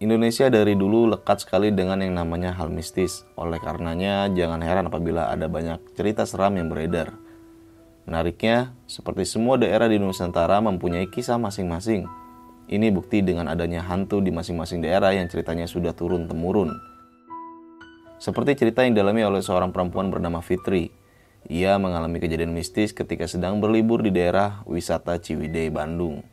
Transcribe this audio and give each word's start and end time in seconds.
Indonesia 0.00 0.48
dari 0.48 0.80
dulu 0.80 1.12
lekat 1.12 1.44
sekali 1.44 1.76
dengan 1.76 2.00
yang 2.00 2.16
namanya 2.16 2.56
hal 2.56 2.72
mistis. 2.72 3.28
Oleh 3.36 3.60
karenanya, 3.60 4.32
jangan 4.32 4.64
heran 4.64 4.88
apabila 4.88 5.28
ada 5.28 5.44
banyak 5.44 5.76
cerita 5.92 6.24
seram 6.24 6.56
yang 6.56 6.72
beredar. 6.72 7.20
Menariknya, 8.08 8.72
seperti 8.88 9.28
semua 9.28 9.60
daerah 9.60 9.92
di 9.92 10.00
Nusantara 10.00 10.56
mempunyai 10.64 11.04
kisah 11.12 11.36
masing-masing. 11.36 12.08
Ini 12.72 12.88
bukti 12.96 13.20
dengan 13.20 13.44
adanya 13.52 13.84
hantu 13.84 14.24
di 14.24 14.32
masing-masing 14.32 14.80
daerah 14.80 15.12
yang 15.12 15.28
ceritanya 15.28 15.68
sudah 15.68 15.92
turun-temurun. 15.92 16.72
Seperti 18.16 18.56
cerita 18.56 18.80
yang 18.88 18.96
dialami 18.96 19.20
oleh 19.20 19.44
seorang 19.44 19.68
perempuan 19.68 20.08
bernama 20.08 20.40
Fitri. 20.40 20.88
Ia 21.44 21.76
mengalami 21.76 22.24
kejadian 22.24 22.56
mistis 22.56 22.96
ketika 22.96 23.28
sedang 23.28 23.60
berlibur 23.60 24.00
di 24.00 24.08
daerah 24.08 24.64
wisata 24.64 25.20
Ciwidey, 25.20 25.68
Bandung. 25.68 26.24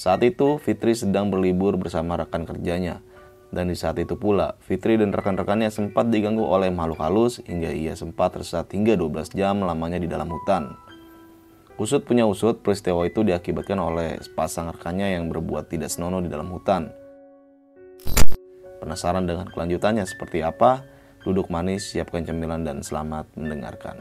Saat 0.00 0.24
itu, 0.24 0.56
Fitri 0.56 0.96
sedang 0.96 1.28
berlibur 1.28 1.76
bersama 1.76 2.16
rekan 2.16 2.48
kerjanya. 2.48 3.04
Dan 3.52 3.68
di 3.68 3.76
saat 3.76 4.00
itu 4.00 4.16
pula, 4.16 4.56
Fitri 4.64 4.96
dan 4.96 5.12
rekan-rekannya 5.12 5.68
sempat 5.68 6.08
diganggu 6.08 6.40
oleh 6.40 6.72
makhluk 6.72 7.04
halus 7.04 7.44
hingga 7.44 7.68
ia 7.68 7.92
sempat 7.92 8.32
tersesat 8.32 8.72
hingga 8.72 8.96
12 8.96 9.36
jam 9.36 9.60
lamanya 9.60 10.00
di 10.00 10.08
dalam 10.08 10.32
hutan. 10.32 10.72
Usut 11.76 12.08
punya 12.08 12.24
usut, 12.24 12.64
peristiwa 12.64 13.04
itu 13.04 13.20
diakibatkan 13.20 13.76
oleh 13.76 14.16
sepasang 14.24 14.72
rekannya 14.72 15.20
yang 15.20 15.28
berbuat 15.28 15.68
tidak 15.68 15.92
senonoh 15.92 16.24
di 16.24 16.32
dalam 16.32 16.48
hutan. 16.48 16.88
Penasaran 18.80 19.28
dengan 19.28 19.52
kelanjutannya 19.52 20.08
seperti 20.08 20.40
apa? 20.40 20.80
Duduk 21.28 21.52
manis, 21.52 21.92
siapkan 21.92 22.24
cemilan 22.24 22.64
dan 22.64 22.80
selamat 22.80 23.28
mendengarkan. 23.36 24.00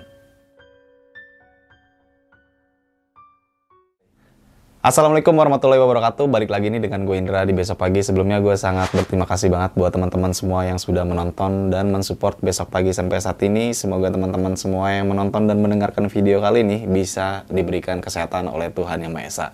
Assalamualaikum 4.90 5.38
warahmatullahi 5.38 5.78
wabarakatuh. 5.86 6.26
Balik 6.34 6.50
lagi 6.50 6.73
nih 6.73 6.82
dengan 6.82 7.06
gue 7.06 7.14
Indra 7.14 7.45
di 7.45 7.54
besok 7.54 7.78
pagi. 7.78 8.02
Sebelumnya 8.02 8.42
gue 8.42 8.58
sangat 8.58 8.90
berterima 8.90 9.30
kasih 9.30 9.54
banget 9.54 9.78
buat 9.78 9.94
teman-teman 9.94 10.34
semua 10.34 10.66
yang 10.66 10.82
sudah 10.82 11.06
menonton 11.06 11.70
dan 11.70 11.94
mensupport 11.94 12.34
besok 12.42 12.73
pagi 12.73 12.90
sampai 12.90 13.22
saat 13.22 13.38
ini. 13.45 13.70
Semoga 13.70 14.10
teman-teman 14.10 14.58
semua 14.58 14.90
yang 14.90 15.14
menonton 15.14 15.45
dan 15.45 15.62
mendengarkan 15.62 16.10
video 16.10 16.42
kali 16.42 16.66
ini 16.66 16.90
bisa 16.90 17.45
diberikan 17.54 18.02
kesehatan 18.02 18.50
oleh 18.50 18.73
Tuhan 18.73 19.06
Yang 19.06 19.14
Maha 19.14 19.30
Esa. 19.30 19.48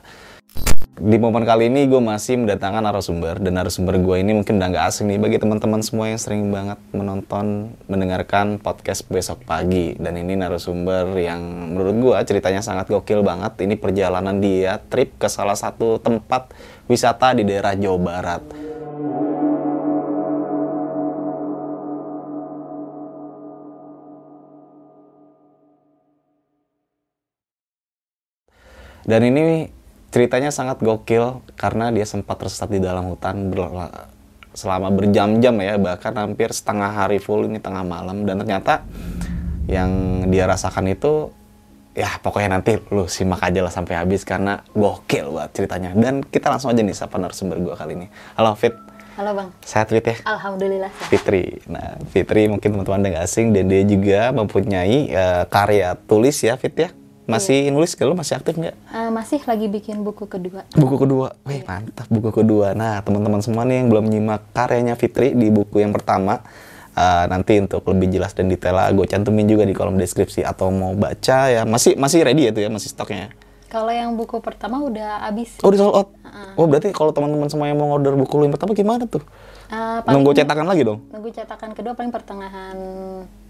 Di 0.96 1.20
momen 1.20 1.44
kali 1.44 1.68
ini 1.68 1.92
gue 1.92 2.00
masih 2.00 2.40
mendatangkan 2.40 2.80
narasumber 2.80 3.36
dan 3.44 3.60
narasumber 3.60 4.00
gue 4.00 4.16
ini 4.16 4.32
mungkin 4.32 4.56
udah 4.56 4.70
gak 4.72 4.86
asing 4.96 5.12
nih 5.12 5.20
bagi 5.20 5.44
teman-teman 5.44 5.84
semua 5.84 6.08
yang 6.08 6.16
sering 6.16 6.48
banget 6.56 6.80
menonton, 6.96 7.76
mendengarkan 7.92 8.64
podcast 8.64 9.04
besok 9.12 9.44
pagi. 9.44 10.00
Dan 10.00 10.16
ini 10.16 10.40
narasumber 10.40 11.12
yang 11.20 11.44
menurut 11.76 12.00
gue 12.00 12.18
ceritanya 12.32 12.64
sangat 12.64 12.88
gokil 12.88 13.28
banget. 13.28 13.60
Ini 13.60 13.76
perjalanan 13.76 14.40
dia 14.40 14.80
trip 14.88 15.20
ke 15.20 15.28
salah 15.28 15.60
satu 15.60 16.00
tempat 16.00 16.56
wisata 16.88 17.36
di 17.36 17.44
daerah 17.44 17.76
Jawa 17.76 18.00
Barat. 18.00 18.44
Dan 29.04 29.22
ini 29.28 29.68
ceritanya 30.16 30.48
sangat 30.48 30.80
gokil 30.80 31.44
karena 31.60 31.92
dia 31.92 32.08
sempat 32.08 32.40
tersesat 32.40 32.72
di 32.72 32.80
dalam 32.80 33.12
hutan 33.12 33.52
selama 34.56 34.88
berjam-jam 34.88 35.52
ya 35.60 35.76
bahkan 35.76 36.16
hampir 36.16 36.56
setengah 36.56 36.88
hari 36.88 37.20
full 37.20 37.44
ini 37.52 37.60
tengah 37.60 37.84
malam. 37.84 38.24
Dan 38.24 38.40
ternyata 38.40 38.88
yang 39.68 40.24
dia 40.32 40.48
rasakan 40.48 40.88
itu 40.88 41.36
ya 41.92 42.08
pokoknya 42.24 42.56
nanti 42.56 42.80
lu 42.96 43.12
simak 43.12 43.44
aja 43.44 43.60
lah 43.60 43.74
sampai 43.76 44.00
habis 44.00 44.24
karena 44.24 44.64
gokil 44.72 45.36
buat 45.36 45.52
ceritanya. 45.52 45.92
Dan 45.92 46.24
kita 46.24 46.48
langsung 46.48 46.72
aja 46.72 46.80
nih 46.80 46.96
sapa 46.96 47.20
narasumber 47.20 47.60
gua 47.60 47.76
kali 47.76 48.00
ini. 48.00 48.08
Halo 48.40 48.56
Fit. 48.56 48.72
Halo 49.20 49.36
bang. 49.36 49.52
Sehat 49.68 49.92
Fit 49.92 50.08
ya? 50.08 50.16
Alhamdulillah 50.24 50.96
Fitri. 51.12 51.60
Nah 51.68 52.00
Fitri 52.16 52.48
mungkin 52.48 52.72
teman-teman 52.72 53.04
udah 53.04 53.12
gak 53.20 53.28
asing 53.28 53.52
dan 53.52 53.68
dia 53.68 53.84
juga 53.84 54.32
mempunyai 54.32 55.12
uh, 55.12 55.44
karya 55.52 56.00
tulis 56.08 56.40
ya 56.40 56.56
Fit 56.56 56.76
ya 56.80 56.96
masih 57.26 57.70
iya. 57.70 57.74
nulis 57.74 57.98
kalau 57.98 58.14
masih 58.14 58.38
aktif 58.38 58.54
nggak? 58.54 58.78
Uh, 58.94 59.10
masih 59.10 59.42
lagi 59.50 59.66
bikin 59.66 60.06
buku 60.06 60.30
kedua. 60.30 60.62
Buku 60.78 60.96
kedua, 61.02 61.34
wih 61.50 61.66
mantap 61.66 62.06
buku 62.10 62.30
kedua. 62.30 62.78
Nah 62.78 63.02
teman-teman 63.02 63.42
semua 63.42 63.66
nih 63.66 63.82
yang 63.82 63.90
belum 63.90 64.06
nyimak 64.10 64.42
karyanya 64.54 64.94
Fitri 64.94 65.34
di 65.34 65.50
buku 65.50 65.82
yang 65.82 65.90
pertama, 65.90 66.46
uh, 66.94 67.26
nanti 67.26 67.58
untuk 67.58 67.82
lebih 67.90 68.14
jelas 68.14 68.38
dan 68.38 68.46
detail 68.46 68.78
gue 68.94 69.06
cantumin 69.10 69.50
juga 69.50 69.66
di 69.66 69.74
kolom 69.74 69.98
deskripsi 69.98 70.46
atau 70.46 70.70
mau 70.70 70.94
baca 70.94 71.50
ya 71.50 71.62
masih 71.66 71.98
masih 71.98 72.22
ready 72.22 72.50
ya 72.50 72.52
tuh 72.54 72.62
ya 72.62 72.70
masih 72.70 72.90
stoknya. 72.94 73.34
Kalau 73.66 73.92
yang 73.92 74.14
buku 74.14 74.40
pertama 74.40 74.80
udah 74.80 75.26
habis. 75.26 75.58
Oh 75.66 75.74
udah 75.74 75.80
sold 75.82 75.96
out. 75.98 76.10
Uh. 76.24 76.62
Oh 76.62 76.66
berarti 76.70 76.94
kalau 76.94 77.10
teman-teman 77.10 77.50
semua 77.50 77.66
yang 77.66 77.82
mau 77.82 77.90
order 77.90 78.14
buku 78.14 78.46
yang 78.46 78.54
pertama 78.54 78.78
gimana 78.78 79.04
tuh? 79.10 79.26
Uh, 79.66 79.98
Nunggu 80.14 80.38
cetakan 80.38 80.70
lagi 80.70 80.86
dong? 80.86 81.02
Nunggu 81.10 81.34
cetakan 81.34 81.74
kedua 81.74 81.98
paling 81.98 82.14
pertengahan 82.14 82.78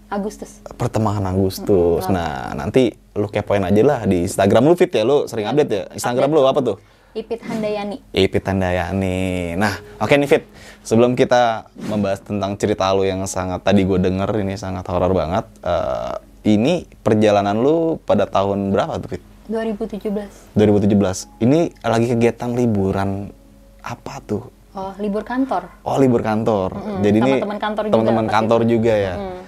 Agustus. 0.08 0.64
Pertengahan 0.80 1.22
Agustus. 1.28 2.08
Hmm, 2.08 2.14
nah, 2.16 2.56
nanti 2.56 3.05
lu 3.16 3.26
kepoin 3.32 3.64
aja 3.64 3.82
lah 3.82 4.00
di 4.04 4.28
Instagram 4.28 4.68
lu 4.68 4.76
fit 4.76 4.92
ya, 4.92 5.02
lu 5.02 5.24
sering 5.24 5.48
update 5.48 5.70
ya. 5.72 5.82
Instagram 5.96 6.28
update. 6.30 6.44
lu 6.44 6.50
apa 6.52 6.60
tuh? 6.62 6.76
Ipit 7.16 7.40
Handayani. 7.48 7.96
Ipit 8.12 8.44
Handayani. 8.44 9.56
Nah, 9.56 9.80
oke 9.96 10.12
okay 10.12 10.20
nih 10.20 10.28
Fit. 10.28 10.44
Sebelum 10.84 11.16
kita 11.16 11.72
membahas 11.88 12.20
tentang 12.20 12.60
cerita 12.60 12.92
lu 12.92 13.08
yang 13.08 13.24
sangat 13.24 13.64
tadi 13.64 13.88
gue 13.88 13.96
denger 13.96 14.28
ini 14.44 14.60
sangat 14.60 14.84
horor 14.92 15.16
banget. 15.16 15.48
Uh, 15.64 16.20
ini 16.44 16.84
perjalanan 17.00 17.56
lu 17.56 17.96
pada 18.04 18.28
tahun 18.28 18.68
berapa 18.68 19.00
tuh 19.00 19.16
Fit? 19.16 19.22
2017. 19.48 20.12
2017. 20.60 21.40
Ini 21.40 21.72
lagi 21.80 22.06
kegiatan 22.12 22.52
liburan 22.52 23.32
apa 23.80 24.20
tuh? 24.20 24.52
Oh, 24.76 24.92
libur 25.00 25.24
kantor. 25.24 25.72
Oh, 25.88 25.96
libur 25.96 26.20
kantor. 26.20 26.76
Mm 26.76 26.82
-hmm. 26.84 26.98
Jadi 27.00 27.18
teman-teman 27.24 27.58
kantor 27.58 27.82
juga. 27.88 27.92
Teman-teman 27.96 28.26
kantor 28.28 28.60
juga 28.68 28.92
ya. 28.92 29.14
Mm. 29.16 29.40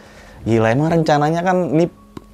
Gila 0.49 0.69
emang 0.73 0.89
rencananya 0.89 1.41
kan 1.45 1.56
ini 1.77 1.85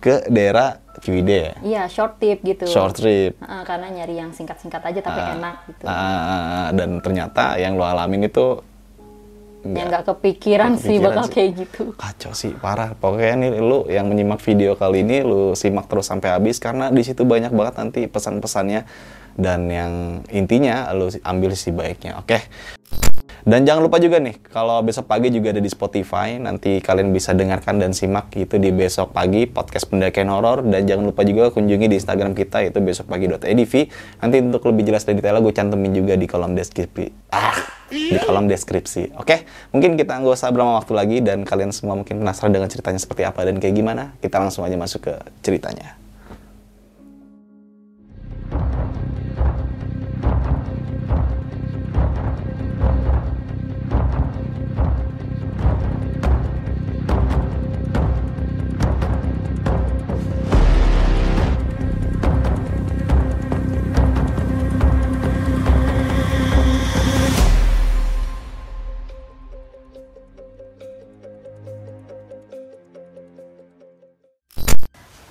ke 0.05 0.29
daerah 0.29 0.85
Ciwidey 1.01 1.41
ya? 1.41 1.53
Iya, 1.65 1.83
short 1.89 2.21
trip 2.21 2.45
gitu. 2.45 2.69
Short 2.69 2.93
trip. 2.93 3.41
Uh, 3.41 3.65
karena 3.65 3.89
nyari 3.89 4.21
yang 4.21 4.37
singkat-singkat 4.37 4.85
aja 4.85 5.01
tapi 5.01 5.21
uh, 5.21 5.35
enak 5.41 5.57
gitu. 5.73 5.83
Uh, 5.89 6.69
dan 6.77 6.91
ternyata 7.01 7.57
yang 7.57 7.81
lo 7.81 7.89
alamin 7.89 8.29
itu 8.29 8.61
yang 9.65 9.89
nggak 9.89 10.05
kepikiran, 10.05 10.77
kepikiran 10.77 10.85
sih 10.85 10.97
bakal 11.01 11.25
sih. 11.25 11.33
kayak 11.33 11.51
gitu. 11.57 11.85
Kacau 11.97 12.33
sih, 12.37 12.53
parah. 12.53 12.93
Pokoknya 12.93 13.49
nih 13.49 13.51
lu 13.65 13.89
yang 13.89 14.13
menyimak 14.13 14.45
video 14.45 14.77
kali 14.77 15.01
ini 15.01 15.25
lu 15.25 15.57
simak 15.57 15.89
terus 15.89 16.05
sampai 16.05 16.37
habis 16.37 16.61
karena 16.61 16.93
di 16.93 17.01
situ 17.01 17.25
banyak 17.25 17.49
banget 17.49 17.75
nanti 17.81 18.01
pesan-pesannya 18.05 18.85
dan 19.41 19.61
yang 19.73 20.21
intinya 20.29 20.93
lu 20.93 21.09
ambil 21.25 21.57
sisi 21.57 21.73
baiknya. 21.73 22.21
Oke. 22.21 22.37
Okay? 22.37 22.43
Dan 23.45 23.69
jangan 23.69 23.85
lupa 23.85 24.01
juga 24.01 24.17
nih, 24.17 24.41
kalau 24.49 24.81
besok 24.81 25.05
pagi 25.05 25.29
juga 25.29 25.53
ada 25.53 25.61
di 25.61 25.69
Spotify, 25.69 26.41
nanti 26.41 26.81
kalian 26.81 27.13
bisa 27.13 27.37
dengarkan 27.37 27.77
dan 27.77 27.93
simak 27.93 28.33
itu 28.33 28.57
di 28.57 28.73
besok 28.73 29.13
pagi 29.13 29.45
podcast 29.45 29.85
pendakian 29.93 30.33
horor 30.33 30.65
dan 30.65 30.89
jangan 30.89 31.13
lupa 31.13 31.29
juga 31.29 31.53
kunjungi 31.53 31.93
di 31.93 32.01
Instagram 32.01 32.33
kita 32.33 32.65
itu 32.65 32.81
besokpagi.edv. 32.81 33.75
Nanti 34.25 34.37
untuk 34.41 34.65
lebih 34.73 34.89
jelas 34.89 35.05
dan 35.05 35.21
detail 35.21 35.45
gue 35.45 35.53
cantumin 35.53 35.93
juga 35.93 36.17
di 36.17 36.25
kolom 36.25 36.57
deskripsi. 36.57 37.37
Ah, 37.37 37.53
di 37.93 38.17
kolom 38.17 38.49
deskripsi. 38.49 39.13
Oke, 39.21 39.45
mungkin 39.77 40.01
kita 40.01 40.25
nggak 40.25 40.41
usah 40.41 40.49
berlama 40.49 40.81
waktu 40.81 40.93
lagi 40.97 41.17
dan 41.21 41.45
kalian 41.45 41.69
semua 41.69 42.01
mungkin 42.01 42.25
penasaran 42.25 42.49
dengan 42.49 42.73
ceritanya 42.73 42.97
seperti 42.97 43.29
apa 43.29 43.45
dan 43.45 43.61
kayak 43.61 43.77
gimana. 43.77 44.17
Kita 44.25 44.41
langsung 44.41 44.65
aja 44.65 44.81
masuk 44.81 45.05
ke 45.05 45.15
ceritanya. 45.45 46.04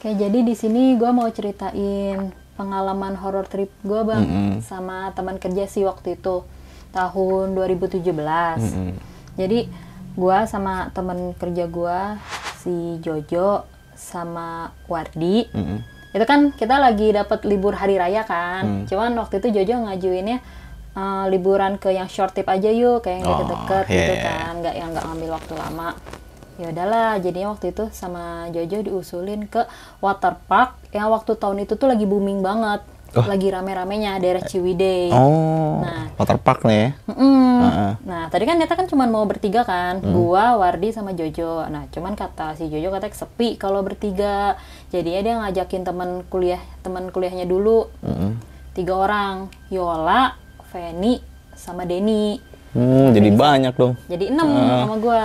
Oke, 0.04 0.20
jadi 0.20 0.44
di 0.44 0.52
sini 0.52 1.00
gue 1.00 1.08
mau 1.16 1.32
ceritain 1.32 2.36
pengalaman 2.60 3.16
horror 3.24 3.48
trip 3.48 3.72
gue 3.88 4.04
bang 4.04 4.20
mm 4.20 4.36
-hmm. 4.36 4.56
sama 4.60 5.16
teman 5.16 5.40
kerja 5.40 5.64
sih 5.64 5.88
waktu 5.88 6.20
itu 6.20 6.44
tahun 6.92 7.56
2017. 7.56 8.04
Mm 8.04 8.12
-hmm. 8.12 8.92
Jadi 9.40 9.60
gue 10.20 10.38
sama 10.44 10.92
teman 10.92 11.32
kerja 11.40 11.72
gue 11.72 12.00
si 12.60 13.00
Jojo 13.00 13.64
sama 13.96 14.76
Wardi. 14.92 15.48
Mm 15.56 15.64
-hmm. 15.72 15.78
Itu 16.20 16.26
kan 16.28 16.52
kita 16.52 16.84
lagi 16.84 17.16
dapat 17.16 17.48
libur 17.48 17.72
hari 17.72 17.96
raya 17.96 18.28
kan. 18.28 18.84
Mm. 18.84 18.92
Cuman 18.92 19.16
waktu 19.16 19.40
itu 19.40 19.56
Jojo 19.56 19.88
ngajuinnya 19.88 20.44
uh, 21.00 21.32
liburan 21.32 21.80
ke 21.80 21.96
yang 21.96 22.12
short 22.12 22.36
trip 22.36 22.52
aja 22.52 22.68
yuk, 22.76 23.08
kayak 23.08 23.24
yang 23.24 23.32
oh, 23.32 23.40
deket-deket 23.40 23.86
yeah. 23.88 23.96
gitu 23.96 24.16
kan, 24.20 24.52
nggak 24.68 24.76
yang 24.76 24.90
nggak 24.92 25.06
ngambil 25.08 25.30
waktu 25.40 25.54
lama 25.56 25.96
ya 26.63 26.71
udahlah 26.71 27.19
jadinya 27.19 27.51
waktu 27.51 27.75
itu 27.75 27.92
sama 27.92 28.48
Jojo 28.56 28.80
diusulin 28.88 29.51
ke 29.51 29.68
water 30.00 30.39
park 30.48 30.80
yang 30.95 31.12
waktu 31.12 31.36
tahun 31.36 31.68
itu 31.68 31.75
tuh 31.75 31.92
lagi 31.92 32.07
booming 32.07 32.39
banget 32.39 32.80
oh. 33.19 33.25
lagi 33.27 33.51
rame-ramenya 33.51 34.15
daerah 34.24 34.39
Ciwidey 34.39 35.12
oh 35.12 35.83
nah 35.83 36.07
water 36.15 36.39
park 36.39 36.63
nih 36.63 36.95
mm 37.12 37.44
Mm. 37.54 37.69
Heeh. 37.69 37.92
Nah, 38.04 38.24
tadi 38.27 38.44
kan 38.44 38.60
kita 38.60 38.74
kan 38.75 38.88
cuma 38.92 39.07
mau 39.07 39.24
bertiga 39.24 39.63
kan, 39.63 40.04
Hmm. 40.04 40.12
gua, 40.12 40.60
Wardi 40.60 40.92
sama 40.92 41.15
Jojo. 41.15 41.63
Nah, 41.71 41.88
cuman 41.88 42.12
kata 42.12 42.60
si 42.60 42.68
Jojo 42.68 42.92
katanya 42.92 43.15
sepi 43.15 43.56
kalau 43.56 43.80
bertiga. 43.86 44.60
Jadinya 44.92 45.21
dia 45.24 45.33
ngajakin 45.39 45.88
teman 45.88 46.10
kuliah, 46.27 46.60
teman 46.83 47.07
kuliahnya 47.07 47.48
dulu. 47.48 47.88
Mm-mm. 48.04 48.36
Tiga 48.75 49.00
orang, 49.00 49.48
Yola, 49.71 50.36
Feni, 50.74 51.24
sama 51.56 51.88
Denny. 51.88 52.42
Hmm, 52.74 53.13
jadi 53.13 53.30
banyak 53.31 53.74
dong. 53.77 53.94
Jadi 54.10 54.33
enam 54.33 54.50
sama 54.50 54.95
gua. 54.98 55.24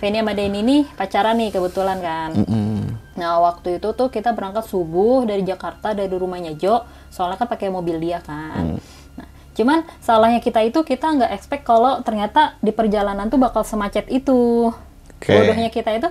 Feni 0.00 0.24
sama 0.24 0.32
Denny 0.32 0.64
nih 0.64 0.82
pacaran 0.96 1.36
nih 1.36 1.52
kebetulan 1.52 2.00
kan. 2.00 2.32
Mm-mm. 2.32 2.96
Nah, 3.20 3.36
waktu 3.44 3.76
itu 3.76 3.92
tuh 3.92 4.08
kita 4.08 4.32
berangkat 4.32 4.64
subuh 4.64 5.28
dari 5.28 5.44
Jakarta 5.44 5.92
dari 5.92 6.08
rumahnya 6.08 6.56
Jo, 6.56 6.88
soalnya 7.12 7.36
kan 7.36 7.52
pakai 7.52 7.68
mobil 7.68 8.00
dia 8.00 8.24
kan. 8.24 8.80
Nah, 9.20 9.28
cuman 9.52 9.84
salahnya 10.00 10.40
kita 10.40 10.64
itu 10.64 10.80
kita 10.80 11.04
nggak 11.04 11.36
expect 11.36 11.68
kalau 11.68 12.00
ternyata 12.00 12.56
di 12.64 12.72
perjalanan 12.72 13.28
tuh 13.28 13.36
bakal 13.36 13.60
semacet 13.60 14.08
itu. 14.08 14.72
Oke. 15.20 15.36
Bodohnya 15.36 15.68
kita 15.68 15.92
itu, 15.92 16.08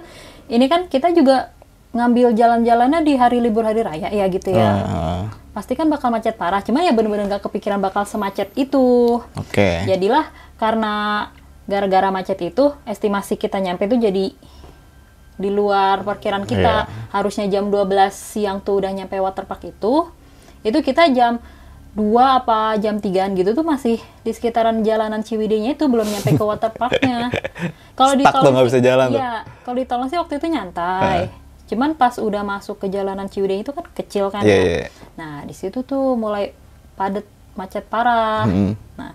ini 0.53 0.69
kan 0.69 0.85
kita 0.85 1.09
juga 1.09 1.49
ngambil 1.89 2.37
jalan-jalannya 2.37 3.01
di 3.01 3.17
hari 3.17 3.41
libur 3.41 3.65
hari 3.65 3.81
raya 3.81 4.13
ya 4.13 4.29
gitu 4.29 4.53
ya. 4.53 4.69
Ah, 4.85 5.23
Pasti 5.49 5.73
kan 5.73 5.89
bakal 5.89 6.13
macet 6.13 6.37
parah, 6.37 6.61
cuma 6.61 6.85
ya 6.85 6.93
bener-bener 6.93 7.25
nggak 7.25 7.49
kepikiran 7.49 7.81
bakal 7.81 8.05
semacet 8.05 8.53
itu. 8.53 9.17
Oke. 9.33 9.89
Jadilah 9.89 10.29
karena 10.61 11.25
gara-gara 11.69 12.09
macet 12.09 12.41
itu 12.41 12.73
estimasi 12.89 13.37
kita 13.37 13.61
nyampe 13.61 13.85
itu 13.85 14.01
jadi 14.01 14.25
di 15.39 15.49
luar 15.53 16.03
parkiran 16.03 16.43
kita. 16.43 16.89
Iya. 16.89 17.13
Harusnya 17.15 17.45
jam 17.47 17.69
12 17.71 18.11
siang 18.11 18.59
tuh 18.59 18.83
udah 18.83 18.91
nyampe 18.91 19.15
waterpark 19.21 19.69
itu. 19.69 20.09
Itu 20.65 20.83
kita 20.83 21.07
jam 21.13 21.39
2 21.95 22.03
apa 22.19 22.75
jam 22.77 22.99
3-an 22.99 23.33
gitu 23.33 23.55
tuh 23.55 23.65
masih 23.65 23.97
di 24.21 24.31
sekitaran 24.35 24.83
jalanan 24.83 25.23
Ciwidey-nya 25.23 25.79
itu 25.79 25.87
belum 25.87 26.05
nyampe 26.05 26.35
ke 26.35 26.43
waterparknya. 26.43 27.31
Kalau 27.97 28.13
di 28.19 28.23
Stuck 28.27 28.35
tol 28.35 28.43
tuh, 28.45 28.51
nggak 28.51 28.67
bisa 28.67 28.79
jalan. 28.79 29.07
Iya, 29.11 29.33
kalau 29.67 29.75
di 29.75 29.85
tol 29.87 30.03
sih 30.07 30.15
waktu 30.15 30.39
itu 30.39 30.47
nyantai. 30.47 31.27
Cuman 31.67 31.99
pas 31.99 32.15
udah 32.15 32.41
masuk 32.47 32.79
ke 32.79 32.87
jalanan 32.87 33.27
Ciwidey 33.27 33.67
itu 33.67 33.75
kan 33.75 33.83
kecil 33.91 34.31
kan 34.31 34.47
Iya, 34.47 34.55
ya. 34.55 34.59
iya, 34.63 34.75
iya. 34.85 34.89
Nah, 35.19 35.43
di 35.43 35.51
situ 35.51 35.83
tuh 35.83 36.15
mulai 36.15 36.55
padat 36.95 37.27
macet 37.59 37.83
parah. 37.91 38.47
Mm-mm. 38.47 38.71
Nah, 38.95 39.11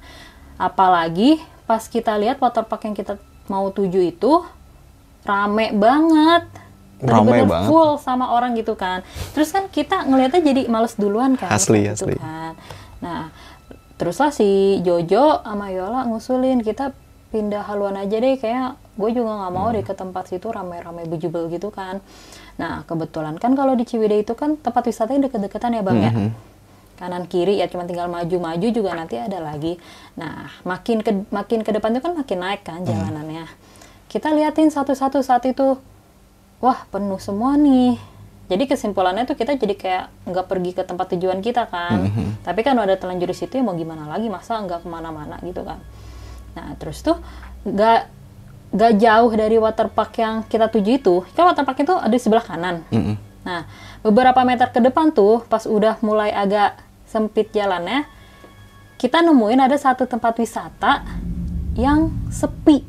apalagi 0.60 1.40
pas 1.64 1.82
kita 1.88 2.16
lihat 2.20 2.40
waterpark 2.40 2.84
yang 2.84 2.96
kita 2.96 3.16
mau 3.49 3.69
tuju 3.72 4.00
itu 4.00 4.44
rame 5.25 5.72
banget. 5.72 6.44
Rame 7.05 7.44
banget. 7.44 7.69
full 7.69 8.00
sama 8.00 8.32
orang 8.32 8.56
gitu 8.56 8.76
kan. 8.76 9.05
Terus 9.37 9.52
kan 9.52 9.69
kita 9.69 10.08
ngelihatnya 10.08 10.40
jadi 10.40 10.62
males 10.72 10.96
duluan 10.96 11.37
kan. 11.37 11.52
Asli, 11.52 11.84
gitu 11.84 12.08
asli. 12.08 12.16
kan. 12.16 12.56
Nah, 13.05 13.28
teruslah 14.00 14.32
si 14.32 14.81
Jojo 14.81 15.44
sama 15.44 15.69
Yola 15.69 16.08
ngusulin 16.08 16.64
kita 16.64 16.96
pindah 17.28 17.66
haluan 17.66 17.99
aja 17.99 18.16
deh 18.22 18.38
kayak 18.38 18.78
gue 18.94 19.11
juga 19.11 19.43
nggak 19.43 19.52
mau 19.52 19.69
deh 19.75 19.82
ke 19.82 19.90
tempat 19.90 20.31
situ 20.31 20.49
rame-rame 20.49 21.05
bejubel 21.11 21.50
gitu 21.50 21.69
kan. 21.75 21.99
Nah, 22.56 22.87
kebetulan 22.87 23.37
kan 23.43 23.58
kalau 23.58 23.75
di 23.75 23.82
Ciwidey 23.82 24.22
itu 24.22 24.38
kan 24.38 24.55
tempat 24.55 24.87
wisatanya 24.87 25.26
deket-deketan 25.28 25.75
ya 25.75 25.82
Bang 25.82 25.99
ya 25.99 26.12
kanan 26.94 27.26
kiri 27.26 27.58
ya 27.58 27.67
cuma 27.67 27.85
tinggal 27.85 28.06
maju-maju 28.06 28.69
juga 28.70 28.94
nanti 28.94 29.19
ada 29.19 29.43
lagi. 29.43 29.79
Nah, 30.14 30.50
makin 30.62 31.02
ke 31.02 31.26
makin 31.31 31.67
ke 31.67 31.70
depan 31.75 31.94
itu 31.94 32.02
kan 32.02 32.14
makin 32.14 32.38
naik 32.38 32.62
kan 32.62 32.81
jalanannya. 32.87 33.46
Kita 34.06 34.31
liatin 34.31 34.70
satu-satu 34.70 35.19
saat 35.26 35.43
itu, 35.50 35.75
wah 36.62 36.79
penuh 36.91 37.19
semua 37.19 37.58
nih. 37.58 37.99
Jadi 38.44 38.69
kesimpulannya 38.69 39.25
tuh 39.25 39.35
kita 39.41 39.56
jadi 39.56 39.75
kayak 39.75 40.05
nggak 40.29 40.46
pergi 40.46 40.70
ke 40.76 40.82
tempat 40.85 41.17
tujuan 41.17 41.41
kita 41.41 41.67
kan. 41.67 42.12
Tapi 42.46 42.61
kan 42.62 42.76
udah 42.76 42.94
telanjur 42.94 43.32
di 43.32 43.37
situ 43.37 43.58
ya 43.58 43.64
mau 43.64 43.75
gimana 43.75 44.06
lagi 44.06 44.29
masa 44.29 44.61
nggak 44.61 44.85
ke 44.85 44.88
mana-mana 44.88 45.40
gitu 45.43 45.64
kan. 45.64 45.81
Nah 46.55 46.76
terus 46.79 47.00
tuh 47.02 47.19
nggak 47.64 48.00
nggak 48.75 48.93
jauh 48.99 49.32
dari 49.32 49.56
waterpark 49.56 50.12
yang 50.19 50.43
kita 50.50 50.67
tuju 50.67 50.90
itu, 50.99 51.23
kan 51.38 51.47
waterpark 51.47 51.79
itu 51.79 51.94
ada 51.94 52.11
di 52.11 52.19
sebelah 52.19 52.43
kanan. 52.43 52.82
Nah, 53.44 53.69
beberapa 54.04 54.36
meter 54.44 54.68
ke 54.68 54.84
depan 54.84 55.10
tuh, 55.16 55.40
pas 55.48 55.64
udah 55.64 55.96
mulai 56.04 56.28
agak 56.28 56.76
sempit 57.08 57.48
jalannya, 57.56 58.04
kita 59.00 59.24
nemuin 59.24 59.64
ada 59.64 59.76
satu 59.80 60.04
tempat 60.04 60.36
wisata 60.36 61.00
yang 61.72 62.12
sepi. 62.28 62.84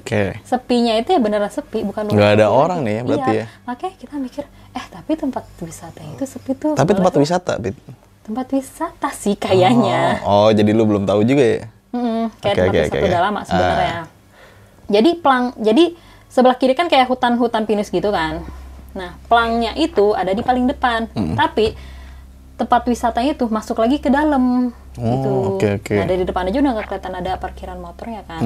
Oke. 0.00 0.36
Sepinya 0.44 0.96
itu 1.00 1.16
ya 1.16 1.20
beneran 1.20 1.48
sepi, 1.48 1.80
bukan 1.84 2.12
Nggak 2.12 2.30
ada 2.36 2.46
mobil 2.52 2.60
orang 2.60 2.80
lagi. 2.84 2.86
nih 2.86 2.92
ya, 2.92 3.02
berarti 3.04 3.30
iya. 3.32 3.40
ya? 3.40 3.46
Makanya 3.64 3.92
kita 3.96 4.14
mikir, 4.20 4.44
eh 4.76 4.86
tapi 4.92 5.12
tempat 5.16 5.44
wisata 5.64 6.00
itu 6.04 6.24
sepi 6.28 6.52
tuh. 6.56 6.74
Tapi 6.76 6.90
tempat 6.92 7.12
tuh. 7.16 7.20
wisata, 7.24 7.52
Bit. 7.56 7.76
Tempat 8.20 8.46
wisata 8.52 9.08
sih 9.16 9.34
kayaknya. 9.40 10.20
Oh, 10.28 10.46
oh, 10.46 10.48
jadi 10.52 10.70
lu 10.76 10.84
belum 10.84 11.08
tahu 11.08 11.24
juga 11.24 11.44
ya? 11.44 11.60
Mm-mm, 11.90 12.30
kayak 12.38 12.54
Oke, 12.54 12.60
tempat 12.60 12.68
oke, 12.68 12.80
wisata 12.84 12.96
oke, 13.00 13.08
udah 13.08 13.20
lama 13.20 13.40
sebenarnya. 13.48 13.98
Jadi 14.90 15.10
pelang, 15.22 15.44
jadi 15.58 15.84
sebelah 16.30 16.56
kiri 16.60 16.74
kan 16.76 16.86
kayak 16.86 17.08
hutan-hutan 17.08 17.64
pinus 17.64 17.88
gitu 17.88 18.12
kan. 18.12 18.44
Nah, 18.92 19.14
pelangnya 19.24 19.72
itu 19.74 20.12
ada 20.12 20.30
di 20.30 20.40
paling 20.40 20.66
depan. 20.66 21.06
Tapi 21.34 21.72
tempat 22.56 22.82
wisatanya 22.84 23.32
itu 23.32 23.46
masuk 23.46 23.78
lagi 23.78 23.96
ke 23.96 24.08
dalam 24.08 24.68
Oh, 24.92 25.06
gitu. 25.06 25.30
oke, 25.54 25.68
oke. 25.80 25.94
Nah, 25.94 26.04
dari 26.04 26.22
depan 26.22 26.44
aja 26.44 26.58
udah 26.58 26.72
nggak 26.72 26.86
kelihatan 26.88 27.14
ada 27.14 27.32
parkiran 27.34 27.78
motornya 27.78 28.20
kan. 28.22 28.42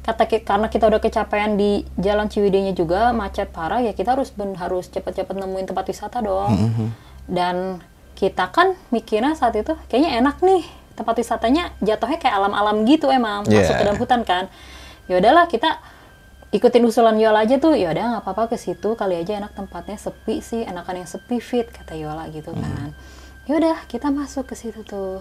Kata 0.00 0.22
ki- 0.24 0.44
karena 0.44 0.68
kita 0.68 0.86
udah 0.86 1.00
kecapean 1.00 1.56
di 1.56 1.82
jalan 1.96 2.28
Ciwidey-nya 2.28 2.72
juga 2.72 3.10
macet 3.10 3.48
parah 3.48 3.80
ya 3.80 3.90
kita 3.90 4.12
harus 4.12 4.30
ben, 4.30 4.54
harus 4.54 4.86
cepet-cepet 4.86 5.34
nemuin 5.34 5.66
tempat 5.66 5.82
wisata 5.84 6.20
dong. 6.20 6.52
Dan 7.24 7.82
kita 8.14 8.48
kan 8.48 8.78
mikirnya 8.88 9.34
saat 9.34 9.56
itu 9.56 9.74
kayaknya 9.86 10.20
enak 10.20 10.38
nih 10.40 10.62
tempat 10.94 11.16
wisatanya 11.16 11.74
jatuhnya 11.80 12.16
kayak 12.16 12.32
alam-alam 12.34 12.84
gitu 12.84 13.10
emang 13.10 13.42
masuk 13.42 13.52
Yeah. 13.66 13.74
ke 13.74 13.82
dalam 13.82 13.98
hutan 13.98 14.20
kan. 14.22 14.44
Ya 15.06 15.18
udahlah 15.18 15.44
kita 15.44 15.80
ikutin 16.56 16.82
usulan 16.82 17.14
Yola 17.14 17.44
aja 17.44 17.56
tuh 17.56 17.74
ya 17.74 17.90
udah 17.90 18.04
nggak 18.10 18.22
apa-apa 18.24 18.48
ke 18.48 18.56
situ 18.56 18.94
kali 18.94 19.14
aja 19.14 19.36
enak 19.36 19.52
tempatnya 19.52 19.94
sepi 19.94 20.40
sih 20.40 20.62
enakan 20.62 21.04
yang 21.04 21.08
sepi 21.08 21.36
fit 21.38 21.68
kata 21.68 21.92
Yola 21.94 22.24
gitu 22.28 22.50
kan 22.50 22.96
ya 23.44 23.54
udah 23.54 23.76
kita 23.84 24.08
masuk 24.10 24.46
ke 24.46 24.54
situ 24.54 24.80
tuh 24.82 25.20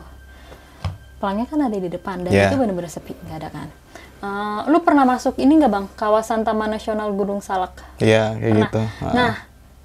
pelangnya 1.17 1.45
kan 1.45 1.59
ada 1.61 1.75
di 1.75 1.87
depan 1.87 2.21
dan 2.21 2.31
Yeah. 2.31 2.47
itu 2.47 2.55
bener-bener 2.55 2.87
sepi 2.87 3.13
nggak 3.19 3.37
ada 3.37 3.49
kan 3.51 3.69
Eh, 4.15 4.59
lu 4.71 4.79
pernah 4.79 5.03
masuk 5.03 5.35
ini 5.35 5.59
nggak 5.59 5.69
bang 5.69 5.85
kawasan 5.93 6.41
Taman 6.41 6.71
Nasional 6.71 7.11
Gunung 7.11 7.43
Salak 7.43 7.77
Iya, 7.99 8.31
kayak 8.33 8.41
Pernah. 8.41 8.63
gitu. 8.63 8.81
Ah. 9.03 9.13
nah 9.13 9.33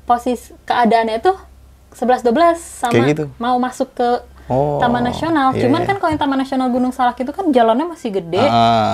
posisi 0.07 0.55
keadaannya 0.63 1.19
tuh 1.19 1.37
11-12 1.93 2.57
sama 2.57 2.93
Kayak 2.95 3.07
gitu? 3.11 3.25
mau 3.37 3.59
masuk 3.59 3.91
ke 3.93 4.09
Oh, 4.47 4.79
Taman 4.79 5.03
Nasional 5.05 5.51
iya, 5.53 5.63
cuman 5.63 5.83
iya. 5.83 5.87
kan 5.87 5.97
kalau 5.99 6.11
yang 6.11 6.19
Taman 6.19 6.39
Nasional 6.39 6.71
Gunung 6.71 6.91
Salak 6.91 7.19
itu 7.19 7.31
kan 7.31 7.51
jalannya 7.51 7.87
masih 7.87 8.11
gede 8.13 8.43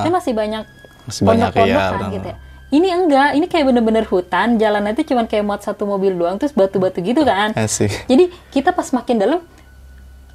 dan 0.02 0.10
masih 0.10 0.32
banyak 0.32 0.64
Masih 1.04 1.22
banyak, 1.22 1.48
pondok-pondok 1.48 1.68
iya, 1.70 1.84
kan 1.92 2.10
gitu 2.10 2.26
ya. 2.26 2.36
Ini 2.66 2.88
enggak, 2.90 3.38
ini 3.38 3.46
kayak 3.46 3.70
bener-bener 3.70 4.02
hutan, 4.04 4.58
jalannya 4.58 4.90
itu 4.92 5.14
cuman 5.14 5.30
kayak 5.30 5.44
muat 5.46 5.62
satu 5.62 5.86
mobil 5.86 6.10
doang, 6.12 6.34
terus 6.34 6.50
batu-batu 6.50 6.98
gitu 6.98 7.22
kan. 7.22 7.54
Asik. 7.54 7.94
Jadi 8.10 8.26
kita 8.50 8.74
pas 8.74 8.90
makin 8.90 9.16
dalam, 9.16 9.38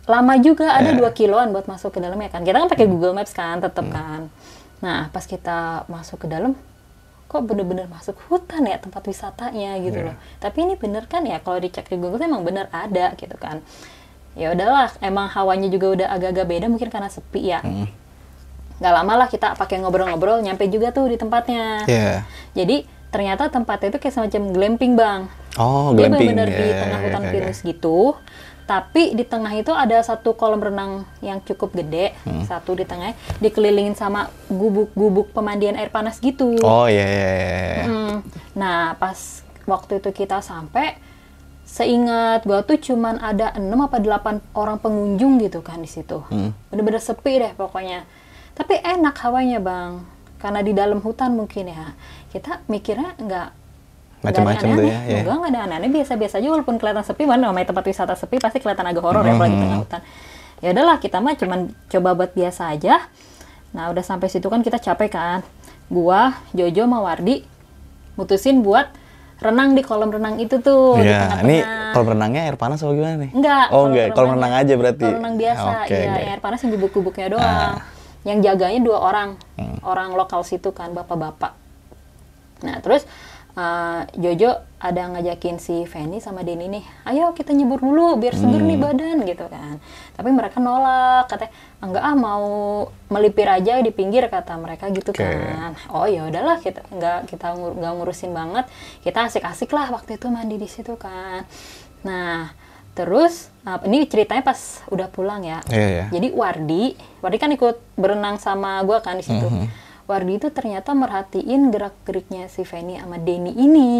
lama 0.08 0.34
juga 0.40 0.72
ada 0.72 0.96
dua 0.96 1.12
kiloan 1.12 1.52
buat 1.52 1.68
masuk 1.68 1.92
ke 1.92 2.00
dalam 2.00 2.16
ya 2.16 2.32
kan. 2.32 2.42
Kita 2.42 2.58
kan 2.58 2.68
pakai 2.68 2.88
Google 2.88 3.12
Maps 3.12 3.32
kan, 3.32 3.60
tetep 3.60 3.84
Hmm. 3.84 3.94
kan. 3.94 4.22
Nah 4.80 5.12
pas 5.12 5.24
kita 5.24 5.84
masuk 5.86 6.24
ke 6.24 6.28
dalam, 6.28 6.56
kok 7.28 7.44
bener-bener 7.44 7.88
masuk 7.88 8.16
hutan 8.28 8.64
ya 8.64 8.76
tempat 8.76 9.04
wisatanya 9.04 9.76
gitu 9.80 10.00
Iya. 10.00 10.08
loh. 10.12 10.16
Tapi 10.40 10.58
ini 10.64 10.74
bener 10.76 11.06
kan 11.06 11.24
ya, 11.24 11.40
kalau 11.40 11.60
dicek 11.60 11.86
di 11.86 11.96
Google 11.96 12.16
tuh 12.16 12.28
emang 12.28 12.44
bener 12.44 12.72
ada 12.72 13.12
gitu 13.14 13.36
kan. 13.36 13.60
Ya 14.34 14.56
udahlah, 14.56 14.96
emang 15.04 15.28
hawanya 15.28 15.68
juga 15.68 15.92
udah 15.92 16.08
agak-agak 16.10 16.48
beda 16.48 16.66
mungkin 16.68 16.88
karena 16.88 17.12
sepi 17.12 17.52
ya. 17.52 17.60
Hmm. 17.60 17.92
Nggak 18.82 18.94
lama 18.98 19.14
lah 19.14 19.28
kita 19.30 19.54
pakai 19.54 19.78
ngobrol-ngobrol, 19.78 20.42
nyampe 20.42 20.66
juga 20.66 20.90
tuh 20.90 21.06
di 21.06 21.22
tempatnya. 21.22 21.86
Iya. 21.86 22.26
Jadi 22.58 22.84
ternyata 23.14 23.46
tempatnya 23.48 23.94
itu 23.94 24.00
kayak 24.02 24.16
semacam 24.18 24.42
glamping 24.50 24.94
bang. 24.98 25.22
Oh, 25.62 25.94
Dia 25.94 26.10
glamping. 26.10 26.34
benar-benar 26.34 26.48
di 26.50 26.66
Iya, 26.66 26.80
tengah 26.82 27.00
iya, 27.00 27.06
hutan 27.06 27.22
iya, 27.22 27.32
pinus 27.32 27.58
gitu. 27.62 27.98
Tapi 28.66 29.04
di 29.14 29.28
tengah 29.28 29.52
itu 29.52 29.70
ada 29.76 30.00
satu 30.00 30.32
kolam 30.32 30.64
renang 30.64 31.04
yang 31.20 31.44
cukup 31.44 31.76
gede, 31.76 32.16
Hmm. 32.24 32.48
satu 32.48 32.72
di 32.72 32.88
tengah, 32.88 33.12
dikelilingin 33.38 33.94
sama 33.94 34.32
gubuk-gubuk 34.48 35.36
pemandian 35.36 35.76
air 35.76 35.92
panas 35.92 36.18
gitu. 36.18 36.56
Oh, 36.64 36.88
iya, 36.88 37.04
iya, 37.04 37.20
iya, 37.36 37.52
iya. 37.52 37.84
Mm. 37.86 38.16
Nah, 38.56 38.96
pas 38.96 39.44
waktu 39.68 40.00
itu 40.00 40.10
kita 40.16 40.40
sampai, 40.40 40.96
seingat 41.68 42.44
gua 42.44 42.64
tuh 42.64 42.80
cuman 42.80 43.20
ada 43.20 43.52
6 43.56 43.88
apa 43.88 44.00
8 44.00 44.40
orang 44.56 44.80
pengunjung 44.80 45.40
gitu 45.40 45.60
kan 45.60 45.80
di 45.80 45.88
situ. 45.88 46.24
Hmm. 46.32 46.56
Bener-bener 46.72 47.04
sepi 47.04 47.44
deh 47.44 47.52
pokoknya. 47.56 48.04
Tapi 48.62 48.78
enak 48.78 49.16
hawanya, 49.20 49.58
Bang. 49.58 50.06
Karena 50.38 50.62
di 50.62 50.70
dalam 50.72 51.02
hutan 51.02 51.34
mungkin 51.34 51.66
ya. 51.66 51.98
Kita 52.30 52.62
mikirnya 52.68 53.18
nggak 53.18 53.48
Macam-macam 54.22 54.68
tuh 54.72 54.86
ya, 54.86 55.00
ya. 55.04 55.18
Enggak, 55.20 55.34
nggak 55.36 55.50
ada 55.50 55.60
aneh-aneh. 55.66 55.90
Biasa-biasa 55.92 56.38
aja 56.38 56.48
walaupun 56.48 56.78
kelihatan 56.78 57.02
sepi, 57.02 57.26
mana 57.26 57.50
namanya 57.50 57.74
tempat 57.74 57.82
wisata 57.84 58.14
sepi 58.14 58.38
pasti 58.38 58.62
kelihatan 58.62 58.86
agak 58.86 59.02
horor 59.02 59.26
ya 59.26 59.34
apalagi 59.34 59.50
di 59.50 59.58
Hmm. 59.58 59.66
tengah 59.66 59.80
hutan. 59.82 60.02
Ya 60.62 60.70
udahlah, 60.72 60.98
kita 61.02 61.18
mah 61.18 61.34
cuman 61.34 61.60
coba 61.90 62.10
buat 62.14 62.32
biasa 62.32 62.70
aja. 62.70 63.02
Nah, 63.74 63.90
udah 63.90 64.06
sampai 64.06 64.30
situ 64.30 64.46
kan 64.46 64.62
kita 64.62 64.78
capek 64.78 65.10
kan. 65.10 65.40
Gua, 65.88 66.38
Jojo, 66.54 66.86
sama 66.86 67.02
Wardi 67.02 67.42
mutusin 68.14 68.62
buat 68.62 68.94
renang 69.42 69.74
di 69.74 69.82
kolam 69.82 70.14
renang 70.14 70.38
itu 70.38 70.62
tuh 70.62 71.02
di 71.02 71.10
Iya, 71.10 71.26
tengah-tengah. 71.26 71.42
ini 71.44 71.58
kolam 71.90 72.08
renangnya 72.14 72.42
air 72.46 72.56
panas 72.56 72.78
atau 72.78 72.94
gimana 72.94 73.18
nih? 73.18 73.32
Enggak. 73.34 73.66
Oh, 73.74 73.90
enggak, 73.90 74.14
kolam 74.14 74.38
renang 74.38 74.54
aja 74.54 74.74
berarti. 74.76 75.02
Kolam 75.02 75.18
renang 75.18 75.36
biasa, 75.36 75.66
iya, 75.66 75.82
oke. 75.82 75.98
yang 75.98 76.30
air 76.30 76.40
panas 76.40 76.60
yang 76.62 76.72
gubuk-gubuknya 76.72 77.28
doang. 77.32 77.42
Ah. 77.42 78.01
Yang 78.28 78.44
jaganya 78.46 78.82
dua 78.84 78.98
orang. 79.02 79.30
Orang 79.82 80.14
lokal 80.14 80.46
situ 80.46 80.70
kan 80.74 80.94
bapak-bapak. 80.94 81.58
Nah 82.62 82.78
terus 82.86 83.10
uh, 83.58 84.06
Jojo 84.14 84.62
ada 84.78 85.10
ngajakin 85.10 85.58
si 85.58 85.86
Feni 85.90 86.18
sama 86.18 86.42
Denny 86.42 86.66
nih 86.66 86.86
ayo 87.06 87.34
kita 87.38 87.54
nyebur 87.54 87.82
dulu 87.82 88.18
biar 88.18 88.34
seger 88.34 88.62
nih 88.62 88.78
badan 88.78 89.26
gitu 89.26 89.50
kan. 89.50 89.82
Tapi 90.14 90.30
mereka 90.30 90.62
nolak 90.62 91.34
katanya 91.34 91.54
enggak 91.82 92.04
ah 92.06 92.14
mau 92.14 92.46
melipir 93.10 93.50
aja 93.50 93.82
di 93.82 93.90
pinggir 93.90 94.30
kata 94.30 94.54
mereka 94.62 94.94
gitu 94.94 95.10
Oke. 95.10 95.26
kan. 95.26 95.74
Oh 95.90 96.06
ya 96.06 96.30
udahlah 96.30 96.62
kita 96.62 96.86
nggak 96.94 97.26
kita 97.26 97.58
ngur- 97.58 97.78
nggak 97.82 97.94
ngurusin 97.98 98.32
banget. 98.38 98.66
Kita 99.02 99.26
asik-asik 99.26 99.74
lah 99.74 99.90
waktu 99.90 100.22
itu 100.22 100.30
mandi 100.30 100.62
di 100.62 100.70
situ 100.70 100.94
kan. 100.94 101.46
Nah 102.06 102.54
terus 102.94 103.48
uh, 103.62 103.80
ini 103.84 104.04
ceritanya 104.04 104.44
pas 104.44 104.60
udah 104.88 105.08
pulang 105.08 105.42
ya 105.42 105.64
Iya, 105.66 105.88
iya. 105.88 106.06
jadi 106.10 106.28
Wardi 106.30 106.86
Wardi 107.20 107.38
kan 107.38 107.50
ikut 107.50 107.80
berenang 107.96 108.36
sama 108.36 108.82
gua 108.82 109.00
kan 109.00 109.16
di 109.16 109.24
situ 109.24 109.44
Mhm. 109.44 109.68
Wardi 110.02 110.34
itu 110.36 110.52
ternyata 110.52 110.92
merhatiin 110.92 111.72
gerak-geriknya 111.72 112.46
si 112.46 112.62
Feni 112.62 113.00
sama 113.00 113.16
Denny 113.16 113.56
ini 113.56 113.92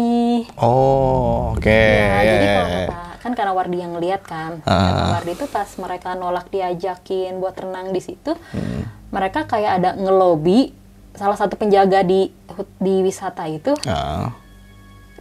Oh, 0.54 1.56
oke. 1.56 1.64
Ya, 1.64 2.20
Iya, 2.20 2.20
jadi 2.28 2.44
iya, 2.44 2.52
kalau 2.52 2.68
iya. 2.68 2.76
kata, 2.82 3.00
kan 3.16 3.32
karena 3.32 3.52
Wardi 3.54 3.78
yang 3.78 3.94
lihat 3.96 4.20
kan, 4.20 4.60
kata 4.60 5.04
Wardi 5.10 5.32
itu 5.32 5.46
pas 5.48 5.68
mereka 5.74 6.12
nolak 6.12 6.52
diajakin 6.52 7.32
buat 7.34 7.56
renang 7.56 7.90
di 7.90 8.02
situ, 8.02 8.36
Hmm. 8.52 8.84
mereka 9.08 9.46
kayak 9.46 9.72
ada 9.74 9.90
ngelobi 9.94 10.76
salah 11.12 11.38
satu 11.38 11.56
penjaga 11.56 12.02
di 12.02 12.28
di 12.76 12.94
wisata 13.00 13.48
itu, 13.48 13.72
Ah, 13.82 14.36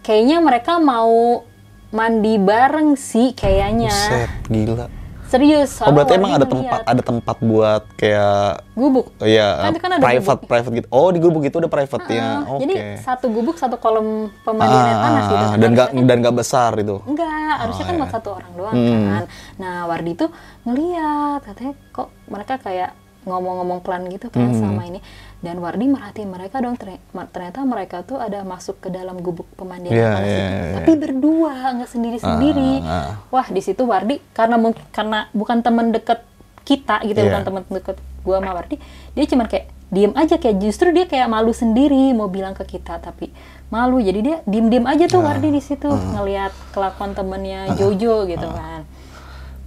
kayaknya 0.01 0.40
mereka 0.40 0.75
mau 0.75 1.46
mandi 1.92 2.36
bareng 2.36 2.96
sih 2.96 3.32
kayaknya. 3.32 3.92
Buset, 3.92 4.32
gila. 4.48 4.88
Serius. 5.26 5.80
Oh, 5.80 5.96
berarti 5.96 6.20
emang 6.20 6.36
ada 6.36 6.44
tempat 6.44 6.84
ada 6.84 7.00
tempat 7.02 7.40
buat 7.40 7.88
kayak 7.96 8.68
gubuk. 8.74 9.16
oh, 9.16 9.24
iya 9.24 9.64
Kan 9.64 9.72
itu 9.72 9.80
kan 9.80 9.90
ada 9.90 10.04
private 10.04 10.28
gubuk. 10.38 10.50
private 10.50 10.74
gitu. 10.76 10.88
Oh, 10.92 11.08
di 11.08 11.20
gubuk 11.20 11.40
itu 11.42 11.56
ada 11.56 11.70
private 11.70 12.04
ya. 12.06 12.20
Ah, 12.20 12.52
Oke. 12.52 12.60
Jadi 12.62 12.74
satu 13.00 13.26
gubuk 13.30 13.56
satu 13.56 13.76
kolam 13.78 14.08
pemandian 14.44 14.76
air 14.82 14.98
panas 14.98 15.24
gitu. 15.26 15.40
Ah, 15.42 15.56
dan 15.56 15.70
nggak 15.72 15.88
kan- 15.90 16.04
dan 16.04 16.16
nggak 16.20 16.36
besar 16.36 16.72
itu. 16.76 17.00
Enggak, 17.06 17.32
harusnya 17.58 17.80
Oh, 17.80 17.88
kan 17.88 17.94
iya. 17.94 18.02
buat 18.02 18.12
satu 18.12 18.30
orang 18.34 18.52
doang 18.52 18.76
Hmm. 18.76 19.04
kan. 19.08 19.24
Nah, 19.56 19.76
Wardi 19.86 20.12
tuh 20.16 20.30
ngeliat, 20.66 21.40
katanya 21.42 21.74
kok 21.90 22.08
mereka 22.26 22.54
kayak 22.58 22.92
ngomong-ngomong 23.24 23.80
pelan 23.80 24.08
gitu 24.08 24.28
kan 24.28 24.50
Hmm. 24.50 24.60
sama 24.60 24.84
ini. 24.84 25.00
Dan 25.38 25.58
Wardi 25.58 25.86
merhatiin 25.86 26.30
mereka 26.30 26.58
dong, 26.58 26.75
terny- 26.75 27.01
ternyata 27.28 27.62
mereka 27.63 28.01
tuh 28.01 28.16
ada 28.16 28.42
masuk 28.42 28.78
ke 28.78 28.90
dalam 28.90 29.18
gubuk 29.18 29.50
pemandian 29.56 29.90
Iya, 29.90 30.10
panas 30.12 30.22
iya, 30.24 30.38
itu. 30.38 30.46
iya. 30.46 30.74
Tapi 30.78 30.92
berdua, 30.96 31.54
nggak 31.75 31.90
sendiri-sendiri. 31.90 32.72
Ah, 32.80 32.90
ah. 32.92 33.08
Wah, 33.30 33.48
di 33.48 33.58
situ 33.60 33.82
Wardi 33.82 34.22
karena 34.32 34.56
mungkin 34.56 34.86
karena 34.90 35.25
bukan 35.32 35.60
teman 35.60 35.90
deket 35.90 36.22
kita 36.62 37.01
gitu, 37.04 37.18
Iya. 37.18 37.25
bukan 37.28 37.42
teman 37.44 37.62
deket 37.68 37.96
gua 38.22 38.38
sama 38.38 38.54
Wardi, 38.54 38.78
dia 39.12 39.25
cuman 39.25 39.46
kayak 39.46 39.66
diem 39.90 40.13
aja 40.13 40.38
kayak 40.38 40.58
justru 40.58 40.88
dia 40.90 41.04
kayak 41.04 41.28
malu 41.28 41.51
sendiri 41.51 42.13
mau 42.13 42.30
bilang 42.30 42.54
ke 42.54 42.63
kita 42.66 42.96
tapi 42.98 43.28
malu 43.68 44.00
jadi 44.00 44.20
dia 44.22 44.38
diem-diem 44.46 44.86
aja 44.86 45.04
tuh 45.06 45.20
Wardi 45.20 45.50
di 45.50 45.60
situ 45.60 45.84
ngelihat 45.84 46.56
kelakuan 46.72 47.12
temennya 47.12 47.75
Jojo 47.75 48.24
gitu 48.24 48.48
kan 48.48 48.88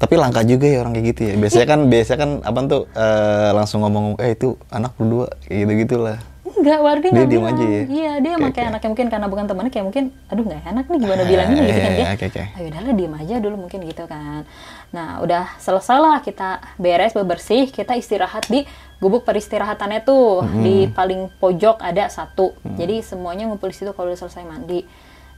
Tapi 0.05 0.15
langka 0.15 0.45
juga 0.45 0.69
ya 0.69 0.85
orang 0.85 0.93
kayak 0.93 1.07
gitu 1.11 1.21
ya. 1.25 1.35
Biasanya 1.35 1.67
kan 1.67 1.81
biasanya 1.89 2.19
kan 2.21 2.31
apa 2.45 2.59
tuh 2.67 2.83
eh, 2.93 3.51
langsung 3.51 3.81
ngomong 3.81 4.21
eh 4.21 4.37
itu 4.37 4.53
anak 4.69 4.93
berdua 4.95 5.33
kayak 5.43 5.59
gitu-gitulah. 5.65 6.19
enggak 6.55 6.81
Wardi 6.81 7.09
Dia 7.11 7.27
diem 7.27 7.43
aja 7.43 7.65
ya? 7.67 7.83
iya 7.85 8.13
dia 8.23 8.31
Oke, 8.31 8.39
emang 8.39 8.53
kayak 8.53 8.63
oke. 8.63 8.73
anaknya 8.73 8.89
mungkin 8.89 9.09
karena 9.11 9.27
bukan 9.27 9.45
temannya 9.45 9.73
kayak 9.75 9.87
mungkin 9.91 10.05
aduh 10.31 10.45
nggak 10.45 10.63
enak 10.65 10.85
nih 10.87 10.99
gimana 11.03 11.21
Eh, 11.21 11.27
bilangnya 11.27 11.61
gitu 11.61 11.67
iya, 11.67 11.83
kan 11.83 11.91
dia 11.91 11.99
iya, 11.99 12.13
oke, 12.15 12.25
oke. 12.31 12.43
ayo 12.47 12.65
udahlah 12.71 12.93
diem 12.95 13.15
aja 13.19 13.35
dulu 13.43 13.57
mungkin 13.59 13.81
gitu 13.83 14.05
kan 14.07 14.41
nah 14.89 15.09
udah 15.19 15.45
selesai 15.59 15.99
lah 15.99 16.17
kita 16.23 16.49
beres 16.79 17.13
bebersih 17.13 17.65
kita 17.69 17.93
istirahat 17.99 18.45
di 18.47 18.65
gubuk 18.97 19.27
peristirahatannya 19.27 20.01
tuh 20.07 20.47
di 20.63 20.87
paling 20.89 21.27
pojok 21.37 21.83
ada 21.83 22.07
satu 22.07 22.55
Mm. 22.63 22.77
jadi 22.79 22.97
semuanya 23.03 23.45
ngumpul 23.51 23.69
di 23.69 23.77
situ 23.77 23.91
kalau 23.91 24.09
udah 24.09 24.21
selesai 24.21 24.47
mandi 24.47 24.87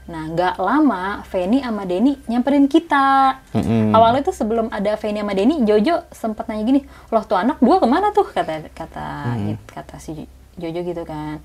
nah 0.07 0.23
nggak 0.25 0.55
lama 0.57 1.03
Feni 1.23 1.59
sama 1.59 1.83
Denny 1.83 2.15
nyamperin 2.25 2.65
kita 2.65 3.37
Mm-mm. 3.51 3.91
awalnya 3.91 4.23
tuh 4.23 4.31
sebelum 4.31 4.67
ada 4.69 4.95
Feni 4.95 5.19
sama 5.19 5.31
Denny 5.31 5.61
Jojo 5.61 6.07
sempat 6.09 6.47
nanya 6.47 6.63
gini 6.63 6.79
loh 7.07 7.21
tuh 7.21 7.35
anak 7.35 7.59
dua 7.59 7.77
ke 7.77 7.85
mana 7.85 8.09
tuh 8.09 8.23
kata 8.25 8.71
kata 8.71 9.07
Hmm. 9.29 9.59
kata 9.65 9.95
si 9.97 10.23
Jojo 10.55 10.79
gitu 10.81 11.03
kan 11.03 11.43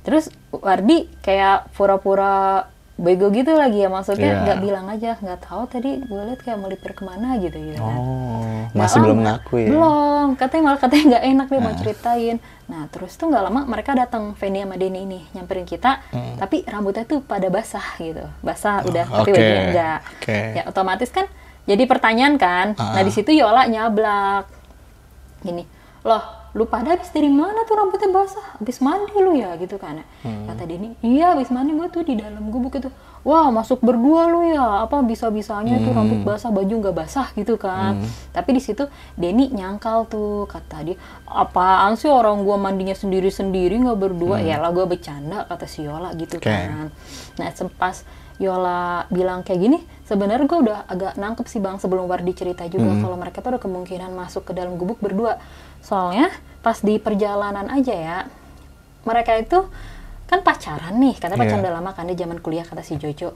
terus 0.00 0.26
Wardi 0.50 1.06
kayak 1.20 1.70
pura-pura 1.70 2.66
bego 3.00 3.26
gitu 3.30 3.52
lagi 3.52 3.80
ya 3.80 3.88
maksudnya 3.88 4.28
Iya. 4.30 4.40
nggak 4.42 4.58
bilang 4.60 4.86
aja 4.86 5.10
nggak 5.16 5.40
tahu 5.40 5.62
tadi 5.66 5.90
gue 5.98 6.20
liat 6.22 6.36
kayak 6.38 6.58
melipir 6.58 6.92
ke 6.92 7.00
mana 7.00 7.34
gitu 7.36 7.56
gitu 7.56 7.78
kan 7.78 7.96
Oh, 7.96 8.68
masih 8.72 9.00
belum 9.00 9.18
lama. 9.18 9.26
ngaku 9.40 9.54
ya. 9.56 9.68
belum 9.68 10.28
katanya 10.36 10.62
malah 10.62 10.78
katanya 10.78 11.04
nggak 11.08 11.24
enak 11.26 11.46
dia 11.48 11.60
mau 11.60 11.74
ceritain 11.74 12.36
nah 12.66 12.82
terus 12.86 13.12
tuh 13.14 13.26
nggak 13.26 13.42
lama 13.42 13.60
mereka 13.64 13.90
datang 13.94 14.32
Feni 14.34 14.60
sama 14.60 14.76
Denny 14.76 15.00
ini 15.02 15.20
nyamperin 15.32 15.64
kita 15.64 16.04
tapi 16.36 16.60
rambutnya 16.62 17.02
tuh 17.02 17.18
pada 17.20 17.48
basah 17.48 17.96
gitu 17.96 18.22
basah 18.38 18.84
udah 18.84 19.02
Hmm. 19.02 19.16
tapi 19.18 19.30
bajunya 19.32 19.62
enggak 19.66 19.98
Oke. 20.14 20.38
ya 20.52 20.62
otomatis 20.64 21.08
kan 21.08 21.24
jadi 21.62 21.82
pertanyaan 21.84 22.36
kan 22.36 22.66
nah 22.74 22.94
Ah. 22.94 23.02
di 23.02 23.10
situ 23.10 23.32
Yola 23.32 23.64
nyablak 23.64 24.44
gini 25.40 25.64
loh 26.02 26.39
lu 26.52 26.64
pada 26.64 26.92
habis 26.92 27.08
dari 27.08 27.28
mana 27.28 27.62
tuh 27.62 27.74
rambutnya 27.74 28.10
basah 28.10 28.42
habis 28.54 28.78
mandi 28.78 29.14
lu 29.14 29.32
ya 29.32 29.54
gitu 29.54 29.76
kan 29.76 30.02
Hmm. 30.20 30.44
kata 30.44 30.64
Denny 30.64 30.98
iya 31.00 31.30
habis 31.30 31.46
mandi 31.48 31.70
gue 31.70 31.88
tuh 31.88 32.02
di 32.02 32.14
dalam 32.14 32.42
gubuk 32.48 32.74
itu 32.74 32.90
wah 33.20 33.48
masuk 33.48 33.78
berdua 33.78 34.26
lu 34.26 34.42
ya 34.44 34.82
apa 34.82 34.98
bisa 35.00 35.28
bisanya 35.28 35.78
tuh 35.78 35.88
Hmm. 35.88 35.98
rambut 36.00 36.20
basah 36.24 36.48
baju 36.48 36.74
nggak 36.76 36.96
basah 36.96 37.30
gitu 37.32 37.54
kan 37.54 38.02
tapi 38.28 38.50
di 38.50 38.60
situ 38.60 38.82
Denny 39.14 39.46
nyangkal 39.48 40.04
tuh 40.04 40.44
kata 40.44 40.82
dia 40.84 40.96
apaan 41.24 41.94
sih 41.94 42.08
orang 42.08 42.40
gua 42.40 42.56
mandinya 42.56 42.92
sendiri 42.92 43.28
sendiri 43.28 43.78
nggak 43.78 43.98
berdua 44.00 44.38
ya 44.40 44.56
lah 44.56 44.70
gua 44.70 44.84
bercanda 44.84 45.44
kata 45.44 45.64
si 45.64 45.82
Yola 45.82 46.10
gitu 46.12 46.36
Hmm. 46.36 46.42
Oke. 46.42 46.50
kan 46.50 46.86
nah 47.36 47.48
sempas 47.50 48.02
Yola 48.36 48.80
bilang 49.06 49.40
kayak 49.40 49.60
gini 49.60 49.78
sebenarnya 50.02 50.48
gue 50.48 50.58
udah 50.62 50.78
agak 50.86 51.12
nangkep 51.14 51.44
sih 51.44 51.60
bang 51.60 51.76
sebelum 51.76 52.08
Wardi 52.08 52.32
cerita 52.32 52.64
juga 52.64 52.88
Hmm. 52.88 52.98
kalau 52.98 53.14
mereka 53.14 53.38
tuh 53.38 53.52
ada 53.52 53.60
kemungkinan 53.60 54.10
masuk 54.10 54.42
ke 54.42 54.52
dalam 54.52 54.74
gubuk 54.74 54.96
berdua 54.98 55.36
soalnya 55.80 56.28
pas 56.58 56.76
di 56.78 56.96
perjalanan 56.96 57.66
aja 57.68 57.92
ya 57.92 58.18
mereka 59.02 59.32
itu 59.34 59.64
kan 60.26 60.40
pacaran 60.40 60.94
nih 60.94 61.16
Iya. 61.16 61.34
pacaran 61.34 61.60
udah 61.60 61.74
lama 61.74 61.90
kan 61.90 62.04
di 62.04 62.14
zaman 62.14 62.38
kuliah 62.38 62.62
kata 62.62 62.80
si 62.80 62.94
Jojo 62.94 63.32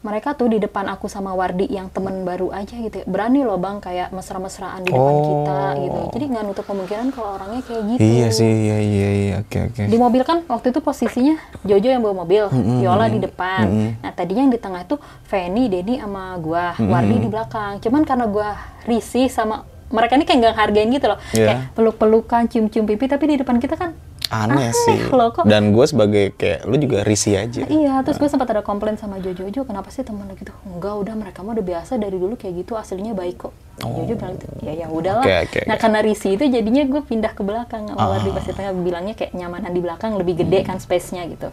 mereka 0.00 0.32
tuh 0.32 0.48
di 0.48 0.56
depan 0.56 0.88
aku 0.88 1.06
sama 1.06 1.28
Wardi 1.30 1.68
yang 1.68 1.88
temen 1.88 2.24
baru 2.24 2.48
aja 2.50 2.72
gitu 2.72 2.88
ya. 2.94 3.04
berani 3.04 3.44
loh 3.44 3.56
bang 3.56 3.76
kayak 3.78 4.08
mesra-mesraan 4.10 4.80
di 4.80 4.88
depan 4.88 5.12
Oh. 5.12 5.24
kita 5.26 5.60
gitu 5.76 6.00
jadi 6.10 6.24
nggak 6.26 6.44
nutup 6.46 6.64
kemungkinan 6.64 7.06
kalau 7.10 7.36
orangnya 7.36 7.60
kayak 7.60 7.82
gitu 7.86 8.00
Iya 8.00 8.28
sih, 8.30 8.48
iya 8.48 8.78
iya 8.80 9.08
iya. 9.14 9.34
Oke 9.40 9.58
oke. 9.62 9.82
di 9.84 9.96
mobil 9.98 10.22
kan 10.22 10.40
waktu 10.46 10.72
itu 10.72 10.80
posisinya 10.80 11.36
Jojo 11.60 11.84
yang 11.86 12.00
bawa 12.00 12.16
mobil, 12.18 12.48
Yola 12.80 13.08
di 13.08 13.20
depan. 13.20 13.64
Nah 13.98 14.10
tadinya 14.10 14.40
yang 14.40 14.52
di 14.52 14.56
tengah 14.56 14.80
itu 14.80 14.96
Feni, 15.22 15.68
Denny 15.68 15.96
sama 15.96 16.32
gua, 16.38 16.72
Wardi 16.74 17.16
di 17.18 17.28
belakang. 17.28 17.76
Cuman 17.78 18.00
karena 18.02 18.24
gua 18.24 18.56
risih 18.82 19.28
sama 19.28 19.68
mereka 19.90 20.14
ini 20.14 20.24
kayak 20.24 20.38
nggak 20.40 20.56
hargain 20.56 20.88
gitu 20.88 21.06
loh, 21.06 21.18
Iya. 21.30 21.46
kayak 21.46 21.58
peluk-pelukan, 21.74 22.42
cium-cium 22.46 22.86
pipi, 22.86 23.06
tapi 23.06 23.24
di 23.26 23.36
depan 23.36 23.58
kita 23.58 23.74
kan 23.74 23.90
Aneh 24.30 24.70
Aneh 24.70 24.70
sih. 24.70 25.10
loh, 25.10 25.34
kok. 25.34 25.42
Dan 25.42 25.74
gue 25.74 25.82
sebagai 25.82 26.30
kayak 26.32 26.62
lu 26.62 26.78
juga 26.78 27.02
risih 27.02 27.34
aja. 27.36 27.66
Iya, 27.66 27.98
terus 28.00 28.14
gue 28.16 28.30
sempat 28.30 28.46
ada 28.46 28.62
komplain 28.62 28.94
sama 28.94 29.18
Jojo, 29.18 29.42
Jojo 29.42 29.66
kenapa 29.66 29.90
sih 29.90 30.00
temen 30.00 30.22
lo 30.22 30.34
gitu? 30.34 30.54
Enggak, 30.64 30.94
udah 30.96 31.14
mereka 31.16 31.42
mah 31.42 31.52
udah 31.52 31.66
biasa 31.66 31.98
dari 31.98 32.14
dulu 32.14 32.38
kayak 32.38 32.62
gitu, 32.62 32.78
aslinya 32.78 33.10
baik 33.10 33.42
kok. 33.42 33.54
Jojo 33.76 34.14
bilang 34.14 34.38
gitu, 34.38 34.46
ya 34.62 34.72
ya 34.76 34.86
udahlah. 34.86 35.26
Oke, 35.26 35.34
oke, 35.50 35.60
nah 35.66 35.74
oke. 35.74 35.82
karena 35.82 35.98
risih 36.00 36.30
itu 36.32 36.44
jadinya 36.46 36.82
gue 36.86 37.02
pindah 37.02 37.32
ke 37.32 37.42
belakang 37.42 37.90
sama 37.90 37.98
Ah. 37.98 38.22
Di 38.22 38.30
tengah 38.52 38.70
bilangnya 38.72 39.14
kayak 39.18 39.34
nyamanan 39.34 39.72
di 39.72 39.80
belakang 39.80 40.14
lebih 40.14 40.34
Hmm. 40.36 40.42
gede 40.46 40.58
kan 40.62 40.76
space-nya 40.78 41.26
gitu. 41.26 41.50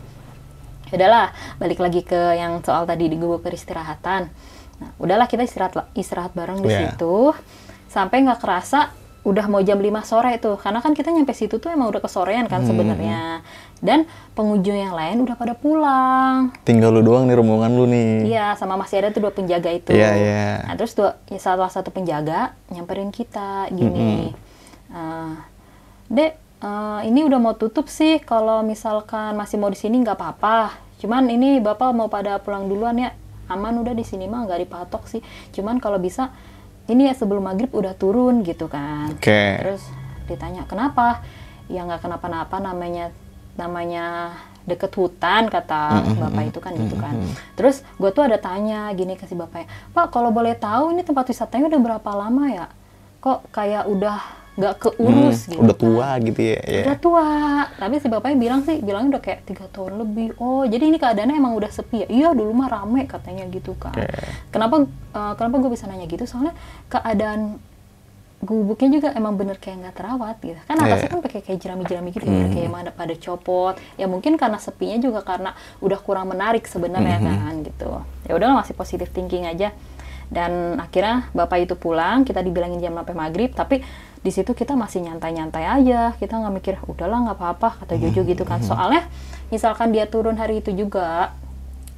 Ya 0.87 0.95
udahlah, 0.95 1.27
balik 1.57 1.81
lagi 1.81 1.99
ke 1.99 2.37
yang 2.37 2.61
soal 2.61 2.85
tadi 2.85 3.09
di 3.09 3.17
gubuk 3.17 3.41
peristirahatan. 3.41 4.29
Nah, 4.77 4.89
udahlah 4.95 5.25
kita 5.25 5.41
istirahat 5.41 5.73
istirahat 5.91 6.31
bareng 6.31 6.61
di 6.61 6.69
Iya. 6.69 6.93
situ. 6.93 7.33
Sampai 7.87 8.21
nggak 8.21 8.39
kerasa 8.39 8.91
udah 9.23 9.43
mau 9.45 9.59
jam 9.59 9.75
5 9.75 9.91
sore 10.03 10.39
tuh. 10.39 10.55
Karena 10.55 10.79
kan 10.79 10.95
kita 10.95 11.11
nyampe 11.11 11.35
situ 11.35 11.59
tuh 11.59 11.67
emang 11.67 11.91
udah 11.91 11.99
kesorean 11.99 12.47
kan 12.47 12.63
Hmm. 12.63 12.69
sebenarnya. 12.69 13.43
Dan 13.77 14.07
pengunjung 14.33 14.73
yang 14.73 14.95
lain 14.95 15.19
udah 15.19 15.35
pada 15.35 15.53
pulang. 15.53 16.49
Tinggal 16.63 16.89
lu 16.89 17.03
doang 17.03 17.27
nih 17.27 17.35
rombongan 17.35 17.71
lu 17.71 17.85
nih. 17.85 18.31
Iya, 18.31 18.55
sama 18.55 18.73
masih 18.73 19.03
ada 19.03 19.11
tuh 19.11 19.21
dua 19.21 19.35
penjaga 19.35 19.69
itu. 19.69 19.91
Iya, 19.91 20.09
iya. 20.15 20.47
Nah, 20.63 20.75
terus 20.75 20.95
dua, 20.95 21.19
ya 21.27 21.37
salah 21.37 21.67
satu 21.67 21.91
penjaga 21.91 22.55
nyamperin 22.69 23.11
kita 23.11 23.67
gini. 23.69 24.31
"Eh, 24.89 25.31
Dek, 26.07 26.31
eh, 26.63 26.99
ini 27.03 27.21
udah 27.21 27.35
mau 27.35 27.53
tutup 27.53 27.85
sih. 27.85 28.17
Kalau 28.19 28.63
misalkan 28.63 29.35
masih 29.35 29.59
mau 29.59 29.67
di 29.67 29.75
sini 29.75 29.99
nggak 29.99 30.15
apa-apa. 30.15 30.71
Cuman 30.97 31.27
ini 31.27 31.59
bapak 31.59 31.91
mau 31.91 32.07
pada 32.07 32.39
pulang 32.39 32.65
duluan 32.65 32.95
ya. 32.95 33.11
Aman 33.47 33.77
udah 33.77 33.91
di 33.91 34.01
sini 34.01 34.25
mah 34.25 34.43
nggak 34.43 34.63
dipatok 34.63 35.05
sih. 35.05 35.21
Cuman 35.51 35.77
kalau 35.77 35.99
bisa 35.99 36.31
ini 36.87 37.05
ya 37.05 37.13
sebelum 37.13 37.43
maghrib 37.43 37.69
udah 37.69 37.93
turun 37.93 38.41
gitu 38.41 38.65
kan. 38.65 39.11
Oke. 39.11 39.59
Terus 39.59 39.83
ditanya 40.25 40.63
kenapa? 40.63 41.23
Ya 41.67 41.83
nggak 41.83 41.99
kenapa-napa 41.99 42.57
namanya 42.57 43.11
namanya 43.53 44.35
deket 44.63 44.91
hutan 44.93 45.47
kata 45.47 46.03
bapak 46.17 46.43
itu 46.45 46.59
kan 46.59 46.71
gitu 46.75 46.95
kan. 46.95 47.15
Terus 47.55 47.83
gue 47.93 48.09
tuh 48.09 48.23
ada 48.23 48.35
tanya 48.35 48.91
gini 48.91 49.15
ke 49.15 49.23
si 49.23 49.31
bapaknya, 49.31 49.65
Pak 49.91 50.11
kalau 50.11 50.27
boleh 50.29 50.53
tahu 50.53 50.91
ini 50.91 51.01
tempat 51.01 51.23
wisatanya 51.25 51.67
udah 51.67 51.81
berapa 51.81 52.09
lama 52.13 52.43
ya? 52.47 52.65
Kok 53.17 53.47
kayak 53.49 53.87
udah 53.87 54.19
nggak 54.57 54.75
keurus 54.81 55.45
Hmm, 55.45 55.51
gitu 55.53 55.61
udah 55.61 55.69
kan. 55.71 55.83
tua 55.85 56.07
gitu 56.19 56.41
ya. 56.41 56.59
ya. 56.59 56.81
udah 56.81 56.97
tua 56.97 57.27
tapi 57.77 57.95
si 58.01 58.07
bapaknya 58.09 58.37
bilang 58.41 58.65
sih 58.65 58.81
bilangnya 58.81 59.09
udah 59.13 59.21
kayak 59.21 59.45
tiga 59.45 59.69
tahun 59.69 60.01
lebih 60.01 60.33
oh 60.35 60.65
jadi 60.65 60.81
ini 60.81 60.97
keadaannya 60.97 61.37
emang 61.37 61.53
udah 61.53 61.69
sepi 61.69 62.01
ya 62.01 62.07
iya 62.09 62.29
dulu 62.33 62.57
mah 62.57 62.65
rame 62.67 63.05
katanya 63.05 63.45
gitu 63.47 63.77
kan 63.77 63.93
Oke. 63.93 64.09
kenapa 64.49 64.89
eh, 65.17 65.33
kenapa 65.33 65.55
gue 65.57 65.71
bisa 65.73 65.89
nanya 65.89 66.05
gitu? 66.05 66.23
Soalnya 66.23 66.53
keadaan 66.87 67.57
gubuknya 68.37 69.01
juga 69.01 69.09
emang 69.17 69.33
bener 69.33 69.57
kayak 69.57 69.77
nggak 69.81 69.95
terawat 69.97 70.37
gitu. 70.45 70.61
Kan 70.69 70.77
atasnya 70.77 71.09
Iya. 71.09 71.13
kan 71.17 71.19
pakai 71.25 71.41
kayak 71.41 71.57
jerami-jerami 71.57 72.09
gitu 72.13 72.29
ya 72.29 72.45
kayak 72.53 72.65
emang 72.69 72.81
ada 72.85 72.93
pada 72.93 73.17
copot. 73.17 73.73
Ya 73.97 74.05
mungkin 74.05 74.37
karena 74.37 74.61
sepinya 74.61 75.01
juga 75.01 75.25
karena 75.25 75.57
udah 75.81 75.97
kurang 75.97 76.29
menarik 76.29 76.69
sebenarnya 76.69 77.17
kan 77.17 77.65
gitu. 77.65 77.97
Ya 78.29 78.37
udahlah 78.37 78.61
masih 78.61 78.77
positive 78.77 79.09
thinking 79.09 79.49
aja. 79.49 79.73
Dan 80.29 80.77
akhirnya 80.77 81.31
bapak 81.33 81.65
itu 81.65 81.73
pulang 81.73 82.27
kita 82.27 82.43
dibilangin 82.45 82.77
jam 82.77 82.93
sampai 82.93 83.15
maghrib 83.15 83.49
tapi 83.55 83.79
di 84.21 84.29
situ 84.29 84.53
kita 84.53 84.77
masih 84.77 85.01
nyantai-nyantai 85.09 85.65
aja. 85.65 86.13
Kita 86.13 86.37
nggak 86.37 86.53
mikir 86.61 86.75
udahlah 86.85 87.31
nggak 87.31 87.37
apa-apa 87.41 87.69
kata 87.81 87.97
Jojo 87.97 88.21
gitu 88.21 88.45
kan. 88.45 88.61
Soalnya 88.61 89.09
misalkan 89.49 89.89
dia 89.89 90.05
turun 90.05 90.37
hari 90.37 90.61
itu 90.61 90.69
juga 90.77 91.33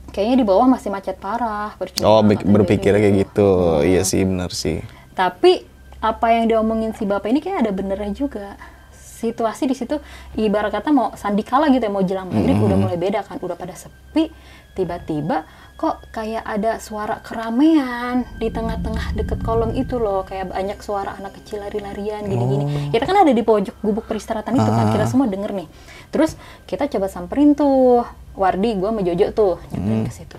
kayaknya 0.09 0.37
di 0.37 0.45
bawah 0.45 0.65
masih 0.65 0.89
macet 0.89 1.15
parah 1.15 1.73
percuma 1.73 2.05
Oh, 2.05 2.21
bik- 2.21 2.41
kata 2.41 2.51
berpikir 2.51 2.91
Jojo 2.91 2.99
kayak 2.99 3.15
gitu. 3.17 3.49
gitu. 3.77 3.85
Iya 3.85 4.01
sih, 4.03 4.21
benar 4.21 4.51
sih. 4.51 4.81
Tapi 5.13 5.63
apa 5.99 6.27
yang 6.29 6.47
diomongin 6.47 6.91
si 6.91 7.03
bapak 7.03 7.27
ini 7.27 7.39
kayak 7.39 7.63
ada 7.63 7.71
benernya 7.71 8.11
juga. 8.11 8.55
Situasi 8.93 9.65
di 9.65 9.75
situ 9.75 9.99
ibarat 10.33 10.71
kata 10.71 10.89
mau 10.89 11.11
sandikala 11.13 11.67
gitu 11.67 11.81
ya 11.81 11.91
mau 11.91 11.99
jelang 12.01 12.27
maghrib 12.27 12.55
udah 12.57 12.77
mulai 12.77 12.95
beda 12.95 13.19
kan, 13.21 13.35
udah 13.37 13.53
pada 13.53 13.73
sepi. 13.73 14.31
Tiba-tiba 14.71 15.43
kok 15.75 16.07
kayak 16.09 16.39
ada 16.41 16.75
suara 16.77 17.19
keramaian 17.19 18.23
di 18.35 18.47
tengah-tengah 18.47 19.11
deket 19.13 19.39
kolong 19.41 19.75
itu 19.75 19.95
loh, 19.95 20.23
kayak 20.23 20.47
banyak 20.47 20.79
suara 20.79 21.15
anak 21.15 21.35
kecil 21.35 21.59
lari-larian 21.59 22.23
gini-gini. 22.23 22.63
Kita 22.89 23.03
kan 23.03 23.23
ada 23.23 23.31
di 23.31 23.41
pojok 23.41 23.75
gubuk 23.79 24.05
peristirahatan 24.05 24.55
itu 24.55 24.67
kan, 24.67 24.87
kita 24.89 25.03
semua 25.03 25.27
denger 25.27 25.51
nih. 25.53 25.67
Terus 26.09 26.35
kita 26.63 26.87
coba 26.87 27.07
samperin 27.07 27.51
tuh 27.53 28.07
Wardi, 28.39 28.71
gua 28.73 28.89
sama 28.89 29.03
Jojo 29.03 29.27
tuh 29.29 29.53
nyamperin 29.69 30.01
ke 30.01 30.13
situ 30.15 30.37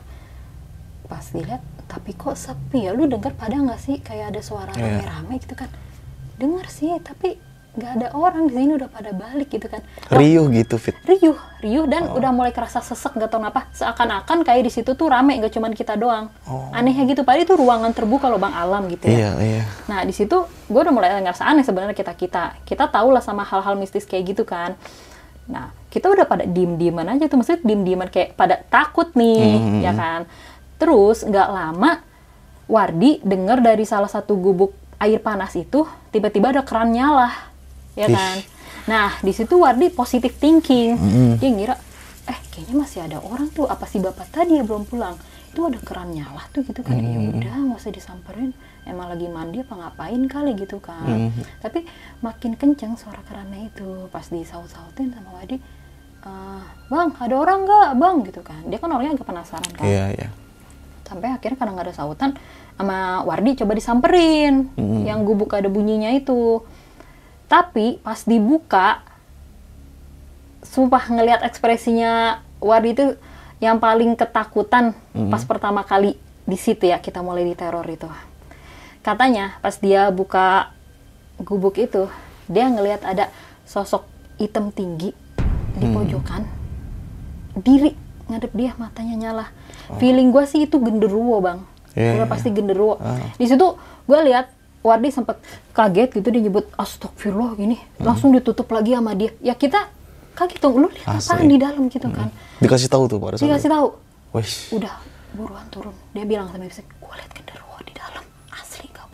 pas 1.05 1.27
dilihat 1.27 1.59
tapi 1.85 2.15
kok 2.15 2.33
sepi 2.33 2.87
ya 2.87 2.95
lu 2.95 3.05
dengar 3.05 3.35
pada 3.35 3.53
nggak 3.53 3.77
sih 3.79 3.99
kayak 3.99 4.31
ada 4.31 4.41
suara 4.41 4.71
Iya. 4.71 5.03
rame-rame 5.03 5.35
gitu 5.39 5.53
kan 5.53 5.67
dengar 6.37 6.65
sih 6.67 6.87
tapi 6.99 7.35
nggak 7.71 7.93
ada 7.93 8.09
orang 8.13 8.47
di 8.47 8.55
sini 8.57 8.73
udah 8.73 8.87
pada 8.87 9.11
balik 9.11 9.47
gitu 9.49 9.67
kan 9.67 9.83
Loh, 10.09 10.19
Riuh 10.19 10.47
gitu, 10.49 10.75
Fit. 10.77 10.95
riuh 11.05 11.35
riuh 11.61 11.87
dan 11.87 12.07
Oh. 12.07 12.17
udah 12.17 12.31
mulai 12.31 12.51
kerasa 12.51 12.79
sesek 12.81 13.11
nggak 13.13 13.27
tahu 13.27 13.39
kenapa 13.41 13.67
seakan-akan 13.73 14.39
kayak 14.41 14.63
di 14.65 14.73
situ 14.73 14.91
tuh 14.93 15.07
rame 15.07 15.35
nggak 15.37 15.51
cuman 15.51 15.71
kita 15.71 15.95
doang 15.95 16.31
Oh. 16.47 16.71
anehnya 16.71 17.03
gitu 17.05 17.23
padahal 17.23 17.43
itu 17.45 17.55
ruangan 17.55 17.91
terbuka 17.91 18.27
loh 18.27 18.39
bang 18.39 18.51
alam 18.53 18.87
gitu 18.87 19.05
ya 19.05 19.11
Iya, 19.11 19.31
iya. 19.41 19.65
Nah 19.87 20.03
di 20.03 20.11
situ 20.11 20.35
gue 20.65 20.81
udah 20.81 20.91
mulai 20.91 21.11
ngerasa 21.17 21.43
aneh 21.45 21.63
sebenarnya 21.63 21.93
kita 21.93 22.15
kita 22.15 22.59
kita 22.63 22.87
tahu 22.87 23.11
lah 23.11 23.21
sama 23.21 23.43
hal-hal 23.43 23.75
mistis 23.75 24.03
kayak 24.03 24.31
gitu 24.31 24.43
kan. 24.45 24.79
Nah 25.51 25.67
kita 25.87 26.07
udah 26.07 26.25
pada 26.25 26.45
diem 26.45 26.75
dieman 26.75 27.05
aja 27.05 27.27
tuh 27.27 27.37
maksudnya 27.37 27.61
diem 27.63 27.83
dieman 27.83 28.07
kayak 28.07 28.33
pada 28.33 28.63
takut 28.65 29.11
nih 29.13 29.59
Hmm. 29.59 29.81
ya 29.81 29.93
kan. 29.93 30.21
Terus 30.77 31.23
nggak 31.23 31.49
lama 31.51 31.91
Wardi 32.67 33.19
dengar 33.21 33.59
dari 33.59 33.83
salah 33.83 34.07
satu 34.07 34.33
gubuk 34.33 34.71
air 34.97 35.19
panas 35.19 35.53
itu 35.55 35.83
tiba-tiba 36.09 36.51
ada 36.51 36.63
keran 36.63 36.91
nyala 36.91 37.35
ya 37.93 38.07
Ih. 38.07 38.15
kan. 38.15 38.37
Nah 38.87 39.11
di 39.19 39.31
situ 39.31 39.59
Wardi 39.59 39.91
positive 39.91 40.33
thinking 40.33 40.95
Hmm. 40.95 41.35
dia 41.37 41.51
ngira 41.51 41.75
eh 42.25 42.39
kayaknya 42.49 42.75
masih 42.77 43.01
ada 43.03 43.19
orang 43.19 43.51
tuh 43.51 43.67
apa 43.67 43.85
si 43.85 43.99
bapak 43.99 44.31
tadi 44.31 44.55
ya 44.55 44.63
belum 44.63 44.87
pulang 44.87 45.19
itu 45.51 45.61
ada 45.61 45.79
keran 45.79 46.15
nyala 46.15 46.47
tuh 46.49 46.63
gitu 46.63 46.79
kan 46.81 46.95
ya 46.95 47.19
udah 47.19 47.55
nggak 47.67 47.77
usah 47.77 47.91
disamperin 47.91 48.55
emang 48.87 49.13
lagi 49.13 49.27
mandi 49.27 49.61
apa 49.61 49.75
ngapain 49.77 50.23
kali 50.25 50.53
gitu 50.57 50.79
kan. 50.79 51.33
Tapi 51.61 51.85
makin 52.21 52.57
kenceng 52.57 52.97
suara 52.97 53.21
kerannya 53.25 53.69
itu. 53.69 54.09
Pas 54.09 54.25
disaut-sautin 54.25 55.13
sama 55.13 55.37
Wadi 55.37 55.57
"Eh, 56.21 56.63
bang 56.89 57.09
ada 57.17 57.35
orang 57.35 57.65
nggak? 57.65 57.89
Bang 57.97 58.17
gitu 58.25 58.45
kan. 58.45 58.61
Dia 58.69 58.77
kan 58.77 58.93
orangnya 58.93 59.17
agak 59.17 59.25
penasaran 59.25 59.73
kan. 59.73 59.85
Iya, 59.89 60.07
iya. 60.13 60.29
sampai 61.05 61.35
akhirnya 61.35 61.59
karena 61.59 61.75
nggak 61.75 61.87
ada 61.91 61.97
sautan 61.97 62.31
sama 62.79 63.27
Wardi 63.27 63.59
coba 63.59 63.75
disamperin. 63.75 64.71
Yang 64.79 65.21
gubuk 65.27 65.51
ada 65.51 65.67
bunyinya 65.67 66.15
itu. 66.15 66.63
Tapi 67.51 67.99
pas 67.99 68.23
dibuka 68.23 69.03
sumpah 70.63 71.03
ngelihat 71.11 71.43
ekspresinya 71.43 72.39
Wardi 72.63 72.95
itu 72.95 73.07
yang 73.59 73.77
paling 73.77 74.15
ketakutan 74.15 74.95
pas 75.29 75.43
pertama 75.43 75.83
kali 75.83 76.15
di 76.47 76.55
situ 76.55 76.87
ya 76.87 76.97
kita 76.97 77.21
mulai 77.21 77.43
diteror 77.43 77.85
itu 77.85 78.07
katanya 79.01 79.57
pas 79.65 79.77
dia 79.81 80.13
buka 80.13 80.73
gubuk 81.41 81.81
itu 81.81 82.09
dia 82.51 82.67
ngelihat 82.69 83.07
ada 83.07 83.33
sosok 83.65 84.05
hitam 84.41 84.75
tinggi 84.75 85.15
di 85.79 85.87
pojokan. 85.89 86.43
Diri 87.55 87.95
ngadep 88.27 88.53
dia 88.55 88.73
matanya 88.79 89.15
nyala. 89.17 89.47
Feeling 89.99 90.35
gue 90.35 90.45
sih 90.47 90.67
itu 90.67 90.77
genderuwo 90.79 91.39
bang. 91.43 91.61
Iya, 91.95 92.23
udah 92.23 92.27
iya. 92.27 92.31
pasti 92.31 92.49
genderuwo. 92.55 93.03
Ah. 93.03 93.19
di 93.35 93.47
situ 93.51 93.67
gue 94.07 94.21
lihat 94.31 94.55
Wardi 94.81 95.13
sempat 95.13 95.37
kaget 95.77 96.09
gitu 96.17 96.33
dia 96.33 96.41
nyebut 96.41 96.67
astagfirullah 96.79 97.53
gini. 97.59 97.77
Langsung 98.01 98.33
ditutup 98.33 98.71
lagi 98.73 98.97
sama 98.97 99.13
dia. 99.13 99.31
Ya 99.45 99.53
kita 99.53 99.93
kaget 100.33 100.59
tuh 100.63 100.73
lu 100.73 100.89
lihat 100.89 101.21
apaan 101.21 101.45
Asli. 101.45 101.53
di 101.53 101.57
dalam 101.61 101.83
gitu 101.93 102.09
kan? 102.09 102.33
Dikasih 102.63 102.89
tahu 102.89 103.05
tuh 103.11 103.19
pada 103.21 103.37
dikasih 103.37 103.69
tahu. 103.69 103.89
Wih. 104.31 104.79
udah 104.79 104.95
buruan 105.37 105.67
turun. 105.69 105.95
Dia 106.17 106.25
bilang 106.25 106.49
sama 106.49 106.65
Ibsen 106.65 106.87
gue 106.87 107.15
liat 107.19 107.31
genderuwo 107.35 107.77
di 107.85 107.93
dalam 107.93 108.25
asli 108.57 108.87
nggak 108.89 109.07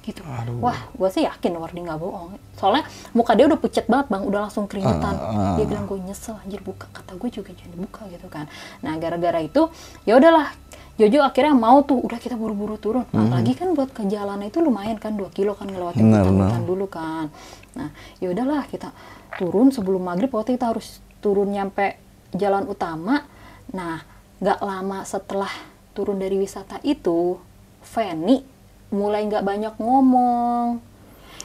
gitu. 0.00 0.24
Wah 0.64 0.78
gue 0.96 1.08
sih 1.12 1.22
yakin 1.28 1.56
Wardi 1.60 1.80
nggak 1.84 2.00
bohong. 2.00 2.40
Soalnya 2.56 2.88
muka 3.12 3.36
dia 3.36 3.44
udah 3.46 3.60
pucat 3.60 3.84
banget 3.86 4.06
bang. 4.08 4.22
Udah 4.24 4.40
langsung 4.48 4.64
keringetan. 4.64 5.14
Ah, 5.16 5.28
ah. 5.28 5.54
dia 5.60 5.64
bilang 5.68 5.84
gue 5.84 5.98
nyesel 6.00 6.36
anjir 6.40 6.60
buka. 6.64 6.88
Kata 6.90 7.16
gue 7.16 7.28
juga 7.28 7.50
jangan 7.52 7.72
dibuka 7.76 8.02
gitu 8.08 8.26
kan. 8.32 8.48
Nah 8.80 8.96
gara-gara 8.96 9.40
itu 9.44 9.68
ya 10.08 10.16
udahlah. 10.16 10.52
Jojo 11.00 11.24
akhirnya 11.24 11.56
mau 11.56 11.80
tuh 11.80 11.96
udah 11.96 12.20
kita 12.20 12.36
buru-buru 12.36 12.76
turun. 12.76 13.08
Apalagi 13.08 13.56
kan 13.56 13.72
buat 13.72 13.88
ke 13.88 14.04
jalan 14.04 14.44
itu 14.44 14.60
lumayan 14.60 15.00
kan 15.00 15.16
2 15.16 15.32
kilo 15.32 15.56
kan 15.56 15.64
ngelewatin 15.72 16.12
hutan-hutan 16.12 16.62
dulu 16.68 16.86
kan. 16.92 17.32
Nah 17.72 17.88
ya 18.20 18.28
udahlah 18.28 18.68
kita 18.68 18.92
turun 19.40 19.72
sebelum 19.72 20.04
maghrib. 20.04 20.28
Waktu 20.28 20.60
kita 20.60 20.76
harus 20.76 21.00
turun 21.24 21.56
nyampe 21.56 21.96
jalan 22.36 22.68
utama. 22.68 23.24
Nah 23.72 24.04
nggak 24.44 24.60
lama 24.60 25.04
setelah 25.08 25.52
turun 25.96 26.20
dari 26.20 26.36
wisata 26.36 26.80
itu 26.84 27.40
Feni 27.80 28.59
mulai 28.90 29.26
nggak 29.26 29.46
banyak 29.46 29.74
ngomong. 29.78 30.78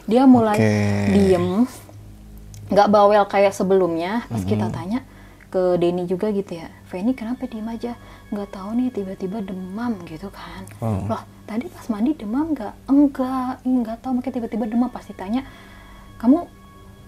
Dia 0.06 0.30
mulai 0.30 0.58
Oke. 0.58 0.74
diem 1.14 1.66
nggak 2.70 2.90
bawel 2.90 3.24
kayak 3.30 3.54
sebelumnya. 3.54 4.26
Pas 4.30 4.42
kita 4.46 4.70
tanya 4.70 5.02
ke 5.54 5.80
Denny 5.80 6.04
juga 6.04 6.36
gitu 6.36 6.60
ya 6.60 6.68
Feni 6.90 7.16
kenapa 7.16 7.48
diem 7.50 7.66
aja? 7.70 7.98
Nggak 8.30 8.50
tahu 8.54 8.70
nih 8.78 8.90
tiba-tiba 8.92 9.42
demam 9.42 9.98
gitu 10.06 10.30
kan. 10.30 10.68
Oh. 10.84 11.06
loh 11.10 11.24
tadi 11.46 11.70
pas 11.70 11.86
mandi 11.90 12.12
demam 12.18 12.54
nggak? 12.54 12.74
Enggak 12.90 13.62
nggak 13.66 13.98
tahu 14.02 14.12
makanya 14.20 14.36
tiba-tiba 14.42 14.66
demam. 14.70 14.90
Pasti 14.94 15.14
tanya 15.18 15.42
kamu 16.22 16.46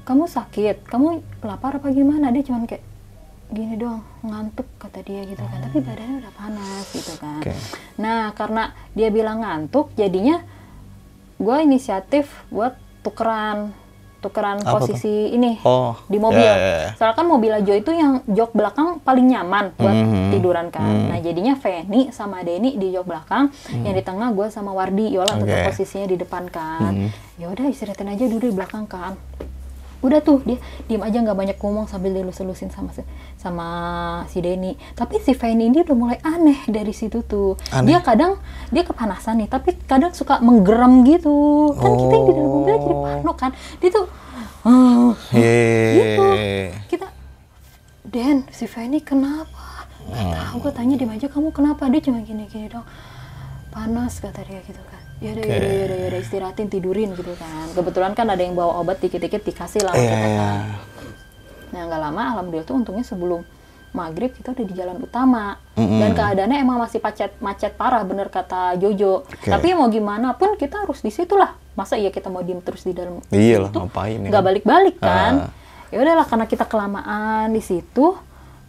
kamu 0.07 0.23
sakit? 0.25 0.87
Kamu 0.87 1.21
lapar 1.43 1.77
apa 1.77 1.91
gimana? 1.91 2.31
Dia 2.31 2.43
cuman 2.47 2.65
kayak 2.65 2.96
gini 3.47 3.75
doang 3.75 4.03
ngantuk 4.21 4.67
kata 4.77 4.99
dia 5.01 5.23
gitu 5.23 5.39
kan 5.39 5.59
tapi 5.61 5.79
badannya 5.79 6.19
udah 6.19 6.33
panas 6.35 6.85
gitu 6.91 7.13
kan 7.15 7.39
Oke. 7.39 7.55
nah 7.95 8.31
karena 8.31 8.63
dia 8.91 9.07
bilang 9.07 9.39
ngantuk 9.39 9.89
jadinya 9.93 10.43
gue 11.37 11.57
inisiatif 11.61 12.27
buat 12.47 12.75
tukeran 13.01 13.71
tukeran 14.17 14.59
Apa 14.59 14.81
posisi 14.81 15.29
ini 15.29 15.61
Oh, 15.61 15.93
di 16.03 16.17
mobil. 16.17 16.41
ya, 16.41 16.57
ya, 16.57 16.75
ya. 16.81 16.89
Soalnya 16.97 17.15
kan 17.15 17.27
mobil 17.29 17.53
Ajo 17.53 17.69
itu 17.71 17.93
yang 17.93 18.25
jok 18.25 18.51
belakang 18.51 18.97
paling 18.99 19.29
nyaman 19.29 19.69
buat 19.77 19.93
Mhm. 19.93 20.33
tiduran 20.33 20.67
kan. 20.67 20.89
Mhm. 20.89 21.07
Nah 21.07 21.19
jadinya 21.21 21.53
Feni 21.53 22.09
sama 22.09 22.41
Denny 22.41 22.75
di 22.75 22.89
jok 22.89 23.05
belakang, 23.05 23.53
yang 23.69 23.93
di 23.93 24.01
tengah 24.01 24.33
gue 24.33 24.49
sama 24.49 24.73
Wardi, 24.73 25.13
Yola 25.13 25.37
tetap 25.37 25.45
Mhm. 25.45 25.53
Oke. 25.55 25.67
posisinya 25.69 26.07
di 26.07 26.17
depan 26.17 26.43
kan. 26.49 26.91
Mhm. 26.97 27.09
Ya 27.37 27.45
udah 27.47 27.65
istirahatin 27.69 28.09
aja 28.09 28.25
dulu 28.25 28.41
di 28.43 28.55
belakang 28.57 28.89
kan. 28.89 29.13
Udah 29.99 30.21
tuh 30.21 30.45
dia 30.45 30.57
diem 30.85 31.01
aja 31.01 31.17
nggak 31.19 31.33
banyak 31.33 31.57
ngomong 31.57 31.85
sambil 31.85 32.13
dilus-lusin 32.13 32.69
sama 32.69 32.93
sama 33.35 33.67
si 34.27 34.39
Denny. 34.39 34.77
Tapi 34.93 35.17
si 35.19 35.33
Feni 35.33 35.67
ini 35.67 35.81
udah 35.81 35.97
mulai 35.97 36.17
aneh 36.21 36.61
dari 36.65 36.91
situ 36.91 37.21
tuh. 37.21 37.57
Aneh? 37.69 37.91
Dia 37.91 37.99
kadang 38.01 38.37
dia 38.69 38.81
kepanasan 38.81 39.41
nih, 39.41 39.49
tapi 39.49 39.73
kadang 39.83 40.13
suka 40.13 40.37
menggeram 40.39 41.01
gitu. 41.03 41.33
Kan 41.75 41.91
kita 41.95 42.13
yang 42.13 42.25
di 42.25 42.33
dalam 42.33 42.49
mobil 42.51 42.75
jadi 42.77 42.93
Oh. 42.93 43.03
parno 43.03 43.33
kan. 43.33 43.51
Dia 43.79 43.89
tuh 43.89 44.05
"Ah, 44.61 45.15
gitu 45.95 46.25
kita 46.87 47.07
Den 48.03 48.43
si 48.49 48.67
Feni 48.67 48.99
kenapa 48.99 49.87
nggak 50.07 50.27
tahu 50.33 50.55
gue 50.61 50.71
tanya 50.71 50.95
dia 50.95 51.07
aja 51.07 51.27
kamu 51.27 51.51
kenapa 51.51 51.87
dia 51.87 51.99
cuma 51.99 52.19
gini 52.19 52.47
gini 52.47 52.67
dong 52.67 52.83
panas 53.69 54.19
kata 54.19 54.43
dia 54.43 54.59
gitu 54.63 54.79
kan 54.87 54.96
ya 55.17 55.29
udah 55.31 55.43
Oke. 55.43 55.49
ya 55.49 55.57
udah 55.57 55.71
ya 55.71 55.85
udah 55.87 55.97
ya 56.07 56.19
istirahatin 56.19 56.67
tidurin 56.67 57.09
gitu 57.11 57.33
kan 57.33 57.65
kebetulan 57.71 58.11
kan 58.11 58.27
ada 58.27 58.39
yang 58.39 58.53
bawa 58.53 58.77
obat 58.77 58.97
dikit-dikit 58.97 59.41
dikasih 59.41 59.81
lah 59.81 59.93
Iya, 59.93 60.05
kita 60.05 60.27
kan 60.31 60.59
nah 61.67 61.81
nggak 61.83 62.01
lama 62.01 62.21
alhamdulillah 62.31 62.63
tuh 62.63 62.75
untungnya 62.75 63.03
sebelum 63.03 63.41
maghrib 63.89 64.29
kita 64.29 64.51
udah 64.51 64.63
di 64.63 64.73
jalan 64.73 64.97
utama 64.99 65.57
Mm-mm. 65.73 65.97
dan 65.97 66.11
keadaannya 66.13 66.57
emang 66.59 66.77
masih 66.77 66.99
macet 66.99 67.31
macet 67.39 67.73
parah 67.73 68.03
bener 68.03 68.27
kata 68.27 68.77
Jojo 68.77 69.25
Oke. 69.25 69.47
tapi 69.47 69.73
mau 69.73 69.87
gimana 69.87 70.31
pun 70.31 70.53
kita 70.53 70.79
harus 70.79 71.01
di 71.01 71.09
situ 71.09 71.33
lah 71.33 71.57
masa 71.73 71.95
iya 71.95 72.07
kita 72.07 72.27
mau 72.27 72.39
diem 72.39 72.59
terus 72.59 72.81
di 72.81 72.91
dalam 72.91 73.19
Iya 73.27 73.57
lah, 73.59 73.71
ngapain 73.71 74.17
ya 74.17 74.27
nggak 74.27 74.35
kan? 74.35 74.45
balik-balik 74.45 74.95
kan 74.97 75.33
Ah. 75.39 75.49
ya 75.89 75.97
udahlah 75.97 76.25
karena 76.25 76.45
kita 76.45 76.63
kelamaan 76.63 77.49
di 77.49 77.59
situ 77.59 78.13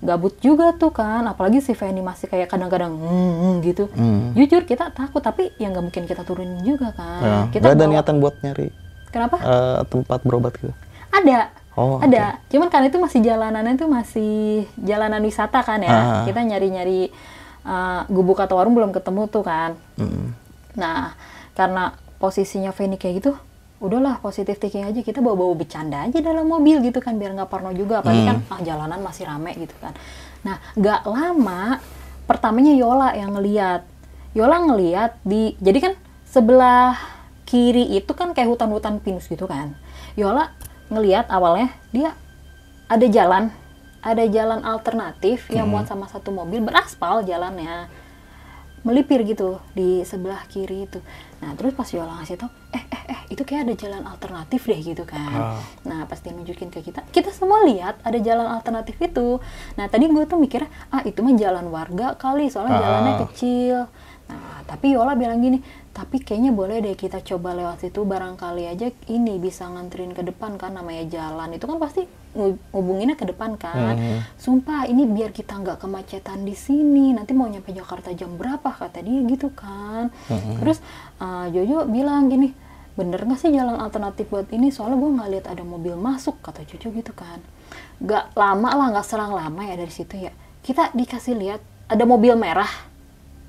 gabut 0.00 0.38
juga 0.38 0.70
tuh 0.72 0.90
kan 0.90 1.24
apalagi 1.24 1.58
si 1.58 1.72
Feni 1.72 1.98
masih 1.98 2.26
kayak 2.26 2.46
kadang-kadang 2.46 2.94
"Hmm, 2.94 3.10
hmm," 3.34 3.54
gitu 3.62 3.84
Hmm. 3.90 4.30
jujur 4.32 4.62
kita 4.62 4.90
takut 4.90 5.18
tapi 5.18 5.50
ya 5.56 5.66
nggak 5.66 5.84
mungkin 5.84 6.04
kita 6.04 6.22
turunin 6.22 6.62
juga 6.62 6.90
kan 6.92 7.18
Ya, 7.18 7.38
kita 7.50 7.62
nggak 7.64 7.72
ada 7.72 7.80
bawa- 7.80 7.92
niatan 7.92 8.16
buat 8.16 8.34
nyari 8.38 8.68
kenapa 9.08 9.36
eh, 9.38 9.78
tempat 9.84 10.20
berobat 10.22 10.54
gitu. 10.54 10.70
ada 11.10 11.50
Oh, 11.72 11.96
ada 11.96 12.42
cuman 12.46 12.66
kan 12.68 12.82
itu 12.82 12.94
masih 12.96 13.22
jalanannya 13.22 13.74
itu 13.74 13.86
masih 13.86 14.34
jalanan 14.76 15.18
wisata 15.20 15.62
kan 15.62 15.78
ya 15.78 15.90
Ah. 15.90 16.22
kita 16.22 16.42
nyari-nyari 16.42 17.14
uh, 17.62 18.02
gubuk 18.08 18.34
atau 18.36 18.54
warung 18.56 18.74
belum 18.74 18.90
ketemu 18.90 19.26
tuh 19.26 19.42
kan 19.42 19.78
Mm. 19.94 20.34
nah 20.74 21.14
karena 21.52 21.90
posisinya 22.16 22.70
Feni 22.70 22.94
kayak 22.94 23.14
gitu 23.18 23.32
udahlah 23.78 24.18
positif 24.18 24.58
thinking 24.58 24.82
aja 24.82 25.00
kita 25.06 25.22
bawa-bawa 25.22 25.54
bercanda 25.54 26.02
aja 26.02 26.18
dalam 26.18 26.50
mobil 26.50 26.82
gitu 26.82 26.98
kan 26.98 27.14
biar 27.14 27.34
nggak 27.34 27.50
parno 27.50 27.70
juga. 27.74 28.02
Apalagi 28.02 28.22
kan 28.26 28.38
ah 28.50 28.60
jalanan 28.62 29.00
masih 29.02 29.24
rame 29.26 29.54
gitu 29.54 29.74
kan. 29.78 29.94
Nah 30.42 30.58
nggak 30.74 31.06
lama 31.06 31.78
pertamanya 32.26 32.74
Yola 32.74 33.14
yang 33.14 33.38
ngeliat. 33.38 33.86
Yola 34.34 34.56
ngeliat 34.66 35.18
di 35.22 35.54
jadi 35.62 35.78
kan 35.78 35.92
sebelah 36.26 36.98
kiri 37.48 37.96
itu 37.96 38.12
kan 38.12 38.34
kayak 38.34 38.50
hutan-hutan 38.50 38.98
pinus 38.98 39.30
gitu 39.30 39.46
kan. 39.46 39.78
Yola 40.18 40.50
ngeliat 40.90 41.30
awalnya 41.30 41.70
dia 41.94 42.12
ada 42.90 43.06
jalan 43.06 43.54
ada 43.98 44.24
jalan 44.30 44.62
alternatif 44.62 45.50
yang 45.50 45.68
muat 45.70 45.90
sama 45.90 46.06
satu 46.10 46.34
mobil 46.34 46.62
beraspal 46.62 47.22
jalannya. 47.22 47.90
Melipir 48.86 49.26
gitu 49.26 49.58
di 49.74 50.06
sebelah 50.06 50.42
kiri 50.46 50.86
itu. 50.86 51.02
Nah 51.38 51.54
terus 51.54 51.70
pas 51.70 51.86
Yola 51.94 52.18
ngasih 52.18 52.34
tau, 52.34 52.50
eh 52.74 52.82
eh 52.90 53.02
eh 53.14 53.20
itu 53.30 53.46
kayak 53.46 53.70
ada 53.70 53.74
jalan 53.78 54.02
alternatif 54.10 54.66
deh 54.66 54.80
gitu 54.82 55.06
kan. 55.06 55.54
Ah. 55.54 55.60
Nah 55.86 56.02
pas 56.10 56.18
dia 56.18 56.34
nunjukin 56.34 56.66
ke 56.68 56.82
kita, 56.82 57.06
kita 57.14 57.30
semua 57.30 57.62
lihat 57.62 58.02
ada 58.02 58.18
jalan 58.18 58.50
alternatif 58.50 58.98
itu. 58.98 59.38
Nah 59.78 59.86
tadi 59.86 60.10
gue 60.10 60.24
tuh 60.26 60.34
mikirnya, 60.34 60.66
ah 60.90 61.06
itu 61.06 61.22
mah 61.22 61.34
jalan 61.38 61.70
warga 61.70 62.18
kali 62.18 62.50
soalnya 62.50 62.74
Ah. 62.74 62.82
jalannya 62.82 63.12
kecil. 63.30 63.86
Nah 64.28 64.66
tapi 64.66 64.98
Yola 64.98 65.14
bilang 65.14 65.38
gini, 65.38 65.62
tapi 65.98 66.22
kayaknya 66.22 66.54
boleh 66.54 66.78
deh 66.78 66.94
kita 66.94 67.18
coba 67.26 67.58
lewat 67.58 67.82
situ 67.82 68.06
barangkali 68.06 68.70
aja 68.70 68.86
ini 69.10 69.34
bisa 69.42 69.66
nganterin 69.66 70.14
ke 70.14 70.22
depan 70.22 70.54
kan 70.54 70.70
namanya 70.70 71.02
jalan 71.10 71.50
itu 71.58 71.66
kan 71.66 71.82
pasti 71.82 72.06
ngu- 72.38 72.62
ngubunginnya 72.70 73.18
ke 73.18 73.26
depan 73.26 73.58
kan. 73.58 73.98
Hmm. 73.98 74.22
Sumpah 74.38 74.86
ini 74.86 75.10
biar 75.10 75.34
kita 75.34 75.58
nggak 75.58 75.82
kemacetan 75.82 76.46
di 76.46 76.54
sini. 76.54 77.10
Nanti 77.10 77.34
mau 77.34 77.50
nyampe 77.50 77.74
Jakarta 77.74 78.14
jam 78.14 78.38
berapa 78.38 78.70
kata 78.70 79.02
dia 79.02 79.26
gitu 79.26 79.50
kan. 79.50 80.14
Terus 80.62 80.78
uh, 81.18 81.50
Jojo 81.50 81.82
bilang 81.90 82.30
gini, 82.30 82.54
bener 82.94 83.26
nggak 83.26 83.42
sih 83.42 83.50
jalan 83.50 83.82
alternatif 83.82 84.30
buat 84.30 84.46
ini? 84.54 84.70
Soalnya 84.70 85.02
gue 85.02 85.10
nggak 85.18 85.30
lihat 85.34 85.46
ada 85.50 85.66
mobil 85.66 85.98
masuk 85.98 86.38
kata 86.38 86.62
Jojo 86.62 86.94
gitu 86.94 87.10
kan. 87.10 87.42
Gak 87.98 88.38
lama 88.38 88.70
lah, 88.70 88.86
nggak 88.94 89.06
selang 89.06 89.34
lama 89.34 89.66
ya 89.66 89.74
dari 89.74 89.90
situ 89.90 90.14
ya. 90.14 90.30
Kita 90.62 90.94
dikasih 90.94 91.34
lihat 91.34 91.60
ada 91.90 92.06
mobil 92.06 92.38
merah 92.38 92.70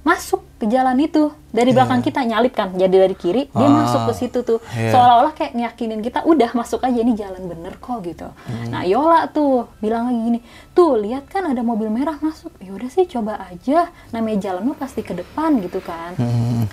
masuk 0.01 0.41
ke 0.55 0.65
jalan 0.65 0.95
itu. 0.97 1.29
Dari 1.49 1.71
belakang 1.71 1.99
kita 1.99 2.21
nyalip 2.21 2.53
kan 2.53 2.69
jadi 2.71 2.93
dari 2.99 3.13
kiri 3.13 3.43
dia 3.47 3.63
Ah, 3.63 3.73
masuk 3.75 4.05
ke 4.05 4.13
situ 4.15 4.39
tuh. 4.41 4.61
iya. 4.71 4.93
seolah-olah 4.93 5.33
kayak 5.33 5.51
ngiyakinin 5.51 5.97
kita 5.99 6.21
udah 6.23 6.53
masuk 6.53 6.77
aja 6.79 6.93
ini 6.95 7.13
jalan 7.13 7.41
bener 7.43 7.73
kok 7.75 7.99
gitu. 8.01 8.29
Nah 8.67 8.83
Yola 8.83 9.25
tuh 9.27 9.65
bilang 9.79 10.05
lagi 10.05 10.19
gini 10.19 10.39
tuh 10.71 10.93
lihat 10.95 11.25
kan 11.25 11.43
ada 11.43 11.59
mobil 11.59 11.89
merah 11.89 12.15
masuk. 12.17 12.53
Ya 12.59 12.69
udah 12.69 12.85
sih 12.87 13.05
coba 13.05 13.41
aja. 13.43 13.89
Namanya 14.09 14.37
jalan 14.45 14.67
mah 14.67 14.77
pasti 14.77 15.01
ke 15.01 15.11
depan 15.11 15.57
gitu 15.59 15.79
kan. 15.79 16.13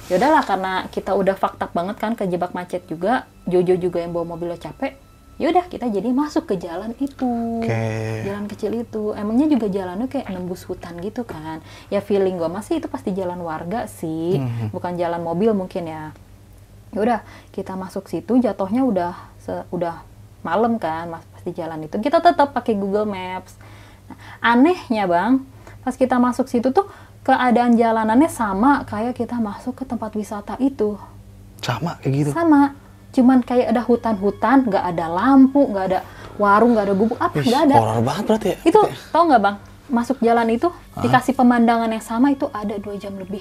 Ya 0.07 0.15
udahlah 0.15 0.45
karena 0.45 0.73
kita 0.87 1.12
udah 1.12 1.35
fakta 1.35 1.67
banget 1.69 1.97
kan 1.97 2.12
kejebak 2.12 2.53
macet 2.53 2.85
juga 2.85 3.25
Jojo 3.45 3.75
juga 3.77 3.99
yang 3.99 4.11
bawa 4.11 4.27
mobilnya 4.29 4.61
capek 4.61 4.93
ya 5.37 5.53
udah 5.53 5.64
kita 5.66 5.87
jadi 5.87 6.09
masuk 6.11 6.49
ke 6.49 6.57
jalan 6.57 6.96
itu. 6.96 7.29
Oke. 7.61 8.25
jalan 8.25 8.44
kecil 8.46 8.72
itu. 8.75 9.12
Emangnya 9.12 9.46
juga 9.46 9.68
jalannya 9.68 10.07
kayak 10.07 10.29
nembus 10.29 10.64
hutan 10.64 10.96
gitu 10.99 11.22
kan? 11.22 11.61
Ya 11.87 12.01
feeling 12.01 12.37
gue 12.37 12.49
masih 12.49 12.81
itu 12.81 12.88
pasti 12.88 13.12
jalan 13.12 13.40
warga 13.40 13.85
sih. 13.85 14.40
Bukan 14.70 14.96
jalan 14.96 15.20
mobil 15.20 15.53
mungkin 15.53 15.85
ya. 15.85 16.16
Ya 16.90 16.99
udah 16.99 17.20
kita 17.51 17.77
masuk 17.77 18.09
situ 18.09 18.37
jatuhnya 18.37 18.81
udah 18.81 19.12
se- 19.37 19.66
udah 19.68 20.01
malam 20.40 20.79
kan 20.79 21.11
mas 21.11 21.25
pasti 21.31 21.53
jalan 21.53 21.85
itu. 21.85 21.96
Kita 21.96 22.18
tetap 22.18 22.51
pakai 22.51 22.72
Google 22.72 23.05
Maps. 23.05 23.61
Nah, 24.07 24.16
anehnya 24.40 25.05
bang 25.05 25.44
pas 25.83 25.92
kita 25.92 26.16
masuk 26.16 26.46
situ 26.46 26.70
tuh 26.70 26.87
keadaan 27.22 27.75
jalanannya 27.75 28.27
sama 28.27 28.87
kayak 28.87 29.12
kita 29.14 29.37
masuk 29.37 29.77
ke 29.77 29.85
tempat 29.85 30.14
wisata 30.14 30.55
itu. 30.57 30.94
Sama 31.61 31.99
kayak 31.99 32.12
gitu. 32.14 32.31
sama 32.33 32.72
cuman 33.16 33.40
kayak 33.40 33.72
ada 33.72 33.83
hutan-hutan 33.83 34.68
nggak 34.68 34.85
ada 34.92 35.07
lampu 35.09 35.64
nggak 35.72 35.85
ada 35.88 36.00
warung 36.37 36.76
nggak 36.76 36.87
ada 36.92 36.94
gubuk 36.94 37.18
apa 37.18 37.40
nggak 37.40 37.62
ada. 37.72 37.76
horor 37.81 38.00
banget 38.05 38.24
berarti 38.29 38.48
ya. 38.52 38.57
itu 38.68 38.81
tau 39.09 39.24
nggak 39.24 39.40
bang? 39.40 39.57
Masuk 39.87 40.18
jalan 40.20 40.48
itu 40.50 40.68
dikasih 40.98 41.33
pemandangan 41.38 41.88
yang 41.88 42.02
sama 42.02 42.35
itu 42.35 42.50
ada 42.50 42.74
dua 42.76 42.98
jam 42.98 43.14
lebih 43.16 43.40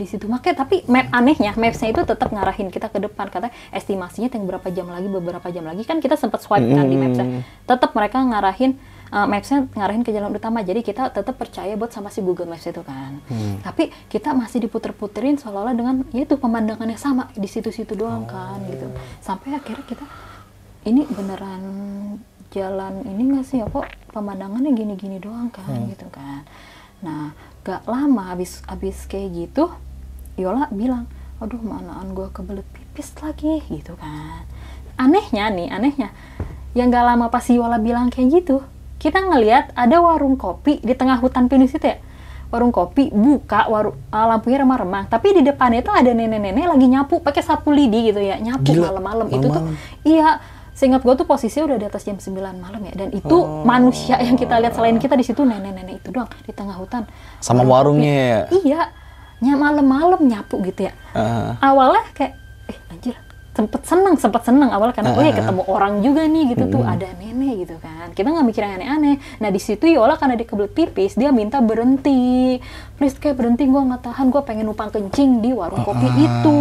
di 0.00 0.06
situ. 0.08 0.24
Makanya 0.24 0.64
tapi 0.64 0.86
map 0.88 1.12
anehnya 1.12 1.52
mapsnya 1.58 1.92
itu 1.92 2.00
tetap 2.08 2.32
ngarahin 2.32 2.72
kita 2.72 2.88
ke 2.88 2.96
depan. 3.02 3.28
Kata 3.28 3.52
estimasinya 3.74 4.32
yang 4.32 4.48
berapa 4.48 4.70
jam 4.72 4.88
lagi 4.88 5.10
beberapa 5.12 5.44
jam 5.52 5.68
lagi. 5.68 5.84
Kan 5.84 6.00
kita 6.00 6.16
sempat 6.16 6.40
swipe 6.40 6.64
kan 6.64 6.86
di 6.88 6.96
mapsnya. 6.96 7.44
Tetap 7.68 7.92
mereka 7.92 8.24
ngarahin 8.24 8.80
uh, 9.10 9.26
mapsnya 9.26 9.66
ngarahin 9.74 10.02
ke 10.06 10.10
jalan 10.14 10.32
utama 10.34 10.62
jadi 10.62 10.80
kita 10.80 11.10
tetap 11.10 11.36
percaya 11.36 11.74
buat 11.74 11.90
sama 11.90 12.08
si 12.08 12.22
Google 12.22 12.50
Maps 12.50 12.66
itu 12.66 12.82
kan. 12.82 13.20
Tapi 13.62 13.90
kita 14.08 14.32
masih 14.32 14.64
diputer-puterin 14.66 15.36
seolah-olah 15.36 15.74
dengan 15.74 16.02
ya 16.14 16.24
itu 16.24 16.38
pemandangannya 16.38 16.96
sama 16.96 17.28
di 17.34 17.46
situ-situ 17.50 17.98
doang 17.98 18.24
kan 18.24 18.58
gitu. 18.70 18.86
Sampai 19.20 19.54
akhirnya 19.54 19.84
kita 19.84 20.06
ini 20.88 21.04
beneran 21.10 21.62
jalan 22.50 23.06
ini 23.06 23.22
nggak 23.30 23.44
sih 23.46 23.62
ya 23.62 23.66
kok 23.70 23.86
pemandangannya 24.10 24.74
gini-gini 24.74 25.22
doang 25.22 25.50
kan 25.52 25.86
gitu 25.90 26.06
kan. 26.10 26.42
Nah 27.04 27.34
gak 27.60 27.84
lama 27.84 28.32
habis 28.32 28.64
habis 28.64 29.04
kayak 29.04 29.36
gitu 29.36 29.68
Yola 30.40 30.72
bilang 30.72 31.04
aduh 31.40 31.60
manaan 31.60 32.12
gue 32.16 32.28
kebelet 32.32 32.64
pipis 32.72 33.12
lagi 33.20 33.60
gitu 33.68 33.94
kan. 33.96 34.48
Anehnya 34.96 35.48
nih 35.52 35.68
anehnya 35.68 36.10
yang 36.72 36.88
gak 36.88 37.04
lama 37.04 37.28
pas 37.28 37.44
Yola 37.48 37.78
bilang 37.78 38.08
kayak 38.08 38.40
gitu 38.40 38.64
kita 39.00 39.24
ngelihat 39.24 39.72
ada 39.72 39.96
warung 40.04 40.36
kopi 40.36 40.76
di 40.84 40.92
tengah 40.92 41.16
hutan 41.16 41.48
pinus 41.48 41.72
itu 41.72 41.88
ya. 41.88 41.96
Warung 42.52 42.74
kopi 42.74 43.08
buka 43.08 43.70
warung 43.70 43.96
lampunya 44.12 44.60
remang-remang 44.60 45.06
tapi 45.08 45.32
di 45.32 45.40
depannya 45.46 45.80
itu 45.80 45.88
ada 45.94 46.10
nenek-nenek 46.12 46.66
lagi 46.66 46.86
nyapu 46.90 47.24
pakai 47.24 47.40
sapu 47.40 47.72
lidi 47.72 48.12
gitu 48.12 48.20
ya. 48.20 48.36
Nyapu 48.36 48.76
malam-malam. 48.76 49.26
Itu 49.32 49.48
tuh 49.48 49.64
iya 50.04 50.36
seingat 50.76 51.00
gue 51.00 51.14
tuh 51.16 51.24
posisinya 51.28 51.72
udah 51.72 51.78
di 51.80 51.86
atas 51.88 52.04
jam 52.04 52.20
9 52.20 52.36
malam 52.60 52.80
ya. 52.84 52.92
Dan 52.92 53.08
itu 53.16 53.36
manusia 53.64 54.20
yang 54.20 54.36
kita 54.36 54.60
lihat 54.60 54.76
selain 54.76 55.00
kita 55.00 55.16
di 55.16 55.24
situ 55.24 55.40
nenek-nenek 55.48 56.04
itu 56.04 56.12
doang 56.12 56.28
di 56.44 56.52
tengah 56.52 56.76
hutan. 56.76 57.08
Sama 57.40 57.64
Warung 57.64 57.96
warungnya 58.04 58.12
ya. 58.12 58.40
kopi. 58.44 58.58
iya 58.68 58.82
nya 59.40 59.56
malam-malam 59.56 60.20
nyapu 60.20 60.60
gitu 60.68 60.84
ya. 60.84 60.92
Ah. 61.16 61.56
awalnya 61.64 62.04
kayak 62.12 62.36
eh 62.68 62.78
anjir 62.92 63.16
sempet 63.60 63.82
seneng 63.84 64.14
sempet 64.16 64.42
seneng. 64.48 64.72
Awalnya 64.72 64.94
karena 64.96 65.10
oh 65.12 65.20
ya 65.20 65.32
ketemu 65.36 65.62
orang 65.68 65.92
juga 66.00 66.22
nih 66.24 66.44
gitu 66.56 66.64
tuh 66.72 66.82
ada 66.82 67.08
nenek 67.20 67.68
gitu 67.68 67.76
kan. 67.76 68.08
Kita 68.16 68.32
nggak 68.32 68.46
mikir 68.48 68.62
yang 68.64 68.74
aneh-aneh. 68.80 69.16
Nah 69.44 69.48
di 69.52 69.60
situ 69.60 69.84
Yola 69.84 70.16
karena 70.16 70.40
dia 70.40 70.48
kebelet 70.48 70.72
pipis 70.72 71.20
dia 71.20 71.28
minta 71.28 71.60
berhenti. 71.60 72.56
Please 72.96 73.16
kayak 73.20 73.36
berhenti 73.36 73.68
gue 73.68 73.80
nggak 73.80 74.00
tahan. 74.00 74.32
Gue 74.32 74.40
pengen 74.40 74.64
numpang 74.72 74.88
kencing 74.88 75.44
di 75.44 75.52
warung 75.52 75.84
kopi 75.84 76.08
itu. 76.08 76.60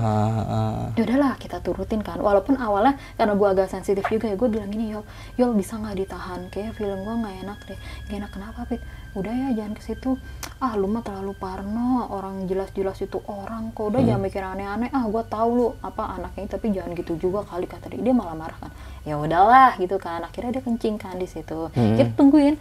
Ah, 0.00 0.40
ah. 0.48 0.82
ya 0.96 1.04
udahlah 1.04 1.36
kita 1.36 1.60
turutin 1.60 2.00
kan. 2.00 2.16
Walaupun 2.16 2.56
awalnya 2.56 2.96
karena 3.20 3.36
gue 3.36 3.48
agak 3.52 3.68
sensitif 3.68 4.08
juga 4.08 4.32
ya 4.32 4.36
gue 4.40 4.48
bilang 4.48 4.72
gini 4.72 4.96
Yol 4.96 5.04
Yol 5.36 5.52
bisa 5.52 5.76
nggak 5.76 5.96
ditahan? 6.00 6.48
Kayak 6.48 6.80
film 6.80 7.04
gue 7.04 7.14
nggak 7.20 7.36
enak 7.44 7.58
deh. 7.68 7.78
Gak 8.08 8.16
enak 8.24 8.30
kenapa 8.32 8.60
Pit? 8.64 8.80
Udah 9.12 9.32
ya 9.32 9.48
jangan 9.52 9.72
ke 9.76 9.82
situ 9.84 10.16
ah 10.58 10.74
lu 10.74 10.90
mah 10.90 11.06
terlalu 11.06 11.38
parno 11.38 12.10
orang 12.10 12.50
jelas-jelas 12.50 12.98
itu 12.98 13.22
orang 13.30 13.70
kok. 13.70 13.94
Udah 13.94 14.02
jangan 14.02 14.22
mikir 14.26 14.42
aneh-aneh. 14.42 14.90
Ah 14.90 15.06
gue 15.06 15.22
tahu 15.30 15.48
lu 15.54 15.66
apa 15.78 16.18
anaknya 16.18 16.58
tapi 16.58 16.74
jangan 16.74 16.98
gitu 16.98 17.14
juga 17.14 17.46
kali 17.46 17.70
kata 17.70 17.94
dia. 17.94 18.02
Dia 18.02 18.14
malah 18.14 18.34
marah 18.34 18.58
kan. 18.58 18.70
Ya 19.06 19.14
udahlah 19.14 19.78
gitu 19.78 20.02
kan. 20.02 20.26
Akhirnya 20.26 20.58
dia 20.58 20.62
kencing 20.66 20.98
kan 20.98 21.14
di 21.14 21.30
situ. 21.30 21.70
Kita 21.70 22.10
tungguin. 22.18 22.58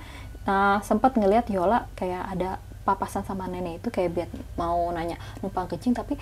Nah, 0.47 0.79
sempat 0.85 1.17
ngelihat 1.17 1.49
Yola 1.51 1.89
kayak 1.97 2.23
ada 2.37 2.61
papasan 2.87 3.27
sama 3.27 3.51
nenek 3.51 3.83
itu 3.83 3.91
kayak 3.91 4.09
biar 4.15 4.29
mau 4.55 4.87
nanya 4.93 5.17
numpang 5.41 5.67
kencing? 5.67 5.97
Tapi 5.97 6.15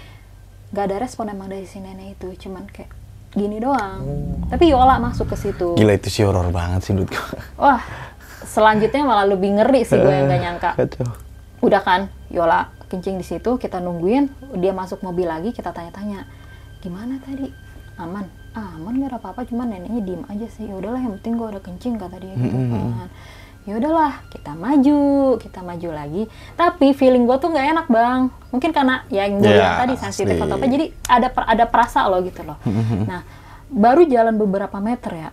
nggak 0.74 0.86
ada 0.90 0.96
respon 1.04 1.30
emang 1.30 1.52
dari 1.52 1.68
si 1.68 1.84
nenek 1.84 2.16
itu. 2.18 2.48
Cuman 2.48 2.72
kayak 2.72 2.90
gini 3.36 3.60
doang. 3.60 4.02
Tapi 4.48 4.72
Yola 4.72 4.96
masuk 4.98 5.28
ke 5.28 5.36
situ. 5.36 5.76
Gila 5.76 5.94
itu 5.94 6.08
sih 6.08 6.24
horor 6.24 6.50
banget 6.56 6.88
sih 6.88 6.96
gue. 6.96 7.06
wah 7.60 7.84
selanjutnya 8.48 9.04
malah 9.04 9.28
lebih 9.28 9.60
ngeri 9.60 9.84
sih 9.84 10.00
gue 10.00 10.08
yang 10.08 10.32
gak 10.32 10.42
nyangka. 10.42 10.72
Kacau. 10.80 11.26
Udah 11.66 11.82
kan 11.82 12.02
Yola 12.30 12.70
kencing 12.88 13.18
di 13.18 13.26
situ 13.26 13.58
kita 13.58 13.82
nungguin 13.82 14.30
dia 14.62 14.72
masuk 14.72 15.02
mobil 15.02 15.26
lagi 15.26 15.50
kita 15.52 15.74
tanya-tanya 15.74 16.30
gimana 16.80 17.18
tadi? 17.22 17.50
Aman. 17.98 18.28
Ah, 18.54 18.76
aman 18.78 19.00
nggak 19.00 19.10
ada 19.12 19.18
apa-apa 19.20 19.42
cuman 19.48 19.68
neneknya 19.72 20.02
diem 20.04 20.24
aja 20.30 20.48
sih. 20.52 20.68
Ya 20.70 20.76
udahlah 20.78 21.02
yang 21.02 21.18
penting 21.20 21.34
gue 21.40 21.48
udah 21.48 21.64
kencing 21.64 21.96
kata 21.98 22.18
dia 22.22 22.34
gitu 22.38 22.56
kan. 22.56 23.10
Ya 23.66 23.74
udahlah 23.82 24.22
kita 24.30 24.52
maju 24.54 25.00
kita 25.42 25.60
maju 25.66 25.90
lagi. 25.96 26.24
Tapi 26.54 26.94
feeling 26.94 27.26
gue 27.26 27.38
tuh 27.42 27.50
nggak 27.50 27.68
enak 27.74 27.88
bang. 27.90 28.22
Mungkin 28.54 28.70
karena 28.72 29.02
ya 29.10 29.26
yang 29.26 29.42
gue 29.42 29.50
bilang 29.50 29.82
tadi 29.82 29.96
sensitif 29.98 30.36
atau 30.38 30.56
apa 30.56 30.66
jadi 30.70 30.86
ada 31.10 31.28
per- 31.34 31.50
ada 31.50 31.66
perasa 31.66 32.06
loh 32.06 32.22
gitu 32.22 32.46
loh. 32.46 32.60
Nah 33.10 33.26
baru 33.66 34.06
jalan 34.06 34.38
beberapa 34.38 34.78
meter 34.78 35.12
ya 35.12 35.30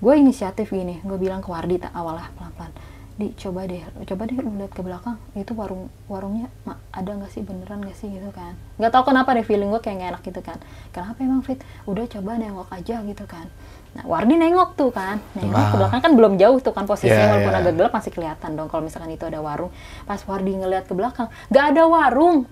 gue 0.00 0.14
inisiatif 0.16 0.72
gini 0.72 0.98
gue 1.04 1.18
bilang 1.20 1.44
ke 1.44 1.48
Wardi 1.52 1.78
awalnya 1.92 2.32
pelan 2.34 2.52
pelan 2.56 2.72
di 3.20 3.36
coba 3.36 3.68
deh 3.68 3.84
coba 4.08 4.22
deh 4.24 4.40
lu 4.40 4.56
lihat 4.56 4.72
ke 4.72 4.80
belakang. 4.80 5.20
Itu 5.36 5.52
warung 5.52 5.92
warungnya 6.08 6.48
ma, 6.64 6.80
ada 6.88 7.12
nggak 7.12 7.28
sih? 7.28 7.44
Beneran 7.44 7.84
nggak 7.84 7.92
sih? 7.92 8.08
Gitu 8.08 8.32
kan. 8.32 8.56
Nggak 8.80 8.96
tahu 8.96 9.12
kenapa 9.12 9.36
deh 9.36 9.44
feeling 9.44 9.68
gue 9.68 9.78
kayak 9.78 9.96
nggak 10.00 10.10
enak 10.16 10.22
gitu 10.24 10.40
kan. 10.40 10.56
Kenapa 10.90 11.20
emang 11.20 11.44
fit? 11.44 11.60
Udah 11.84 12.08
coba 12.08 12.40
nengok 12.40 12.72
aja 12.72 13.04
gitu 13.04 13.24
kan. 13.28 13.44
Nah 13.92 14.04
Wardi 14.08 14.40
nengok 14.40 14.72
tuh 14.72 14.88
kan. 14.88 15.20
Nengok 15.36 15.52
ke 15.52 15.66
Ah. 15.68 15.76
belakang 15.76 16.00
kan 16.00 16.12
belum 16.16 16.32
jauh 16.40 16.58
tuh 16.58 16.72
kan 16.72 16.88
posisinya 16.88 17.12
Iya, 17.20 17.30
walaupun 17.36 17.52
iya. 17.52 17.60
agak 17.60 17.74
gelap 17.76 17.92
masih 17.92 18.10
kelihatan 18.16 18.50
dong 18.56 18.68
kalau 18.72 18.82
misalkan 18.82 19.10
itu 19.12 19.24
ada 19.28 19.38
warung. 19.44 19.70
Pas 20.08 20.20
Wardi 20.24 20.52
ngeliat 20.56 20.88
ke 20.88 20.94
belakang 20.96 21.28
nggak 21.52 21.64
ada 21.76 21.82
warung. 21.84 22.48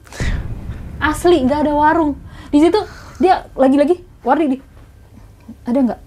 Asli 1.00 1.46
nggak 1.46 1.60
ada 1.64 1.72
warung. 1.72 2.12
Di 2.50 2.60
situ 2.60 2.78
dia 3.16 3.48
lagi-lagi 3.56 4.02
Wardi 4.20 4.46
di 4.52 4.58
ada 5.64 5.78
nggak 5.80 6.00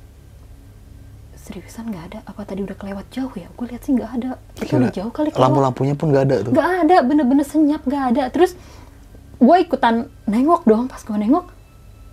seriusan 1.42 1.90
nggak 1.90 2.04
ada? 2.14 2.20
Apa 2.30 2.46
tadi 2.46 2.62
udah 2.62 2.78
kelewat 2.78 3.10
jauh 3.10 3.34
ya? 3.34 3.50
Gue 3.58 3.66
lihat 3.68 3.82
sih 3.82 3.98
nggak 3.98 4.12
ada. 4.22 4.32
Itu 4.62 4.78
udah 4.78 4.94
jauh 4.94 5.12
kali 5.12 5.30
kelewat 5.34 5.42
Lampu-lampunya 5.42 5.94
pun 5.98 6.14
nggak 6.14 6.24
ada 6.30 6.36
tuh. 6.46 6.52
nggak 6.54 6.70
ada 6.86 6.98
bener-bener 7.02 7.46
senyap 7.46 7.82
nggak 7.84 8.04
ada. 8.16 8.24
Terus 8.30 8.54
gue 9.42 9.56
ikutan 9.58 10.06
nengok 10.30 10.62
dong 10.70 10.86
pas 10.86 11.02
gue 11.02 11.18
nengok. 11.18 11.46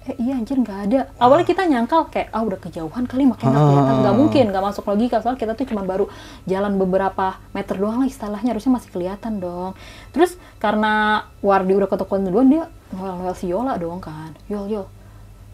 Eh 0.09 0.17
iya 0.25 0.41
anjir 0.41 0.57
nggak 0.57 0.81
ada. 0.89 1.01
Awalnya 1.21 1.45
kita 1.45 1.63
nyangkal 1.69 2.09
kayak 2.09 2.33
ah 2.33 2.41
udah 2.41 2.57
kejauhan 2.57 3.05
kali 3.05 3.29
makanya 3.29 3.53
nggak 3.53 3.69
kelihatan. 3.69 3.95
Nggak 4.01 4.17
mungkin 4.17 4.45
nggak 4.49 4.65
masuk 4.65 4.85
logika. 4.89 5.17
Soalnya 5.21 5.41
kita 5.45 5.53
tuh 5.53 5.67
cuma 5.69 5.83
baru 5.85 6.09
jalan 6.49 6.81
beberapa 6.81 7.37
meter 7.53 7.77
doang 7.77 8.01
lah 8.01 8.09
istilahnya. 8.09 8.57
Harusnya 8.57 8.73
masih 8.81 8.89
kelihatan 8.89 9.45
dong. 9.45 9.77
Terus 10.17 10.41
karena 10.57 11.25
Wardi 11.45 11.77
udah 11.77 11.89
ketekan 11.93 12.25
duluan 12.25 12.49
dia 12.49 12.65
ngel-ngel 12.97 13.37
si 13.37 13.53
Yola 13.53 13.77
dong 13.77 14.01
kan. 14.01 14.33
Yol 14.49 14.67
Yol 14.73 14.89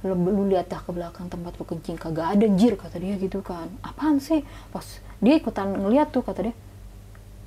lu, 0.04 0.14
lu 0.14 0.42
lihat 0.52 0.68
dah 0.68 0.84
ke 0.84 0.90
belakang 0.92 1.32
tempat 1.32 1.56
lu 1.56 1.64
kencing 1.64 1.96
kagak 1.96 2.36
ada 2.36 2.44
anjir 2.44 2.76
kata 2.76 3.00
dia 3.00 3.16
gitu 3.16 3.40
kan. 3.40 3.72
Apaan 3.80 4.20
sih? 4.20 4.44
Pas 4.68 4.84
dia 5.18 5.34
ikutan 5.40 5.72
ngeliat 5.72 6.12
tuh 6.12 6.20
kata 6.20 6.52
dia 6.52 6.54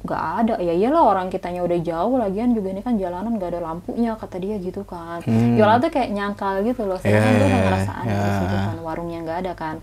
nggak 0.01 0.23
ada. 0.41 0.55
Ya 0.61 0.73
iyalah 0.73 1.03
orang 1.05 1.27
kitanya 1.29 1.61
udah 1.61 1.77
jauh 1.81 2.17
lagian 2.17 2.53
juga 2.57 2.73
ini 2.73 2.81
kan 2.81 2.97
jalanan 2.97 3.37
nggak 3.37 3.49
ada 3.53 3.61
lampunya 3.61 4.17
kata 4.17 4.37
dia 4.41 4.55
gitu 4.57 4.81
kan. 4.83 5.21
Yola 5.57 5.77
tuh 5.77 5.89
kayak 5.93 6.09
nyangkal 6.13 6.65
gitu 6.65 6.85
loh. 6.85 6.97
Saya 6.97 7.17
Hmm. 7.17 7.21
Ya, 7.21 7.29
tuh 7.29 7.33
udah 7.37 7.47
ya, 7.49 7.57
ngerasa 7.65 7.91
aneh 8.01 8.15
ya. 8.17 8.31
situ 8.41 8.55
kan 8.57 8.77
warungnya 8.81 9.19
nggak 9.25 9.37
ada 9.45 9.53
kan 9.57 9.75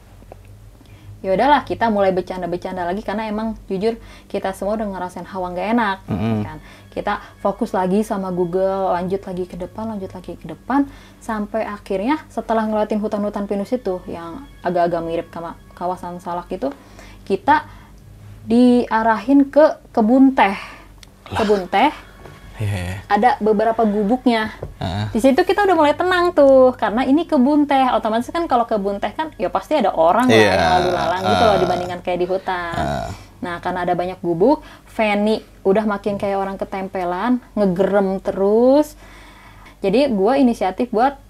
ya 1.25 1.33
udahlah 1.33 1.65
kita 1.65 1.89
mulai 1.89 2.13
bercanda-bercanda 2.13 2.85
lagi 2.85 3.01
karena 3.01 3.25
emang 3.25 3.57
jujur 3.65 3.97
kita 4.29 4.53
semua 4.53 4.77
udah 4.77 4.93
ngerasain 4.93 5.25
hawa 5.25 5.57
nggak 5.57 5.69
enak 5.73 5.97
kan? 6.45 6.59
Kita 6.93 7.19
fokus 7.41 7.73
lagi 7.73 8.05
sama 8.05 8.29
Google 8.29 8.93
lanjut 8.93 9.25
lagi 9.25 9.49
ke 9.49 9.57
depan 9.57 9.97
lanjut 9.97 10.13
lagi 10.13 10.37
ke 10.37 10.45
depan 10.45 10.85
sampai 11.25 11.65
akhirnya 11.65 12.21
setelah 12.29 12.69
ngeliatin 12.69 13.01
hutan-hutan 13.01 13.49
pinus 13.49 13.73
itu 13.73 14.05
yang 14.05 14.45
agak-agak 14.61 15.01
mirip 15.01 15.27
sama 15.33 15.57
kawasan 15.73 16.21
Salak 16.21 16.53
itu 16.53 16.69
kita 17.25 17.65
diarahin 18.45 19.49
ke 19.49 19.81
kebun 19.97 20.37
teh. 20.37 20.53
Kebun 21.25 21.73
teh 21.73 21.89
Iya. 22.55 23.03
ada 23.11 23.35
beberapa 23.43 23.83
gubuknya. 23.83 24.55
Heeh. 24.79 25.11
Di 25.11 25.19
situ 25.19 25.43
kita 25.43 25.67
udah 25.67 25.75
mulai 25.75 25.95
tenang 25.99 26.31
tuh, 26.31 26.71
karena 26.79 27.03
ini 27.03 27.27
kebun 27.27 27.67
teh. 27.67 27.91
Otomatis 27.91 28.31
kan 28.31 28.47
kalau 28.47 28.63
kebun 28.63 29.03
teh 29.03 29.11
kan, 29.11 29.35
ya 29.35 29.51
pasti 29.51 29.75
ada 29.75 29.91
orang 29.91 30.31
lah 30.31 30.39
Iya. 30.39 30.55
yang 30.55 30.73
lalu 30.79 30.91
lalang 30.95 31.23
gitu 31.27 31.43
loh 31.43 31.57
dibandingkan 31.59 32.01
kayak 32.07 32.19
di 32.23 32.27
hutan. 32.31 32.75
Ah. 32.79 33.11
Nah, 33.43 33.61
karena 33.61 33.85
ada 33.85 33.93
banyak 33.93 34.23
gubuk, 34.25 34.63
Fanny 34.87 35.43
udah 35.67 35.85
makin 35.85 36.17
kayak 36.17 36.39
orang 36.39 36.57
ketempelan, 36.57 37.43
ngegerem 37.53 38.23
terus. 38.23 38.97
Jadi 39.85 40.09
gue 40.09 40.33
inisiatif 40.41 40.89
buat 40.89 41.21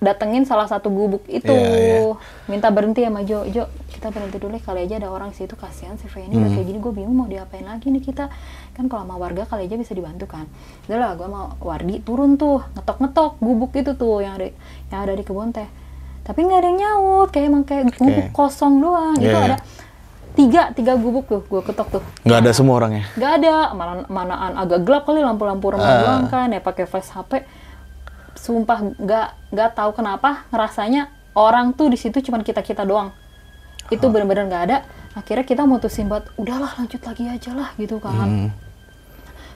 datengin 0.00 0.42
salah 0.42 0.64
satu 0.64 0.88
gubuk 0.88 1.28
itu, 1.28 1.44
Iya, 1.46 2.08
iya. 2.08 2.16
minta 2.48 2.68
berhenti 2.68 3.04
sama 3.04 3.20
Jo. 3.20 3.44
Jo, 3.44 3.68
kita 3.90 4.08
berhenti 4.08 4.40
dulu 4.40 4.52
ya, 4.52 4.62
kali 4.62 4.80
aja 4.82 4.96
ada 4.96 5.08
orang 5.08 5.30
situ 5.30 5.52
kasihan 5.54 5.94
si 5.94 6.08
udah 6.08 6.24
Hmm. 6.24 6.50
kayak 6.50 6.66
gini, 6.66 6.78
gue 6.78 6.92
bingung 6.94 7.12
mau 7.14 7.28
diapain 7.28 7.62
lagi 7.62 7.86
nih 7.86 8.00
kita. 8.00 8.32
Kan 8.72 8.88
kalau 8.88 9.04
sama 9.04 9.14
warga 9.14 9.44
kali 9.44 9.68
aja 9.68 9.76
bisa 9.76 9.92
dibantu 9.92 10.24
kan. 10.26 10.48
Udah 10.84 10.98
lah, 10.98 11.10
gue 11.14 11.26
mau 11.26 11.52
Wardi 11.60 12.00
turun 12.00 12.34
tuh, 12.34 12.64
ngetok-ngetok 12.74 13.36
gubuk 13.38 13.72
itu 13.74 13.92
tuh 13.92 14.18
yang 14.18 14.34
ada 14.34 14.48
yang 14.88 15.00
ada 15.02 15.12
di 15.12 15.22
kebun 15.22 15.52
teh. 15.52 15.68
Tapi 16.20 16.38
nggak 16.42 16.58
ada 16.58 16.66
yang 16.66 16.78
nyaut, 16.78 17.28
kayak 17.28 17.46
emang 17.46 17.64
kayak 17.64 17.92
gubuk 17.94 18.26
kosong 18.32 18.80
doang. 18.80 19.14
Itu 19.14 19.26
Iya, 19.26 19.36
iya. 19.36 19.46
ada 19.46 19.58
tiga 20.30 20.62
tiga 20.72 20.94
gubuk 20.94 21.26
tuh, 21.26 21.42
gue 21.42 21.60
ketok 21.60 21.88
tuh. 21.90 22.02
Nggak 22.22 22.38
ada 22.38 22.50
semua 22.50 22.78
orangnya. 22.78 23.04
Gak 23.14 23.32
ada, 23.36 23.74
malah 23.74 24.06
manaan 24.06 24.56
agak 24.56 24.80
gelap 24.80 25.04
kali 25.04 25.20
lampu-lampu 25.20 25.66
rumah 25.68 25.84
Ah. 25.84 26.00
doang 26.00 26.24
kan 26.26 26.48
ya 26.48 26.58
pakai 26.58 26.86
flash 26.86 27.10
HP. 27.10 27.44
Sumpah 28.40 28.96
nggak 28.96 29.28
nggak 29.50 29.70
tahu 29.74 29.90
kenapa 29.92 30.48
ngerasanya 30.48 31.06
orang 31.34 31.72
tuh 31.72 31.86
di 31.86 31.96
situ 31.96 32.18
cuman 32.18 32.40
kita 32.40 32.60
kita 32.60 32.82
doang. 32.82 33.12
Itu 33.88 34.02
Ah. 34.02 34.10
bener-bener 34.10 34.46
nggak 34.46 34.64
ada. 34.64 34.78
Akhirnya 35.12 35.44
kita 35.44 35.62
mutusin 35.62 36.06
buat 36.06 36.24
udahlah 36.34 36.72
lanjut 36.74 37.02
lagi 37.02 37.24
aja 37.26 37.52
lah 37.52 37.76
gitu 37.76 37.98
kan. 37.98 38.14
Hmm. 38.16 38.50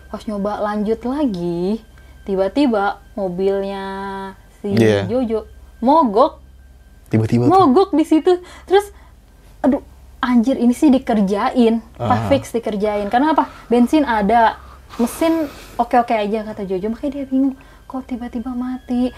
Pas 0.06 0.20
nyoba 0.22 0.60
lanjut 0.60 1.00
lagi, 1.02 1.80
tiba-tiba 2.22 2.98
mobilnya 3.14 3.84
si 4.60 4.74
Iya. 4.74 5.06
Jojo 5.06 5.48
mogok 5.78 6.40
Tiba-tiba 7.08 7.44
tuh. 7.44 7.52
mogok 7.52 7.92
di 7.92 8.02
situ 8.02 8.32
terus 8.64 8.88
aduh 9.60 9.84
anjir 10.18 10.56
ini 10.56 10.72
sih 10.72 10.88
dikerjain 10.88 11.84
Pak 11.94 12.08
Ah. 12.10 12.26
fix 12.26 12.48
dikerjain 12.50 13.06
karena 13.06 13.32
apa 13.32 13.52
bensin 13.66 14.02
ada 14.02 14.56
mesin 14.96 15.44
oke 15.74 15.94
oke 15.94 16.10
aja 16.10 16.42
kata 16.42 16.64
Jojo 16.64 16.88
makanya 16.88 17.12
dia 17.14 17.26
bingung 17.26 17.54
kok 17.94 18.10
tiba-tiba 18.10 18.50
mati. 18.50 19.14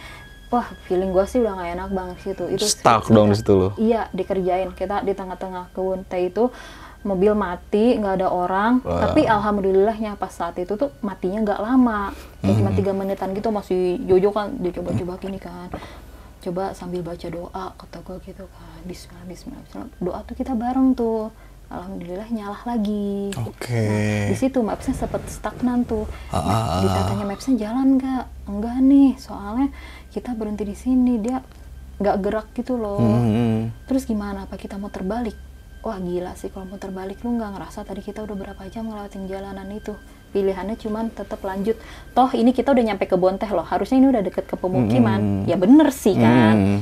Wah 0.52 0.68
feeling 0.86 1.10
gue 1.10 1.24
sih 1.26 1.42
udah 1.42 1.58
gak 1.58 1.70
enak 1.74 1.90
banget 1.90 2.16
situ 2.22 2.44
itu. 2.52 2.62
Stuck 2.68 3.08
dong 3.08 3.32
di 3.32 3.40
situ 3.40 3.56
lo. 3.56 3.68
iya 3.80 4.12
dikerjain. 4.12 4.76
Kita 4.76 5.00
di 5.02 5.16
tengah-tengah 5.16 5.72
kebun 5.72 6.04
teh 6.04 6.28
itu 6.28 6.52
mobil 7.02 7.32
mati 7.34 7.98
nggak 7.98 8.22
ada 8.22 8.28
orang. 8.30 8.78
Wah. 8.86 9.10
tapi 9.10 9.26
alhamdulillahnya 9.26 10.14
pas 10.20 10.30
saat 10.30 10.54
itu 10.60 10.76
tuh 10.78 10.92
matinya 11.02 11.42
nggak 11.42 11.60
lama. 11.64 12.14
Kayak 12.44 12.56
cuma 12.62 12.70
tiga 12.76 12.92
menitan 12.94 13.34
gitu 13.34 13.48
masih 13.50 13.98
Jojo 14.06 14.30
kan 14.30 14.54
dicoba-coba 14.60 15.18
gini 15.18 15.38
kan. 15.42 15.72
Coba 16.44 16.70
sambil 16.78 17.02
baca 17.02 17.26
doa 17.26 17.64
kata 17.74 17.98
gue 18.06 18.16
gitu 18.30 18.44
kan. 18.46 18.78
Bismillah 18.86 19.26
Bismillah, 19.26 19.62
Bismillah. 19.66 19.90
doa 19.98 20.20
tuh 20.22 20.34
kita 20.38 20.54
bareng 20.54 20.94
tuh 20.94 21.34
alhamdulillah 21.66 22.28
nyalah 22.30 22.62
lagi 22.62 23.34
Oke. 23.42 23.74
Nah, 23.74 24.30
di 24.30 24.36
situ 24.38 24.58
mapsnya 24.62 24.94
sempet 24.94 25.26
stagnan 25.26 25.82
tuh 25.82 26.06
Ah, 26.30 26.38
ah, 26.38 26.64
ah. 26.78 26.80
ditanya 26.82 27.26
mapsnya 27.26 27.54
jalan 27.58 27.98
nggak 27.98 28.24
enggak 28.46 28.76
nih 28.80 29.10
soalnya 29.18 29.68
kita 30.10 30.32
berhenti 30.32 30.62
di 30.62 30.76
sini 30.78 31.18
dia 31.18 31.42
nggak 31.96 32.16
gerak 32.20 32.48
gitu 32.54 32.76
loh 32.76 33.00
Hmm. 33.00 33.72
Terus 33.88 34.04
gimana? 34.04 34.44
Apa 34.44 34.54
kita 34.54 34.76
mau 34.76 34.92
terbalik? 34.92 35.34
Wah 35.80 35.96
gila 35.96 36.34
sih 36.34 36.50
kalau 36.50 36.66
mau 36.66 36.76
terbalik 36.76 37.22
lu 37.22 37.34
nggak 37.34 37.56
ngerasa 37.56 37.82
tadi 37.82 38.02
kita 38.02 38.20
udah 38.22 38.36
berapa 38.36 38.62
jam 38.68 38.86
ngelewatin 38.86 39.26
jalanan 39.26 39.66
itu. 39.70 39.94
Pilihannya 40.30 40.76
cuman 40.76 41.08
tetap 41.08 41.40
lanjut. 41.40 41.78
Toh 42.12 42.28
ini 42.30 42.50
kita 42.50 42.74
udah 42.74 42.84
nyampe 42.84 43.06
ke 43.06 43.16
Bonteh 43.16 43.48
loh. 43.48 43.62
Harusnya 43.62 43.96
ini 43.96 44.10
udah 44.10 44.20
deket 44.20 44.44
ke 44.44 44.58
pemukiman. 44.58 45.46
Ya 45.46 45.56
bener 45.56 45.88
sih 45.88 46.12
kan. 46.12 46.54
Hmm. 46.54 46.80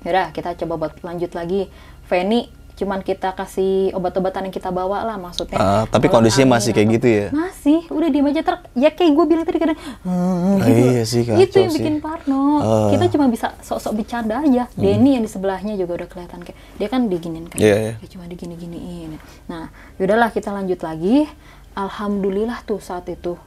Yaudah 0.00 0.32
kita 0.32 0.56
coba 0.56 0.86
buat 0.86 0.94
lanjut 1.02 1.34
lagi. 1.34 1.68
Feni 2.06 2.48
cuman 2.80 3.04
kita 3.04 3.30
kasih 3.30 3.92
obat-obatan 3.92 4.48
yang 4.48 4.54
kita 4.54 4.72
bawa 4.72 5.04
lah 5.04 5.14
maksudnya. 5.14 5.54
Ah, 5.54 5.84
tapi 5.84 6.08
kondisinya 6.08 6.56
masih 6.56 6.72
kayak 6.72 6.82
atau- 6.82 6.96
gitu 6.96 7.08
ya? 7.08 7.26
Masih, 7.30 7.80
udah 7.86 8.08
diem 8.08 8.26
aja 8.26 8.40
ter. 8.40 8.54
Ya 8.72 8.88
kayak 8.88 9.12
gue 9.12 9.24
bilang 9.26 9.44
tadi 9.44 9.58
kadang. 9.60 9.78
"Hmm," 10.00 10.56
Ah, 10.56 10.64
gitu. 10.64 10.80
iya 10.88 11.02
sih, 11.04 11.22
kacau 11.22 11.38
Itu 11.38 11.56
yang 11.58 11.68
sih. 11.68 11.78
bikin 11.78 11.94
parno. 12.00 12.42
Ah. 12.58 12.88
Kita 12.88 13.04
cuma 13.12 13.28
bisa 13.28 13.52
sok-sok 13.60 13.92
bercanda 13.94 14.40
aja. 14.40 14.64
Denny 14.72 15.14
yang 15.14 15.22
di 15.22 15.28
sebelahnya 15.28 15.76
juga 15.76 16.00
udah 16.00 16.08
kelihatan 16.08 16.40
kayak 16.40 16.58
dia 16.74 16.88
kan 16.88 17.06
diginin 17.06 17.44
kan. 17.46 17.60
Iya. 17.60 18.00
Dia 18.00 18.08
cuma 18.08 18.24
digini-giniin. 18.24 19.20
Nah, 19.46 19.68
yaudahlah 19.94 20.32
kita 20.32 20.48
lanjut 20.48 20.80
lagi. 20.80 21.28
Alhamdulillah 21.74 22.64
tuh 22.64 22.78
saat 22.78 23.06
itu 23.06 23.38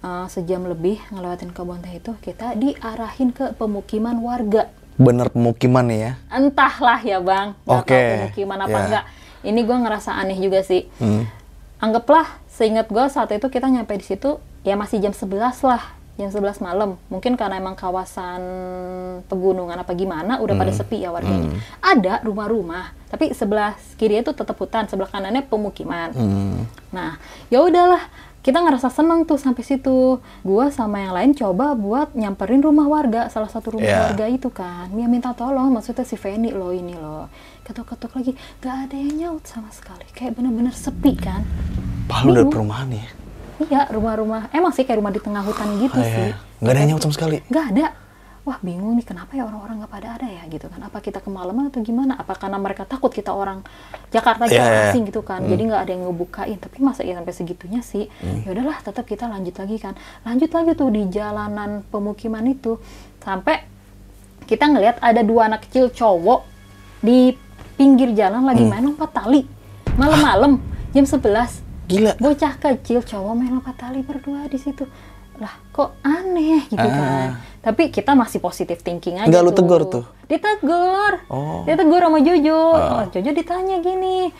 uh, 0.00 0.26
sejam 0.26 0.62
lebih 0.62 0.98
ngelewatin 1.08 1.50
kebun 1.50 1.80
teh 1.80 1.94
itu 1.94 2.12
kita 2.18 2.54
diarahin 2.54 3.30
ke 3.30 3.54
pemukiman 3.54 4.18
warga. 4.18 4.70
Bener 4.96 5.32
pemukiman 5.32 5.84
nih 5.86 5.98
ya. 5.98 6.12
Entahlah 6.28 7.00
ya 7.00 7.18
bang, 7.18 7.56
nggak 7.64 7.80
Oke, 7.82 7.92
tahu 7.92 8.12
pemukiman 8.18 8.58
apa 8.60 8.70
ya. 8.70 8.82
enggak. 8.86 9.04
Ini 9.42 9.60
gue 9.64 9.76
ngerasa 9.82 10.10
aneh 10.14 10.38
juga 10.38 10.60
sih. 10.62 10.86
Hmm. 11.00 11.26
Anggaplah 11.82 12.26
seingat 12.46 12.86
gue 12.86 13.04
saat 13.10 13.32
itu 13.32 13.48
kita 13.48 13.66
nyampe 13.66 13.96
di 13.96 14.06
situ 14.06 14.36
ya 14.62 14.76
masih 14.76 15.02
jam 15.02 15.10
11 15.10 15.64
lah. 15.64 15.82
jam 16.12 16.28
11 16.28 16.60
malam 16.60 17.00
mungkin 17.08 17.40
karena 17.40 17.56
emang 17.56 17.72
kawasan 17.72 18.44
pegunungan 19.32 19.80
apa 19.80 19.96
gimana 19.96 20.44
udah 20.44 20.54
pada 20.60 20.68
sepi 20.68 21.00
ya 21.00 21.08
warganya 21.08 21.56
ada 21.80 22.20
rumah-rumah 22.20 22.92
tapi 23.08 23.32
sebelah 23.32 23.80
kiri 23.96 24.20
itu 24.20 24.36
tetap 24.36 24.52
hutan 24.60 24.84
sebelah 24.92 25.08
kanannya 25.08 25.40
pemukiman 25.48 26.12
nah 26.92 27.16
ya 27.48 27.64
udahlah 27.64 28.12
kita 28.42 28.58
ngerasa 28.58 28.90
seneng 28.90 29.22
tuh 29.22 29.38
sampai 29.38 29.62
situ 29.62 30.18
gua 30.42 30.66
sama 30.68 30.98
yang 30.98 31.14
lain 31.14 31.30
coba 31.32 31.72
buat 31.72 32.10
nyamperin 32.12 32.58
rumah 32.58 32.84
warga 32.84 33.26
salah 33.26 33.46
satu 33.46 33.78
rumah 33.78 33.86
Iya. 33.86 34.02
warga 34.08 34.26
itu 34.26 34.50
kan 34.50 34.90
dia 34.90 35.06
minta 35.06 35.30
tolong 35.30 35.70
maksudnya 35.70 36.02
si 36.02 36.14
Feni 36.14 36.50
loh 36.50 36.70
ini 36.70 36.92
loh 36.92 37.30
ketuk-ketuk 37.62 38.10
lagi 38.12 38.32
gak 38.58 38.90
ada 38.90 38.96
yang 38.96 39.14
nyaut 39.16 39.44
sama 39.44 39.70
sekali 39.70 40.02
kayak 40.10 40.34
bener-bener 40.34 40.70
sepi 40.72 41.14
kan 41.14 41.46
Palu 42.02 42.34
dari 42.34 42.44
perumahan 42.44 42.90
ya. 42.90 43.06
Iya, 43.62 43.82
rumah-rumah. 43.88 44.50
Emang 44.50 44.74
sih 44.74 44.82
kayak 44.82 44.98
rumah 44.98 45.08
di 45.08 45.22
tengah 45.22 45.38
hutan 45.40 45.70
gitu 45.78 45.94
Oh, 45.94 46.02
sih. 46.02 46.10
iya. 46.28 46.36
Nggak 46.58 46.72
ada 46.74 46.80
yang 46.82 46.88
nyaut 46.92 47.02
sama 47.06 47.14
sekali. 47.14 47.36
Nggak 47.46 47.66
ada. 47.70 47.86
Wah, 48.42 48.58
bingung 48.58 48.98
nih 48.98 49.06
kenapa 49.06 49.38
ya 49.38 49.46
orang-orang 49.46 49.78
nggak 49.78 49.92
pada 49.92 50.18
ada 50.18 50.26
ya 50.26 50.42
gitu 50.50 50.66
kan. 50.66 50.82
Apa 50.82 50.98
kita 50.98 51.22
kemalaman 51.22 51.70
atau 51.70 51.78
gimana? 51.78 52.18
Apa 52.18 52.34
karena 52.34 52.58
mereka 52.58 52.82
takut 52.82 53.08
kita 53.08 53.30
orang 53.30 53.62
Jakarta 54.10 54.44
Iya, 54.44 54.50
kita 54.50 54.66
iya. 54.66 54.82
asing 54.90 55.02
gitu 55.06 55.22
kan. 55.22 55.46
Jadi 55.46 55.62
nggak 55.62 55.80
ada 55.86 55.90
yang 55.90 56.02
ngebukain. 56.04 56.58
Tapi 56.58 56.76
masa 56.82 57.06
ya 57.06 57.14
sampai 57.14 57.30
segitunya 57.30 57.80
sih? 57.80 58.10
Hmm. 58.18 58.42
Ya 58.42 58.50
udahlah, 58.50 58.82
tetap 58.82 59.06
kita 59.06 59.30
lanjut 59.30 59.54
lagi 59.54 59.78
kan. 59.78 59.94
Lanjut 60.26 60.50
lagi 60.50 60.70
tuh 60.74 60.90
di 60.90 61.06
jalanan 61.06 61.86
pemukiman 61.86 62.42
itu 62.44 62.82
sampai 63.18 63.62
kita 64.42 64.66
ngelihat 64.66 64.98
ada 64.98 65.22
dua 65.22 65.46
anak 65.46 65.70
kecil 65.70 65.88
cowok 65.88 66.42
di 66.98 67.38
pinggir 67.72 68.10
jalan 68.10 68.42
Hmm. 68.42 68.50
lagi 68.50 68.64
main 68.66 68.82
lompat 68.82 69.14
tali. 69.14 69.46
Malam-malam 69.94 70.58
jam 70.90 71.06
11 71.06 71.62
Gila. 71.86 72.18
bocah 72.18 72.58
kecil 72.58 73.02
cowok 73.02 73.32
main 73.32 73.52
lompat 73.52 73.78
tali 73.78 74.02
berdua 74.02 74.46
di 74.46 74.58
situ 74.58 74.82
lah 75.42 75.54
kok 75.74 75.98
aneh 76.06 76.70
gitu 76.70 76.86
kan. 76.86 77.42
Tapi 77.62 77.90
kita 77.90 78.14
masih 78.14 78.38
positif 78.38 78.82
thinking 78.82 79.18
aja 79.18 79.30
Nggak 79.30 79.42
lu 79.42 79.52
tegur 79.54 79.82
tuh? 79.90 80.04
ditegur. 80.30 81.28
Oh. 81.28 81.66
ditegur 81.68 82.00
sama 82.00 82.24
Jojo. 82.24 82.72
Oh, 82.72 83.04
Jojo 83.12 83.30
ditanya 83.36 83.76
gini. 83.84 84.32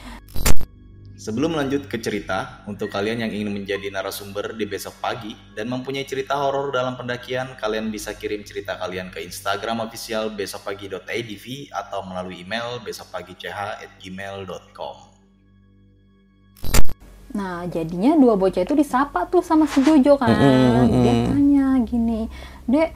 Sebelum 1.23 1.55
lanjut 1.55 1.87
ke 1.87 2.03
cerita, 2.03 2.67
untuk 2.67 2.91
kalian 2.91 3.23
yang 3.23 3.31
ingin 3.31 3.55
menjadi 3.55 3.95
narasumber 3.95 4.59
di 4.59 4.67
besok 4.67 4.99
pagi 4.99 5.39
dan 5.55 5.71
mempunyai 5.71 6.03
cerita 6.03 6.35
horor 6.35 6.75
dalam 6.75 6.99
pendakian, 6.99 7.55
kalian 7.63 7.95
bisa 7.95 8.11
kirim 8.19 8.43
cerita 8.43 8.75
kalian 8.75 9.07
ke 9.07 9.23
Instagram 9.23 9.87
official 9.87 10.35
besokpagi.idv 10.35 11.47
atau 11.71 12.03
melalui 12.03 12.43
email 12.43 12.83
besokpagi.ch@gmail.com. 12.83 14.97
Nah, 17.33 17.65
jadinya 17.69 18.13
dua 18.17 18.37
bocah 18.37 18.61
itu 18.61 18.77
disapa 18.77 19.25
tuh 19.29 19.41
sama 19.41 19.65
si 19.65 19.81
Jojo 19.81 20.21
kan. 20.21 20.29
Dia 20.89 21.15
tanya 21.33 21.67
gini, 21.81 22.29
Dek, 22.69 22.93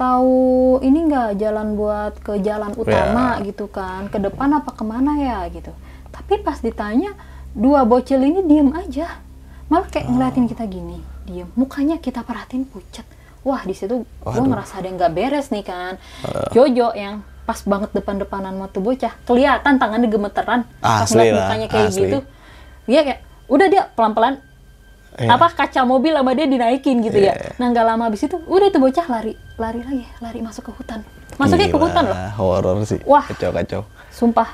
tahu 0.00 0.80
ini 0.80 1.04
nggak 1.12 1.36
jalan 1.36 1.76
buat 1.76 2.16
ke 2.24 2.40
jalan 2.40 2.72
utama 2.72 3.36
gitu 3.44 3.68
kan? 3.68 4.08
Ke 4.08 4.16
depan 4.16 4.48
apa 4.56 4.72
ke 4.72 4.80
mana 4.80 5.20
ya 5.20 5.44
gitu. 5.52 5.76
Tapi 6.08 6.40
pas 6.40 6.56
ditanya, 6.64 7.12
dua 7.52 7.84
bocil 7.84 8.24
ini 8.24 8.40
diem 8.48 8.72
aja. 8.72 9.20
Malah 9.68 9.92
kayak 9.92 10.08
ngeliatin 10.08 10.48
kita 10.48 10.64
gini, 10.64 10.96
diem. 11.28 11.48
Mukanya 11.52 12.00
kita 12.00 12.24
perhatiin 12.24 12.64
pucat. 12.64 13.04
Wah, 13.44 13.60
di 13.62 13.76
situ 13.76 14.08
gua 14.24 14.40
ngerasa 14.40 14.80
ada 14.80 14.88
yang 14.88 14.96
nggak 14.96 15.12
beres 15.12 15.52
nih 15.52 15.64
kan. 15.68 16.00
Jojo 16.56 16.96
yang 16.96 17.20
pas 17.44 17.60
banget 17.62 17.92
depan-depanan 17.92 18.56
mata 18.56 18.80
bocah, 18.80 19.12
kelihatan 19.28 19.76
tangannya 19.76 20.08
gemeteran. 20.08 20.64
Pas 20.80 21.06
Asli 21.06 21.20
ngeliat 21.20 21.30
lah, 21.30 21.44
mukanya 21.44 21.66
kayak 21.68 21.88
asli. 21.92 22.00
gitu 22.08 22.18
dia 22.86 23.02
kayak 23.02 23.20
udah 23.46 23.66
dia 23.66 23.82
pelan-pelan 23.92 24.42
Iya. 25.16 25.32
apa 25.32 25.48
kaca 25.48 25.80
mobil 25.88 26.12
sama 26.12 26.36
dia 26.36 26.44
dinaikin 26.44 27.00
gitu 27.00 27.16
Iya, 27.16 27.32
ya. 27.32 27.56
Nah 27.56 27.72
nggak 27.72 27.86
lama 27.88 28.02
habis 28.04 28.20
itu 28.20 28.36
udah 28.36 28.68
itu 28.68 28.76
bocah 28.76 29.06
lari 29.08 29.32
lari 29.56 29.80
lagi 29.80 30.04
lari 30.20 30.44
masuk 30.44 30.68
ke 30.68 30.72
hutan. 30.76 31.00
Masuknya 31.40 31.66
ke 31.66 31.72
Gila, 31.72 31.84
hutan 31.88 32.04
loh. 32.04 32.16
Horor 32.36 32.84
sih. 32.84 33.00
Wah. 33.08 33.24
Kacau 33.24 33.48
kacau. 33.48 33.80
Sumpah 34.12 34.52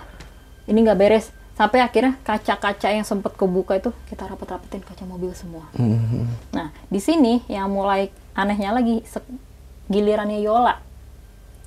ini 0.71 0.87
nggak 0.87 0.95
beres. 0.95 1.35
Sampai 1.53 1.83
akhirnya 1.83 2.15
kaca-kaca 2.23 2.89
yang 2.89 3.03
sempet 3.03 3.35
kebuka 3.35 3.75
itu 3.75 3.91
kita 4.07 4.23
rapet-rapetin 4.25 4.87
kaca 4.87 5.03
mobil 5.03 5.35
semua. 5.35 5.67
Mhm. 5.75 6.55
Nah 6.55 6.71
di 6.87 7.01
sini 7.03 7.43
yang 7.51 7.67
mulai 7.67 8.09
anehnya 8.33 8.71
lagi 8.71 9.03
gilirannya 9.91 10.39
Yola. 10.39 10.79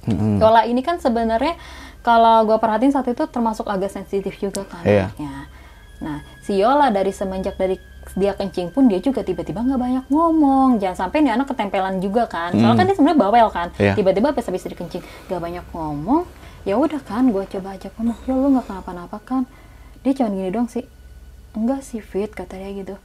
Mhm. 0.08 0.40
Yola 0.40 0.64
ini 0.64 0.80
kan 0.80 1.04
sebenarnya 1.04 1.60
kalau 2.00 2.48
gue 2.48 2.56
perhatiin 2.56 2.96
saat 2.96 3.12
itu 3.12 3.28
termasuk 3.28 3.68
agak 3.68 3.92
sensitif 3.92 4.40
juga 4.40 4.64
kan 4.64 4.88
Iya. 4.88 5.12
Nah, 6.04 6.20
si 6.42 6.60
Yola 6.60 6.92
dari 6.92 7.12
semenjak 7.12 7.56
dari 7.56 7.80
dia 8.14 8.32
kencing 8.32 8.70
pun 8.70 8.86
dia 8.86 9.02
juga 9.02 9.26
tiba-tiba 9.26 9.60
nggak 9.60 9.82
banyak 9.82 10.06
ngomong. 10.08 10.78
Jangan 10.78 11.08
sampai 11.08 11.26
nih 11.26 11.34
anak 11.34 11.50
ketempelan 11.52 12.00
juga 12.00 12.30
kan. 12.30 12.54
Soalnya 12.54 12.78
kan 12.78 12.86
dia 12.86 12.96
sebenarnya 12.96 13.20
bawel 13.20 13.48
kan. 13.50 13.68
Iya. 13.76 13.94
Tiba-tiba 13.96 14.32
pas 14.32 14.46
habis 14.46 14.64
dikencing 14.64 15.04
nggak 15.28 15.42
banyak 15.42 15.66
ngomong. 15.74 16.24
Ya 16.66 16.76
udah 16.78 16.98
kan, 17.02 17.30
gue 17.30 17.44
coba 17.46 17.78
ajak 17.78 17.92
ngomong. 17.98 18.18
Ya 18.26 18.34
lu 18.34 18.48
nggak 18.54 18.66
kenapa-napa 18.66 19.18
kan? 19.22 19.44
Dia 20.02 20.14
cuma 20.14 20.30
gini 20.30 20.50
doang 20.54 20.70
sih. 20.70 20.86
Enggak 21.56 21.82
sih 21.82 22.00
fit 22.00 22.30
kata 22.30 22.58
dia 22.58 22.72
gitu. 22.76 22.96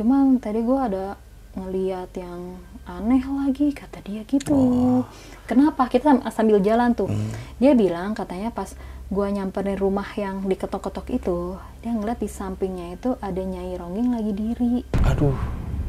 Cuman 0.00 0.40
tadi 0.40 0.64
gue 0.64 0.78
ada 0.78 1.14
ngeliat 1.50 2.10
yang 2.14 2.56
aneh 2.86 3.22
lagi 3.22 3.74
kata 3.74 4.00
dia 4.02 4.22
gitu. 4.24 5.02
Kenapa? 5.46 5.86
Kita 5.86 6.10
sam- 6.10 6.24
sambil 6.30 6.58
jalan 6.62 6.94
tuh. 6.94 7.10
Dia 7.58 7.74
bilang 7.74 8.14
katanya 8.14 8.50
pas 8.50 8.74
gua 9.10 9.26
nyamperin 9.28 9.74
rumah 9.74 10.06
yang 10.14 10.46
diketok-ketok 10.46 11.06
itu, 11.10 11.58
dia 11.82 11.92
ngeliat 11.92 12.22
di 12.22 12.30
sampingnya 12.30 12.94
itu 12.94 13.18
ada 13.18 13.42
Nyai 13.42 13.74
Ronggeng 13.74 14.14
lagi 14.14 14.32
diri. 14.32 14.86
Aduh. 15.02 15.34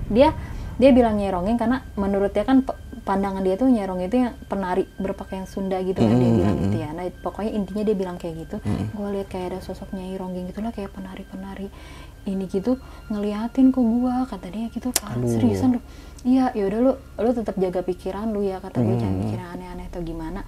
Dia 0.09 0.33
dia 0.81 0.89
bilang 0.89 1.21
Nyai 1.21 1.29
Ronggeng 1.29 1.61
karena 1.61 1.85
menurut 1.93 2.33
dia 2.33 2.41
kan 2.41 2.65
pandangan 3.05 3.45
dia 3.45 3.55
tuh 3.55 3.69
Nyai 3.69 3.85
Ronggeng 3.85 4.09
itu 4.09 4.17
yang 4.25 4.33
penari 4.49 4.89
berpakaian 4.97 5.45
Sunda 5.45 5.77
gitu 5.85 6.01
kan 6.01 6.17
dia 6.17 6.31
bilang 6.33 6.57
gitu 6.65 6.77
ya. 6.81 6.89
Nah, 6.97 7.05
pokoknya 7.21 7.51
intinya 7.53 7.83
dia 7.85 7.95
bilang 7.95 8.17
kayak 8.17 8.49
gitu. 8.49 8.57
Gua 8.97 9.13
lihat 9.13 9.29
kayak 9.29 9.53
ada 9.53 9.59
sosok 9.61 9.93
Nyai 9.93 10.17
Ronggeng 10.17 10.49
gitulah 10.49 10.73
kayak 10.73 10.89
penari-penari 10.91 11.69
ini 12.25 12.45
gitu 12.45 12.77
ngeliatin 13.09 13.73
ke 13.73 13.81
gua 13.81 14.29
kata 14.29 14.53
dia 14.53 14.69
gitu 14.69 14.93
kan 14.93 15.17
seriusan 15.25 15.77
lu 15.77 15.81
iya 16.21 16.53
yaudah 16.53 16.79
lu 16.81 16.93
lu 17.17 17.31
tetap 17.33 17.57
jaga 17.57 17.81
pikiran 17.81 18.29
lu 18.29 18.45
ya 18.45 18.61
kata 18.61 18.77
gue 18.77 18.97
jangan 18.97 19.17
pikiran 19.25 19.47
aneh-aneh 19.57 19.85
atau 19.89 20.01
gimana 20.05 20.45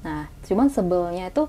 nah 0.00 0.32
cuman 0.48 0.72
sebelnya 0.72 1.28
itu 1.28 1.46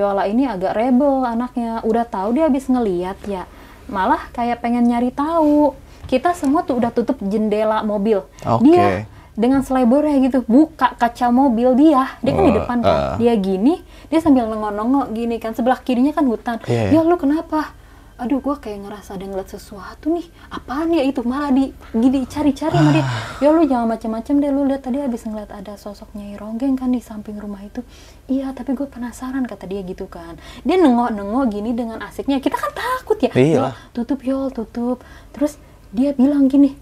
Yola 0.00 0.24
ini 0.24 0.48
agak 0.48 0.72
rebel 0.72 1.20
anaknya. 1.22 1.84
Udah 1.84 2.02
tahu 2.02 2.32
dia 2.32 2.48
habis 2.48 2.64
ngeliat 2.66 3.20
ya. 3.24 3.44
Malah 3.86 4.32
kayak 4.32 4.58
pengen 4.58 4.88
nyari 4.88 5.12
tahu. 5.12 5.76
Kita 6.08 6.32
semua 6.32 6.64
tuh 6.64 6.80
udah 6.80 6.90
tutup 6.90 7.20
jendela 7.20 7.84
mobil. 7.84 8.24
Oke. 8.42 8.64
dia 8.66 9.04
dengan 9.30 9.62
selebornya 9.62 10.20
gitu 10.20 10.42
buka 10.44 10.96
kaca 10.96 11.28
mobil 11.30 11.76
dia. 11.76 12.16
Dia 12.20 12.32
kan 12.34 12.42
di 12.42 12.50
Oh, 12.50 12.56
depan 12.58 12.78
kan 12.80 12.98
dia 13.16 13.32
gini 13.36 13.78
dia 14.10 14.18
sambil 14.18 14.50
nengok-nengok 14.50 15.06
gini 15.14 15.38
kan 15.38 15.54
sebelah 15.54 15.78
kirinya 15.78 16.10
kan 16.10 16.26
hutan. 16.26 16.58
Iya, 16.66 16.98
ya 16.98 17.00
lu 17.06 17.14
kenapa 17.14 17.72
aduh 18.20 18.44
gua 18.44 18.60
kayak 18.60 18.84
ngerasa 18.84 19.16
ada 19.16 19.24
ngeliat 19.24 19.48
sesuatu 19.48 20.12
nih. 20.12 20.28
Apaan 20.52 20.92
ya 20.92 21.00
itu? 21.08 21.24
Malah 21.24 21.56
di 21.56 21.72
gini 21.96 22.28
cari-cari 22.28 22.76
sama 22.76 22.92
dia. 22.92 23.04
Ya 23.40 23.48
lu 23.48 23.64
jangan 23.64 23.88
macam-macam 23.88 24.34
deh. 24.36 24.50
Lu 24.52 24.62
lihat 24.68 24.84
tadi 24.84 25.00
habis 25.00 25.24
ngeliat 25.24 25.48
ada 25.48 25.80
sosok 25.80 26.12
Nyai 26.12 26.36
Ronggeng 26.36 26.76
kan 26.76 26.92
di 26.92 27.00
samping 27.00 27.40
rumah 27.40 27.64
itu. 27.64 27.80
Iya 28.28 28.52
tapi 28.52 28.76
gue 28.76 28.84
penasaran 28.84 29.48
kata 29.48 29.64
dia 29.64 29.80
gitu 29.80 30.04
kan. 30.04 30.36
Dia 30.60 30.76
nengok-nengok 30.76 31.44
gini 31.48 31.72
dengan 31.72 32.04
asiknya. 32.04 32.44
Kita 32.44 32.60
kan 32.60 32.76
takut 32.76 33.16
ya. 33.24 33.32
Iya. 33.32 33.72
Tutup 33.96 34.20
yol 34.20 34.52
tutup. 34.52 35.00
Terus 35.32 35.56
dia 35.88 36.12
bilang 36.12 36.44
gini. 36.52 36.76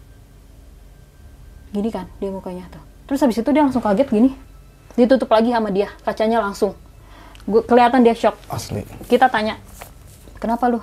Gini 1.70 1.88
kan 1.94 2.10
dia 2.18 2.34
mukanya 2.34 2.66
tuh. 2.66 2.82
Terus 3.06 3.22
habis 3.22 3.38
itu 3.38 3.50
dia 3.54 3.62
langsung 3.62 3.80
kaget 3.80 4.10
gini. 4.10 4.34
Ditutup 4.98 5.30
lagi 5.30 5.54
sama 5.54 5.70
dia 5.70 5.86
kacanya 6.02 6.42
langsung. 6.42 6.74
Gua 7.46 7.62
kelihatan 7.62 8.02
dia 8.02 8.18
shock. 8.18 8.34
Asli. 8.50 8.82
kita 9.06 9.30
tanya 9.30 9.56
kenapa 10.36 10.68
lu 10.68 10.80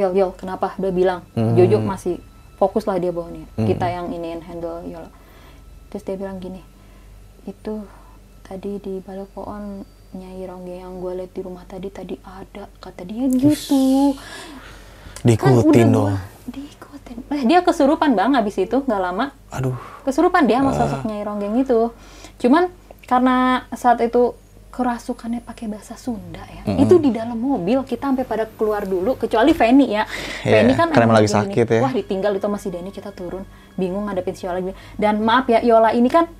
Yol 0.00 0.12
Yol 0.14 0.30
kenapa 0.34 0.72
dia 0.74 0.90
bilang 0.90 1.20
Hmm. 1.32 1.52
Jojo 1.52 1.78
masih 1.78 2.16
fokus 2.56 2.84
lah 2.84 2.96
dia 2.96 3.08
bawaannya 3.08 3.44
kita 3.58 3.86
yang 3.86 4.08
iniin 4.08 4.40
handle 4.40 4.80
Yol 4.82 5.06
terus 5.88 6.02
dia 6.02 6.14
bilang 6.14 6.36
gini 6.36 6.60
itu 7.42 7.84
tadi 8.42 8.76
di 8.78 8.98
balik 8.98 9.28
pohon 9.30 9.84
Nyai 10.10 10.42
Rongge 10.42 10.74
yang 10.76 10.98
gue 10.98 11.12
lihat 11.14 11.30
di 11.30 11.40
rumah 11.40 11.62
tadi 11.64 11.86
tadi 11.88 12.18
ada 12.18 12.66
kata 12.76 13.02
dia 13.02 13.28
gitu 13.28 14.16
kan 14.16 15.30
Diikutin 15.52 15.60
udah 15.62 15.86
dong. 15.86 16.16
diikutin 16.46 17.16
eh 17.30 17.42
dia 17.44 17.60
kesurupan 17.60 18.10
bang 18.12 18.32
abis 18.34 18.56
itu 18.58 18.76
nggak 18.80 18.98
lama 18.98 19.30
Aduh. 19.50 19.76
kesurupan 20.02 20.44
dia 20.44 20.58
Ah. 20.58 20.66
sama 20.66 20.72
sosok 20.74 21.00
Nyai 21.04 21.22
Ronggeng 21.22 21.54
itu. 21.56 21.92
Cuman 22.38 22.72
karena 23.04 23.36
saat 23.70 24.00
itu 24.00 24.32
kerasukannya 24.70 25.42
pakai 25.42 25.66
bahasa 25.66 25.98
Sunda 25.98 26.40
ya. 26.46 26.62
Itu 26.78 26.96
di 26.96 27.10
dalam 27.10 27.34
mobil 27.34 27.82
kita 27.82 28.06
sampai 28.06 28.22
pada 28.22 28.46
keluar 28.46 28.86
dulu 28.86 29.18
kecuali 29.18 29.50
Feni 29.50 29.90
ya. 29.90 30.06
Iya, 30.46 30.62
Feni 30.62 30.72
kan 30.78 30.88
karena 30.94 31.18
lagi 31.18 31.28
sakit 31.28 31.66
ya. 31.66 31.80
Wah, 31.82 31.90
ditinggal 31.90 32.38
itu 32.38 32.46
masih 32.46 32.70
Denny 32.70 32.88
kita 32.88 33.10
turun. 33.10 33.42
Bingung 33.74 34.06
ngadepin 34.06 34.32
si 34.32 34.46
Yola 34.46 34.62
gini. 34.62 34.74
Dan 34.94 35.20
maaf 35.20 35.50
ya 35.50 35.58
Yola 35.60 35.90
ini 35.90 36.06
kan 36.06 36.30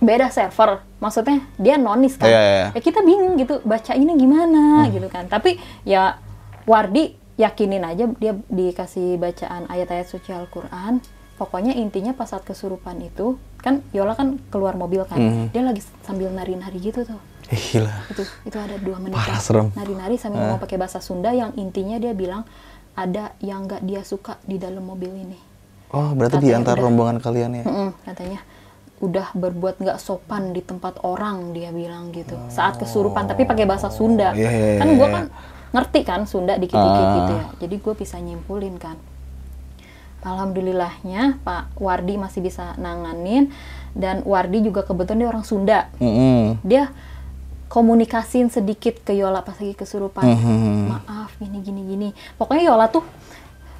beda 0.00 0.32
server. 0.32 0.80
Maksudnya 0.98 1.44
dia 1.56 1.76
nonis 1.76 2.16
kan. 2.16 2.26
Iya, 2.26 2.40
iya, 2.40 2.54
iya. 2.56 2.68
Ya 2.72 2.80
kita 2.80 3.04
bingung 3.04 3.36
gitu 3.36 3.60
baca 3.62 3.92
ini 3.92 4.16
gimana 4.16 4.88
gitu 4.88 5.06
kan. 5.06 5.28
Tapi 5.28 5.60
ya 5.84 6.16
Wardi 6.64 7.20
yakinin 7.36 7.82
aja 7.82 8.06
dia 8.16 8.32
dikasih 8.48 9.16
bacaan 9.16 9.66
ayat-ayat 9.66 10.06
suci 10.06 10.30
Al-Qur'an 10.30 11.00
pokoknya 11.40 11.74
intinya 11.74 12.12
pas 12.12 12.28
saat 12.28 12.44
kesurupan 12.44 13.00
itu 13.02 13.34
kan 13.58 13.80
Yola 13.90 14.14
kan 14.14 14.38
keluar 14.52 14.76
mobil 14.76 15.02
kan 15.08 15.18
Mhm. 15.18 15.44
dia 15.50 15.62
lagi 15.64 15.80
sambil 16.04 16.28
nari-nari 16.30 16.78
gitu 16.78 17.02
tuh 17.02 17.18
Gila. 17.52 17.92
itu 18.08 18.22
itu 18.42 18.56
ada 18.56 18.76
dua 18.76 18.96
menit 18.96 19.12
Parah, 19.12 19.36
serem. 19.36 19.68
nari-nari 19.70 20.16
sambil 20.16 20.40
ngomong 20.40 20.58
pakai 20.58 20.76
bahasa 20.76 20.98
Sunda 20.98 21.30
yang 21.30 21.52
intinya 21.54 21.96
dia 21.96 22.12
bilang 22.12 22.48
ada 22.92 23.36
yang 23.38 23.64
nggak 23.64 23.80
dia 23.80 24.00
suka 24.02 24.40
di 24.42 24.56
dalam 24.56 24.80
mobil 24.82 25.10
ini 25.10 25.38
Oh, 25.88 26.10
berarti 26.10 26.40
di 26.40 26.50
antara 26.50 26.74
udah. 26.74 26.88
rombongan 26.88 27.16
kalian 27.20 27.52
ya? 27.52 27.62
Mm-mm, 27.62 27.92
katanya 28.02 28.40
udah 28.98 29.28
berbuat 29.30 29.76
nggak 29.76 29.98
sopan 29.98 30.50
di 30.50 30.60
tempat 30.60 30.96
orang 31.02 31.52
dia 31.52 31.68
bilang 31.68 32.08
gitu 32.10 32.32
saat 32.48 32.78
kesurupan 32.78 33.26
tapi 33.26 33.44
pakai 33.44 33.62
bahasa 33.62 33.88
Sunda 33.88 34.32
Iya, 34.32 34.48
iya, 34.48 34.72
kan 34.78 34.86
iya, 34.86 34.94
gue 34.94 35.04
iya. 35.04 35.12
kan 35.12 35.24
ngerti 35.72 36.00
kan 36.02 36.20
Sunda 36.24 36.54
dikit-dikit 36.54 36.80
Ah. 37.02 37.12
gitu 37.14 37.32
ya 37.34 37.46
jadi 37.60 37.74
gue 37.78 37.94
bisa 37.94 38.16
nyimpulin 38.16 38.76
kan 38.76 38.96
alhamdulillahnya 40.22 41.42
Pak 41.42 41.74
Wardi 41.76 42.14
masih 42.14 42.40
bisa 42.40 42.72
nanganin 42.76 43.50
dan 43.92 44.22
Wardi 44.22 44.62
juga 44.62 44.80
kebetulan 44.80 45.18
dia 45.18 45.28
orang 45.28 45.42
Sunda 45.42 45.90
Mm-mm. 45.98 46.62
dia 46.62 46.94
komunikasiin 47.72 48.52
sedikit 48.52 49.00
ke 49.00 49.16
Yola 49.16 49.40
pas 49.40 49.56
lagi 49.56 49.72
kesurupan 49.72 50.20
Mhm. 50.20 50.92
maaf 50.92 51.32
gini 51.40 51.58
gini 51.58 51.80
gini 51.82 52.08
pokoknya 52.36 52.68
Yola 52.68 52.86
tuh 52.86 53.00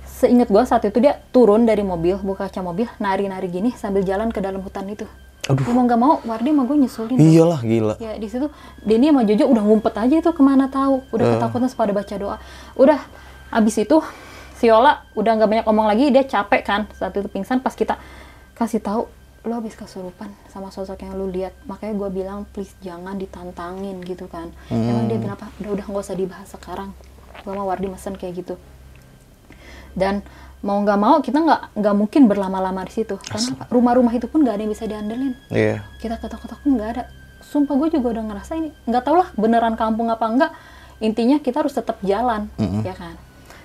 seingat 0.08 0.48
gua 0.48 0.64
saat 0.64 0.80
itu 0.82 0.96
dia 0.96 1.20
turun 1.28 1.68
dari 1.68 1.84
mobil 1.84 2.16
buka 2.16 2.48
kaca 2.48 2.64
mobil 2.64 2.88
nari 2.96 3.28
nari 3.28 3.52
gini 3.52 3.70
sambil 3.72 4.00
jalan 4.00 4.32
ke 4.32 4.40
dalam 4.40 4.64
hutan 4.64 4.88
itu 4.88 5.04
Aduh. 5.42 5.66
Mau 5.74 5.82
nggak 5.82 5.98
mau 5.98 6.22
Wardi 6.22 6.54
sama 6.54 6.62
gue 6.62 6.76
nyusulin. 6.78 7.18
Iyalah, 7.18 7.60
gila. 7.60 7.94
ya 7.98 8.14
di 8.14 8.30
situ 8.30 8.46
Denny 8.78 9.10
sama 9.10 9.26
Jojo 9.26 9.50
udah 9.50 9.58
ngumpet 9.60 9.90
aja 9.98 10.14
itu 10.16 10.30
ke 10.30 10.38
mana 10.38 10.70
tahu 10.70 11.02
udah 11.10 11.26
Eh. 11.26 11.30
ketakutan 11.34 11.66
pada 11.68 11.90
baca 11.92 12.14
doa 12.14 12.36
udah 12.78 12.98
abis 13.50 13.74
itu 13.76 13.98
si 14.54 14.70
Yola 14.70 15.02
udah 15.12 15.32
nggak 15.34 15.50
banyak 15.50 15.64
ngomong 15.66 15.90
lagi 15.90 16.08
dia 16.08 16.22
capek 16.22 16.62
kan 16.62 16.80
saat 16.94 17.10
itu 17.12 17.26
pingsan 17.26 17.58
pas 17.58 17.74
kita 17.74 17.98
kasih 18.54 18.78
tahu 18.78 19.10
lo 19.42 19.58
habis 19.58 19.74
kesurupan 19.74 20.30
sama 20.54 20.70
sosok 20.70 21.02
yang 21.02 21.18
lu 21.18 21.26
lihat 21.26 21.50
makanya 21.66 21.98
gue 21.98 22.22
bilang 22.22 22.46
please 22.54 22.70
jangan 22.78 23.18
ditantangin 23.18 23.98
gitu 24.06 24.30
kan. 24.30 24.54
Emang 24.70 25.10
dia 25.10 25.18
bilang 25.18 25.34
apa? 25.34 25.50
Udah 25.58 25.82
udah 25.82 25.86
nggak 25.90 26.04
usah 26.06 26.14
dibahas 26.14 26.46
sekarang. 26.46 26.94
Gue 27.42 27.50
sama 27.50 27.66
Wardi 27.66 27.90
mesen 27.90 28.14
kayak 28.14 28.38
gitu. 28.38 28.54
Dan 29.98 30.22
mau 30.62 30.78
nggak 30.78 30.98
mau 30.98 31.18
kita 31.18 31.42
nggak 31.42 31.62
nggak 31.74 31.94
mungkin 31.98 32.30
berlama-lama 32.30 32.86
di 32.86 33.02
situ 33.02 33.18
karena 33.18 33.66
rumah-rumah 33.66 34.14
itu 34.14 34.30
pun 34.30 34.46
nggak 34.46 34.54
ada 34.54 34.62
yang 34.62 34.72
bisa 34.72 34.86
diandelin. 34.86 35.34
Iya. 35.50 35.82
kita 35.98 36.22
ketok-ketok 36.22 36.58
pun 36.62 36.70
nggak 36.78 36.90
ada. 36.94 37.04
Sumpah 37.42 37.74
gue 37.82 37.98
juga 37.98 38.14
udah 38.14 38.24
ngerasa 38.30 38.52
ini 38.54 38.70
nggak 38.86 39.02
tau 39.02 39.18
lah 39.18 39.28
beneran 39.34 39.74
kampung 39.74 40.06
apa 40.06 40.24
enggak 40.30 40.52
intinya 41.02 41.42
kita 41.42 41.66
harus 41.66 41.74
tetap 41.74 41.98
jalan 42.06 42.46
ya 42.86 42.94
kan. 42.94 43.18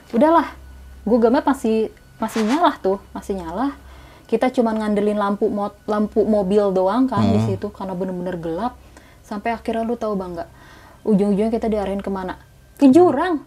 Udahlah 0.10 0.58
Google 1.06 1.38
Map 1.38 1.46
masih 1.46 1.94
masih 2.18 2.42
nyala 2.50 2.74
tuh 2.82 2.98
masih 3.14 3.38
nyala 3.38 3.78
kita 4.28 4.52
cuma 4.52 4.72
ngandelin 4.72 5.16
lampu 5.16 5.48
mot 5.48 5.74
lampu 5.88 6.22
mobil 6.22 6.70
doang 6.70 7.08
kan 7.08 7.24
di 7.24 7.40
situ 7.42 7.72
karena 7.72 7.96
bener-bener 7.96 8.36
gelap. 8.36 8.76
Sampai 9.24 9.52
akhirnya 9.52 9.84
lu 9.84 9.96
tahu 9.96 10.16
bang 10.16 10.36
nggak? 10.36 10.50
Ujung-ujungnya 11.04 11.50
kita 11.50 11.68
diarahin 11.68 12.00
ke 12.00 12.08
mana? 12.08 12.36
Ke 12.76 12.88
jurang. 12.88 13.44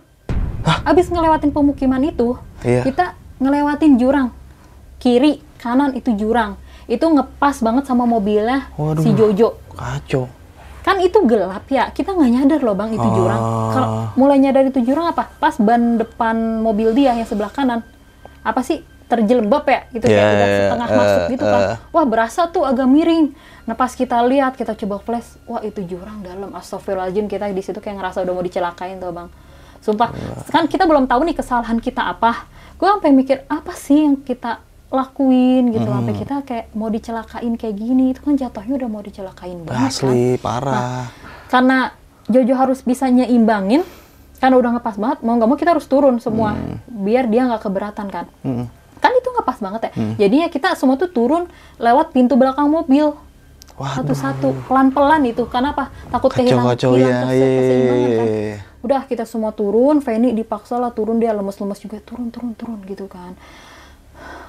Abis 0.84 1.08
ngelewatin 1.08 1.52
pemukiman 1.52 2.00
itu 2.00 2.36
Iya. 2.60 2.84
kita 2.84 3.16
ngelewatin 3.36 3.96
jurang. 3.96 4.28
Kiri 4.96 5.40
kanan 5.56 5.92
itu 5.92 6.12
jurang. 6.12 6.56
Itu 6.84 7.08
ngepas 7.08 7.60
banget 7.60 7.84
sama 7.84 8.04
mobilnya 8.04 8.68
Waduh. 8.76 9.00
si 9.00 9.12
Jojo. 9.12 9.56
Kacau. 9.72 10.28
kan 10.80 10.96
itu 10.96 11.20
gelap 11.28 11.68
ya. 11.68 11.92
Kita 11.92 12.16
nggak 12.16 12.30
nyadar 12.30 12.60
loh 12.60 12.72
bang 12.72 12.90
itu 12.90 13.04
jurang. 13.04 13.36
Ah. 13.36 13.70
kalau 13.70 13.88
mulai 14.16 14.40
nyadar 14.40 14.64
itu 14.64 14.80
jurang 14.80 15.12
apa? 15.12 15.28
Pas 15.36 15.56
ban 15.56 16.00
depan 16.00 16.34
mobil 16.60 16.96
dia 16.96 17.12
yang 17.12 17.28
sebelah 17.28 17.52
kanan. 17.52 17.84
Apa 18.40 18.64
sih 18.64 18.80
terjelembab 19.10 19.64
ya 19.66 19.80
gitu 19.90 20.06
Ya, 20.06 20.14
kayak 20.14 20.30
udah 20.30 20.46
ya, 20.46 20.58
setengah 20.62 20.88
eh, 20.88 20.96
masuk 20.96 21.22
gitu 21.34 21.44
kan. 21.44 21.60
Eh. 21.60 21.76
wah 21.90 22.06
berasa 22.06 22.40
tuh 22.48 22.62
agak 22.62 22.86
miring. 22.86 23.34
Nah 23.66 23.74
pas 23.74 23.90
kita 23.90 24.16
lihat 24.24 24.54
kita 24.54 24.72
coba 24.78 24.96
flash 25.02 25.36
wah 25.50 25.60
itu 25.66 25.82
jurang 25.82 26.22
dalam. 26.22 26.54
Astagfirullahaladzim 26.54 27.26
kita 27.26 27.50
di 27.50 27.62
situ 27.62 27.82
kayak 27.82 27.98
ngerasa 27.98 28.22
udah 28.22 28.32
mau 28.32 28.44
dicelakain 28.46 29.02
tuh 29.02 29.10
bang. 29.10 29.28
Sumpah 29.82 30.08
kan 30.54 30.70
kita 30.70 30.86
belum 30.86 31.10
tahu 31.10 31.26
nih 31.26 31.34
kesalahan 31.34 31.82
kita 31.82 32.06
apa. 32.06 32.46
Gue 32.78 32.88
sampai 32.88 33.12
mikir 33.12 33.44
apa 33.50 33.76
sih 33.76 34.08
yang 34.08 34.16
kita 34.22 34.62
lakuin 34.90 35.70
gitu. 35.70 35.86
Hmm. 35.86 36.02
sampai 36.02 36.14
kita 36.18 36.34
kayak 36.42 36.66
mau 36.74 36.90
dicelakain 36.90 37.54
kayak 37.54 37.74
gini 37.78 38.10
itu 38.10 38.20
kan 38.26 38.34
jatuhnya 38.34 38.74
udah 38.84 38.88
mau 38.90 39.02
dicelakain 39.02 39.62
banget 39.62 39.90
kan. 39.94 40.10
Asli, 40.10 40.34
parah. 40.38 41.06
karena 41.46 41.94
Jojo 42.30 42.54
harus 42.54 42.82
bisa 42.86 43.10
nyeimbangin 43.10 43.82
karena 44.40 44.56
udah 44.56 44.70
ngepas 44.78 44.96
banget 44.96 45.18
mau 45.20 45.36
nggak 45.36 45.48
mau 45.50 45.58
kita 45.58 45.76
harus 45.76 45.86
turun 45.86 46.16
semua 46.22 46.56
biar 46.88 47.28
dia 47.28 47.46
nggak 47.46 47.62
keberatan 47.62 48.06
kan. 48.08 48.26
Mm. 48.42 48.66
Kan 49.00 49.10
itu 49.16 49.28
nggak 49.32 49.46
pas 49.48 49.58
banget 49.58 49.80
ya. 49.88 49.90
Jadinya 50.26 50.46
kita 50.52 50.76
semua 50.76 51.00
tuh 51.00 51.10
turun 51.10 51.48
lewat 51.80 52.12
pintu 52.12 52.36
belakang 52.36 52.68
mobil. 52.68 53.16
Satu-satu 53.80 54.68
pelan-pelan 54.68 55.24
itu. 55.24 55.48
Karena 55.48 55.72
apa? 55.72 55.88
Takut 56.12 56.28
kehilangan 56.36 56.76
Kacau-kacau 56.76 56.92
hilang 57.00 57.32
ya. 57.32 57.56
keseimbangan 57.56 58.10
kan. 58.12 58.26
iya, 58.28 58.40
iya. 58.44 58.56
udah 58.84 59.00
kita 59.08 59.24
semua 59.24 59.56
turun. 59.56 60.04
Feni 60.04 60.36
dipaksa 60.36 60.76
lah 60.76 60.92
turun 60.92 61.16
dia 61.16 61.32
lemes-lemes 61.32 61.80
juga. 61.80 61.96
Turun 62.04 62.28
turun 62.28 62.52
turun 62.52 62.78
gitu 62.84 63.08
kan. 63.08 63.32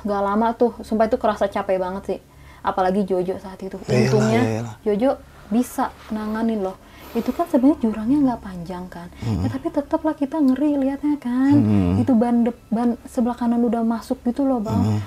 Nggak 0.03 0.21
lama 0.21 0.47
tuh 0.51 0.75
sumpah 0.83 1.07
itu 1.07 1.15
kerasa 1.15 1.47
capek 1.47 1.79
banget 1.79 2.03
sih. 2.03 2.19
Apalagi 2.59 3.07
Jojo 3.07 3.39
saat 3.39 3.57
itu. 3.63 3.79
Untungnya. 3.79 4.75
Jojo 4.83 5.15
bisa 5.47 5.95
nanganin 6.11 6.59
loh 6.59 6.90
itu 7.11 7.29
kan 7.35 7.43
sebenarnya 7.45 7.79
jurangnya 7.83 8.17
nggak 8.23 8.41
panjang 8.41 8.85
kan. 8.87 9.07
Hmm. 9.19 9.43
ya 9.43 9.47
tapi 9.51 9.67
tetap 9.67 9.99
lah 9.99 10.15
kita 10.15 10.39
ngeri 10.39 10.79
liatnya 10.79 11.19
kan. 11.19 11.53
Itu 11.99 12.15
ban 12.15 12.47
dep- 12.47 12.67
ban 12.71 12.95
sebelah 13.03 13.35
kanan 13.35 13.59
udah 13.61 13.83
masuk 13.83 14.23
gitu 14.23 14.47
loh 14.47 14.63
bang. 14.63 14.79
Hmm. 14.79 15.01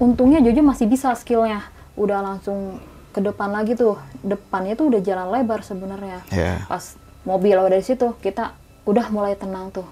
untungnya 0.00 0.40
Jojo 0.40 0.64
masih 0.64 0.88
bisa 0.88 1.12
skillnya. 1.14 1.62
Udah 1.94 2.24
langsung 2.24 2.80
ke 3.12 3.20
depan 3.20 3.52
lagi 3.52 3.76
tuh. 3.76 4.00
Depannya 4.24 4.72
tuh 4.72 4.88
udah 4.88 5.00
jalan 5.04 5.28
lebar 5.30 5.60
sebenarnya. 5.60 6.24
Iya. 6.32 6.64
pas 6.64 6.96
mobil 7.22 7.54
udah 7.54 7.70
dari 7.70 7.84
situ 7.84 8.16
kita 8.18 8.56
udah 8.82 9.06
mulai 9.12 9.36
tenang 9.36 9.68
tuh. 9.70 9.86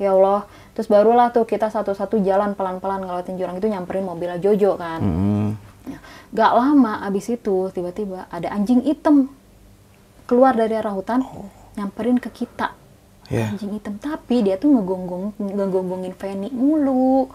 Ya 0.00 0.16
Allah. 0.16 0.48
Terus 0.72 0.88
barulah 0.88 1.28
tuh 1.30 1.44
kita 1.44 1.68
satu-satu 1.68 2.24
jalan 2.24 2.56
pelan-pelan 2.56 3.04
ngelewatin 3.04 3.36
jurang 3.36 3.60
itu 3.60 3.68
nyamperin 3.68 4.08
mobilnya 4.08 4.40
Jojo 4.40 4.80
kan. 4.80 5.04
Mm. 5.04 5.48
Ya, 5.82 5.98
Gak 6.32 6.52
lama 6.56 7.02
abis 7.04 7.28
itu 7.28 7.68
tiba-tiba 7.70 8.24
ada 8.32 8.48
anjing 8.48 8.80
hitam 8.82 9.28
keluar 10.26 10.56
dari 10.56 10.78
arah 10.78 10.94
hutan 10.94 11.24
nyamperin 11.76 12.20
ke 12.20 12.30
kita. 12.32 12.82
Iya. 13.32 13.54
anjing 13.54 13.72
hitam. 13.80 13.96
Tapi 13.96 14.44
dia 14.44 14.60
tuh 14.60 14.68
ngegonggong 14.68 15.40
ngegonggongin 15.40 16.12
Feni 16.12 16.52
mulu. 16.52 17.32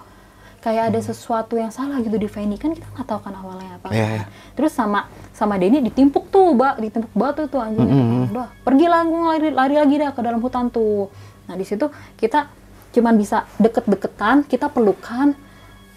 Kayak 0.61 0.93
ada 0.93 0.99
sesuatu 0.99 1.55
yang 1.55 1.73
salah 1.73 2.01
gitu 2.03 2.17
di 2.19 2.29
Feni. 2.29 2.59
Kan 2.61 2.77
kita 2.77 2.85
nggak 2.91 3.07
tahu 3.07 3.19
kan 3.25 3.33
awalnya 3.33 3.81
apa. 3.81 3.89
Iya, 3.89 4.07
iya. 4.21 4.25
terus 4.53 4.73
sama 4.77 5.09
sama 5.33 5.57
Denny 5.57 5.81
ditimpuk 5.81 6.29
tuh 6.29 6.53
mbak. 6.53 6.77
Ditimpuk 6.77 7.13
batu 7.17 7.49
tuh 7.49 7.61
anjing. 7.63 7.87
Mm-mm. 7.87 8.33
udah 8.33 8.49
pergi 8.61 8.85
langsung 8.85 9.25
lari, 9.25 9.49
lari 9.49 9.75
lagi 9.79 9.95
dah 9.97 10.11
ke 10.13 10.21
dalam 10.21 10.39
hutan 10.43 10.69
tuh. 10.69 11.09
Nah 11.49 11.55
di 11.57 11.65
situ 11.65 11.89
kita 12.19 12.51
cuman 12.93 13.13
bisa 13.17 13.45
deket-deketan 13.61 14.45
kita 14.49 14.73
pelukan 14.73 15.37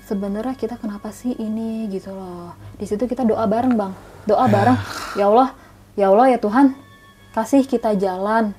sebenarnya 0.04 0.54
kita 0.56 0.80
kenapa 0.80 1.12
sih 1.12 1.36
ini? 1.36 1.90
Gitu 1.92 2.08
loh. 2.14 2.56
Di 2.78 2.88
situ 2.88 3.04
kita 3.04 3.26
doa 3.26 3.44
bareng 3.44 3.74
bang. 3.76 3.92
Doa 4.24 4.46
bareng. 4.48 4.78
Ya 5.18 5.28
Allah 5.28 5.59
ya 5.94 6.10
Allah 6.10 6.34
ya 6.34 6.38
Tuhan 6.38 6.74
kasih 7.32 7.66
kita 7.66 7.94
jalan. 7.96 8.52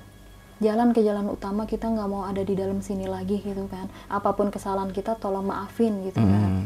Jalan 0.61 0.93
ke 0.93 1.01
jalan 1.01 1.25
utama 1.33 1.65
kita 1.65 1.89
nggak 1.89 2.05
mau 2.05 2.21
ada 2.21 2.45
di 2.45 2.53
dalam 2.53 2.85
sini 2.85 3.09
lagi 3.09 3.41
gitu 3.41 3.65
kan. 3.65 3.89
Apa 4.07 4.37
pun 4.37 4.53
kesalahan 4.53 4.93
kita 4.93 5.17
tolong 5.17 5.49
maafin 5.49 6.05
gitu 6.05 6.21
kan. 6.21 6.49
Mm. 6.61 6.65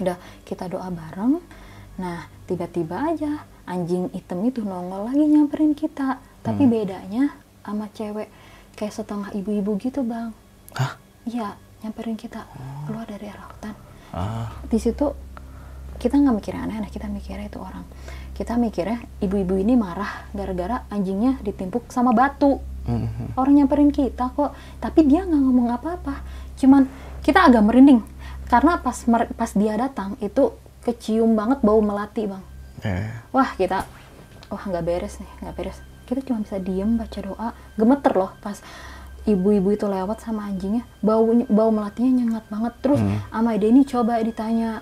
udah 0.00 0.16
kita 0.48 0.64
doa 0.72 0.88
bareng. 0.88 1.36
Nah 2.00 2.24
tiba-tiba 2.48 3.12
aja 3.12 3.44
anjing 3.68 4.08
hitam 4.16 4.40
itu 4.48 4.64
nongol 4.64 5.04
lagi 5.04 5.20
nyamperin 5.28 5.76
kita. 5.76 6.16
Tapi 6.40 6.64
bedanya 6.64 7.36
sama 7.60 7.92
cewek 7.92 8.32
kayak 8.72 8.96
setengah 8.96 9.28
ibu-ibu 9.36 9.76
gitu 9.76 10.00
bang. 10.00 10.32
Hah? 10.72 10.96
iya 11.28 11.56
nyamperin 11.82 12.16
kita 12.16 12.44
keluar 12.86 13.04
dari 13.08 13.26
arah 13.28 13.46
hutan 13.48 13.74
Ah. 14.10 14.50
di 14.66 14.74
situ 14.74 15.06
kita 16.02 16.18
nggak 16.18 16.34
mikirnya 16.34 16.66
aneh-aneh 16.66 16.90
kita 16.90 17.06
mikirnya 17.06 17.46
itu 17.46 17.62
orang 17.62 17.86
kita 18.40 18.56
mikirnya 18.56 19.04
ibu-ibu 19.20 19.60
ini 19.60 19.76
marah 19.76 20.24
gara-gara 20.32 20.88
anjingnya 20.88 21.36
ditimpuk 21.44 21.92
sama 21.92 22.16
batu. 22.16 22.56
Mhm. 22.80 23.36
orang 23.36 23.60
nyamperin 23.60 23.92
kita 23.92 24.32
kok. 24.32 24.56
Tapi 24.80 25.04
dia 25.04 25.28
nggak 25.28 25.36
ngomong 25.36 25.68
apa-apa. 25.68 26.24
Cuman 26.56 26.88
kita 27.20 27.44
agak 27.44 27.60
merinding. 27.60 28.00
Karena 28.48 28.80
pas 28.80 28.96
mer- 29.04 29.28
pas 29.36 29.52
dia 29.52 29.76
datang 29.76 30.16
itu 30.24 30.56
kecium 30.80 31.36
banget 31.36 31.60
bau 31.60 31.84
melati 31.84 32.24
bang. 32.24 32.40
Iya. 32.80 33.28
wah 33.36 33.52
kita 33.60 33.84
wah 34.48 34.64
nggak 34.64 34.84
beres 34.88 35.20
nih 35.20 35.30
nggak 35.44 35.54
beres. 35.60 35.78
Kita 36.08 36.24
cuma 36.24 36.40
bisa 36.40 36.56
diem 36.56 36.96
baca 36.96 37.20
doa. 37.20 37.48
Gemeter 37.76 38.12
loh 38.16 38.32
pas 38.40 38.56
ibu-ibu 39.28 39.76
itu 39.76 39.84
lewat 39.84 40.24
sama 40.24 40.48
anjingnya. 40.48 40.88
Bau 41.04 41.28
bau 41.46 41.68
melatinya 41.68 42.24
nyengat 42.24 42.48
banget. 42.48 42.72
Terus 42.80 43.00
sama 43.28 43.52
Denny 43.60 43.84
coba 43.84 44.16
ditanya 44.24 44.80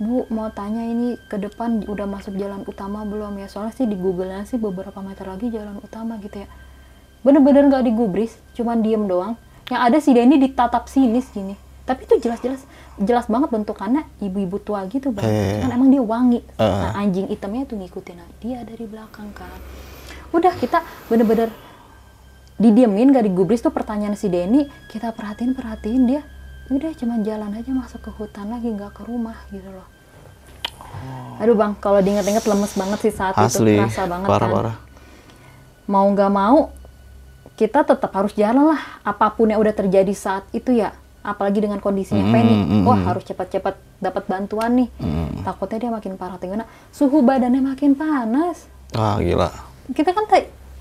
Bu 0.00 0.24
mau 0.32 0.48
tanya 0.48 0.88
ini 0.88 1.20
ke 1.28 1.36
depan 1.36 1.84
udah 1.84 2.08
masuk 2.08 2.34
jalan 2.40 2.64
utama 2.64 3.04
belum 3.04 3.36
ya? 3.36 3.52
Soalnya 3.52 3.76
sih 3.76 3.84
di 3.84 4.00
Google 4.00 4.32
sih 4.48 4.56
beberapa 4.56 5.04
meter 5.04 5.28
lagi 5.28 5.52
jalan 5.52 5.76
utama 5.84 6.16
gitu 6.24 6.40
ya. 6.40 6.48
Bener-bener 7.20 7.68
nggak 7.68 7.84
digubris 7.84 8.32
cuman 8.56 8.80
diem 8.80 9.04
doang. 9.04 9.36
Yang 9.68 9.80
ada 9.84 9.98
si 10.00 10.10
Denny 10.16 10.40
ditatap 10.40 10.88
sinis 10.88 11.28
gini 11.30 11.54
tapi 11.90 12.06
itu 12.06 12.22
jelas-jelas 12.22 12.62
jelas 13.02 13.26
banget 13.26 13.50
bentukannya 13.50 14.06
ibu-ibu 14.22 14.62
tua 14.62 14.86
gitu 14.86 15.10
bang. 15.10 15.26
Eh. 15.26 15.58
kan 15.66 15.74
emang 15.74 15.90
dia 15.90 15.98
wangi. 15.98 16.38
Eh. 16.38 16.62
nah 16.62 16.94
anjing 16.94 17.26
hitamnya 17.26 17.66
tuh 17.66 17.82
ngikutin 17.82 18.22
dia 18.38 18.62
dari 18.62 18.86
belakang 18.86 19.34
kan. 19.34 19.58
Udah 20.30 20.54
kita 20.54 20.86
bener-bener 21.10 21.50
didiemin 22.62 23.10
gak 23.10 23.26
digubris 23.26 23.58
tuh 23.58 23.74
pertanyaan 23.74 24.14
si 24.14 24.30
Denny. 24.30 24.70
Kita 24.86 25.10
perhatiin 25.10 25.58
perhatiin 25.58 26.02
dia 26.06 26.22
udah 26.70 26.92
cuman 26.94 27.26
jalan 27.26 27.50
aja 27.58 27.70
masuk 27.74 28.00
ke 28.06 28.10
hutan 28.14 28.46
lagi 28.46 28.70
nggak 28.70 28.94
ke 28.94 29.02
rumah 29.02 29.34
gitu 29.50 29.66
loh. 29.66 29.86
Aduh 31.42 31.58
bang 31.58 31.74
kalau 31.82 31.98
diinget-inget 31.98 32.46
lemes 32.46 32.72
banget 32.78 32.98
sih 33.02 33.12
saat 33.14 33.34
Asli, 33.34 33.74
itu 33.74 33.82
kerasa 33.82 34.06
banget 34.06 34.28
parah 34.30 34.48
kan. 34.48 34.54
Parah. 34.54 34.76
mau 35.90 36.06
nggak 36.06 36.30
mau 36.30 36.70
kita 37.58 37.82
tetap 37.82 38.14
harus 38.14 38.32
jalan 38.38 38.70
lah 38.70 38.80
apa 39.02 39.34
pun 39.34 39.50
yang 39.50 39.58
udah 39.58 39.74
terjadi 39.74 40.14
saat 40.14 40.46
itu 40.54 40.78
ya. 40.78 40.94
Apalagi 41.20 41.60
dengan 41.60 41.76
kondisinya 41.84 42.24
Mm, 42.24 42.32
Penny 42.32 42.56
mm, 42.56 42.82
wah 42.88 42.96
mm. 42.96 43.06
harus 43.12 43.28
cepat-cepat 43.28 43.76
dapat 44.00 44.24
bantuan 44.24 44.72
nih. 44.72 44.88
Mm. 44.96 45.44
takutnya 45.44 45.78
dia 45.84 45.90
makin 45.92 46.16
parah 46.16 46.40
tinggal 46.40 46.64
suhu 46.94 47.20
badannya 47.20 47.60
makin 47.60 47.92
panas. 47.92 48.70
Ah 48.96 49.20
gila. 49.20 49.50
kita 49.92 50.14
kan 50.14 50.24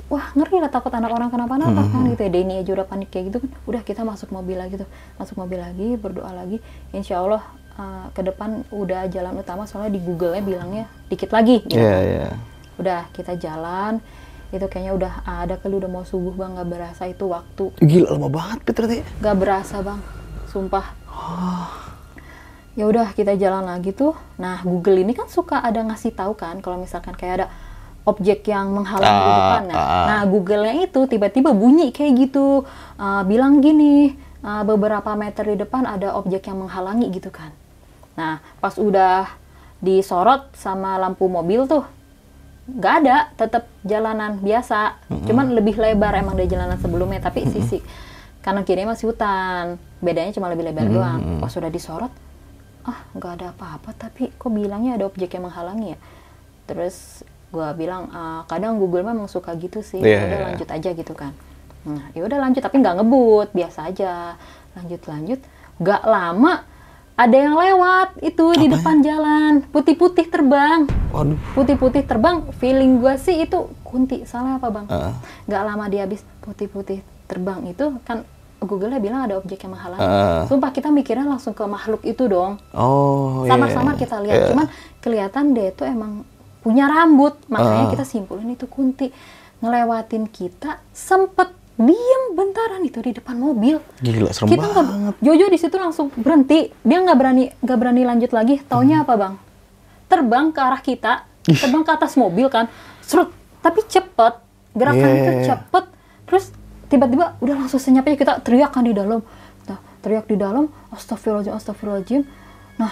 wah 0.09 0.33
ngeri 0.33 0.57
lah 0.59 0.73
takut 0.73 0.89
anak 0.89 1.13
orang 1.13 1.29
kenapa-napa 1.29 1.85
kan 1.93 2.01
gitu 2.09 2.21
ya. 2.25 2.31
Denny 2.33 2.65
aja 2.65 2.71
udah 2.73 2.87
panik 2.89 3.09
kayak 3.13 3.29
gitu 3.29 3.37
kan 3.45 3.51
udah 3.69 3.81
kita 3.85 4.01
masuk 4.01 4.33
mobil 4.33 4.57
lagi 4.57 4.81
tuh 4.81 4.89
masuk 5.21 5.37
mobil 5.37 5.61
lagi 5.61 5.95
berdoa 5.95 6.33
lagi. 6.33 6.57
Insya 6.91 7.21
Allah 7.21 7.45
uh, 7.77 8.09
ke 8.11 8.21
depan 8.25 8.65
udah 8.73 9.05
jalan 9.07 9.37
utama 9.37 9.69
soalnya 9.69 9.95
di 9.95 10.01
Google-nya 10.01 10.41
bilangnya 10.43 10.85
dikit 11.07 11.29
lagi 11.29 11.61
gitu 11.63 11.77
Iya 11.77 11.97
iya. 12.03 12.27
udah 12.81 13.07
kita 13.13 13.37
jalan 13.37 14.01
itu 14.49 14.65
kayaknya 14.65 14.97
udah 14.97 15.13
ada 15.29 15.61
kali 15.61 15.77
udah 15.77 15.89
mau 15.93 16.01
subuh 16.01 16.33
bang. 16.33 16.57
Nggak 16.57 16.69
berasa 16.73 17.03
itu 17.05 17.29
waktu. 17.29 17.65
Gila 17.85 18.17
lama 18.17 18.29
banget 18.33 18.59
Peter 18.65 18.83
tadi. 18.89 19.05
nggak 19.21 19.35
berasa 19.37 19.75
bang. 19.85 20.01
Sumpah. 20.49 20.85
Ya 22.73 22.89
udah 22.89 23.13
kita 23.13 23.37
jalan 23.37 23.69
lagi 23.69 23.93
tuh. 23.93 24.17
Nah 24.41 24.65
Google 24.65 25.05
ini 25.05 25.13
kan 25.13 25.29
suka 25.29 25.61
ada 25.61 25.85
ngasih 25.85 26.17
tahu 26.17 26.33
kan 26.33 26.65
kalau 26.65 26.81
misalkan 26.81 27.13
kayak 27.13 27.33
ada 27.43 27.47
objek 28.07 28.47
yang 28.47 28.71
menghalangi 28.71 29.19
di 29.19 29.29
Ah, 29.29 29.37
depan. 29.37 29.63
Nah, 29.69 29.75
ah. 29.79 30.05
nah 30.07 30.21
Google-nya 30.27 30.87
itu 30.87 31.01
tiba-tiba 31.05 31.51
bunyi 31.51 31.91
kayak 31.91 32.13
gitu 32.29 32.63
Uh, 32.99 33.23
bilang 33.23 33.63
gini 33.63 34.11
uh, 34.43 34.67
beberapa 34.67 35.15
meter 35.15 35.47
di 35.47 35.55
depan 35.55 35.87
ada 35.87 36.19
objek 36.19 36.51
yang 36.51 36.67
menghalangi 36.67 37.07
gitu 37.15 37.31
kan. 37.31 37.55
Nah 38.19 38.43
pas 38.59 38.75
udah 38.75 39.23
disorot 39.79 40.51
sama 40.51 40.99
lampu 40.99 41.31
mobil 41.31 41.63
tuh 41.63 41.87
nggak 42.67 42.93
ada 42.99 43.31
tetap 43.39 43.71
jalanan 43.87 44.35
biasa. 44.43 44.99
Cuman 45.07 45.55
lebih 45.55 45.79
lebar 45.79 46.11
emang 46.11 46.35
dari 46.35 46.51
jalanan 46.51 46.75
sebelumnya 46.75 47.23
tapi 47.23 47.47
sisi 47.47 47.79
kanan 48.43 48.67
kiri 48.67 48.83
masih 48.83 49.15
hutan. 49.15 49.79
Bedanya 50.03 50.35
cuma 50.35 50.51
lebih 50.51 50.67
lebar 50.67 50.91
doang. 50.91 51.39
Pas 51.39 51.47
sudah 51.47 51.71
disorot 51.71 52.11
ah 52.83 52.99
nggak 53.15 53.31
ada 53.39 53.55
apa-apa 53.55 53.95
tapi 53.95 54.27
kok 54.35 54.51
bilangnya 54.51 54.99
ada 54.99 55.07
objek 55.07 55.39
yang 55.39 55.47
menghalangi 55.47 55.95
ya? 55.95 55.99
Terus 56.67 57.23
gua 57.49 57.73
bilang 57.73 58.07
"Ah, 58.09 58.41
kadang 58.45 58.77
Google 58.77 59.03
memang 59.03 59.25
suka 59.25 59.53
gitu 59.55 59.81
sih 59.81 59.97
Iya, 59.97 60.19
udah 60.19 60.37
iya. 60.37 60.45
lanjut 60.53 60.69
aja 60.69 60.89
gitu 60.91 61.13
kan. 61.13 61.33
Nah 61.81 62.11
ya 62.11 62.21
udah 62.21 62.37
lanjut 62.39 62.61
tapi 62.61 62.77
nggak 62.77 62.95
ngebut 62.97 63.49
biasa 63.51 63.89
aja. 63.89 64.35
Lanjut 64.73 65.01
lanjut. 65.05 65.39
Nggak 65.77 66.01
lama 66.03 66.53
ada 67.15 67.35
yang 67.35 67.55
lewat 67.55 68.21
itu 68.21 68.45
di 68.55 68.67
depan 68.69 69.01
jalan 69.01 69.65
putih-putih 69.67 70.27
terbang. 70.27 70.87
Putih-putih 71.51 72.05
terbang 72.05 72.47
feeling 72.55 72.99
gue 72.99 73.15
sih 73.17 73.43
itu 73.43 73.57
kunti 73.81 74.23
salah 74.23 74.55
apa 74.55 74.69
bang? 74.69 74.85
Nggak 75.43 75.63
lama 75.65 75.85
dia 75.87 76.05
habis 76.05 76.21
putih-putih 76.39 76.99
terbang 77.25 77.65
itu 77.65 77.97
kan 78.03 78.23
Google 78.59 78.91
bilang 78.99 79.23
ada 79.23 79.39
objek 79.39 79.63
yang 79.63 79.71
menghalangi 79.71 80.03
Heeh. 80.03 80.39
sumpah 80.51 80.69
kita 80.69 80.91
mikirnya 80.91 81.23
langsung 81.23 81.55
ke 81.55 81.63
makhluk 81.63 82.03
itu 82.03 82.27
dong. 82.27 82.59
Oh 82.75 83.47
iya. 83.47 83.55
sama-sama 83.55 83.95
kita 83.95 84.19
lihat 84.19 84.35
Iya. 84.35 84.47
cuman 84.51 84.67
kelihatan 84.99 85.55
dia 85.55 85.71
itu 85.71 85.87
emang 85.87 86.27
punya 86.59 86.85
rambut. 86.85 87.39
Makanya 87.47 87.87
Ah. 87.87 87.91
kita 87.91 88.03
simpulin 88.03 88.51
itu 88.51 88.65
kunti 88.65 89.11
ngelewatin 89.59 90.27
kita 90.27 90.79
sempet 90.91 91.51
diem 91.79 92.23
bentaran 92.35 92.83
itu 92.83 92.99
di 92.99 93.15
depan 93.15 93.39
mobil. 93.39 93.79
Gila 94.03 94.35
serem 94.35 94.51
kita 94.51 94.67
banget. 94.67 95.15
Jojo 95.23 95.45
di 95.47 95.59
situ 95.59 95.75
langsung 95.79 96.11
berhenti. 96.11 96.71
Dia 96.83 96.99
nggak 96.99 97.17
berani 97.17 97.47
nggak 97.63 97.77
berani 97.79 98.01
lanjut 98.03 98.31
lagi. 98.35 98.59
Taunya 98.67 99.07
apa 99.07 99.15
bang? 99.15 99.33
Terbang 100.11 100.51
ke 100.51 100.59
arah 100.59 100.81
kita 100.83 101.23
terbang 101.47 101.81
ke 101.81 101.91
atas 101.95 102.19
mobil 102.19 102.51
kan. 102.51 102.67
Serut. 102.99 103.31
Tapi 103.59 103.83
cepet. 103.87 104.33
Gerakan 104.75 105.07
Iya, 105.07 105.15
itu 105.15 105.31
cepet. 105.49 105.85
Terus 106.27 106.45
tiba-tiba 106.87 107.39
udah 107.39 107.55
langsung 107.65 107.79
senyap 107.79 108.05
aja 108.05 108.15
kita 108.15 108.33
teriak 108.43 108.75
kan 108.75 108.83
di 108.83 108.91
dalam. 108.91 109.23
Nah 109.65 109.79
teriak 110.03 110.27
di 110.27 110.35
dalam. 110.35 110.67
Astagfirullahaladzim 110.91 111.55
astagfirullahaladzim. 111.55 112.21
Nah 112.75 112.91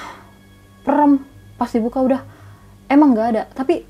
perem. 0.83 1.21
Pas 1.59 1.69
dibuka 1.69 1.99
udah 1.99 2.21
emang 2.87 3.11
nggak 3.11 3.27
ada 3.29 3.43
tapi 3.51 3.83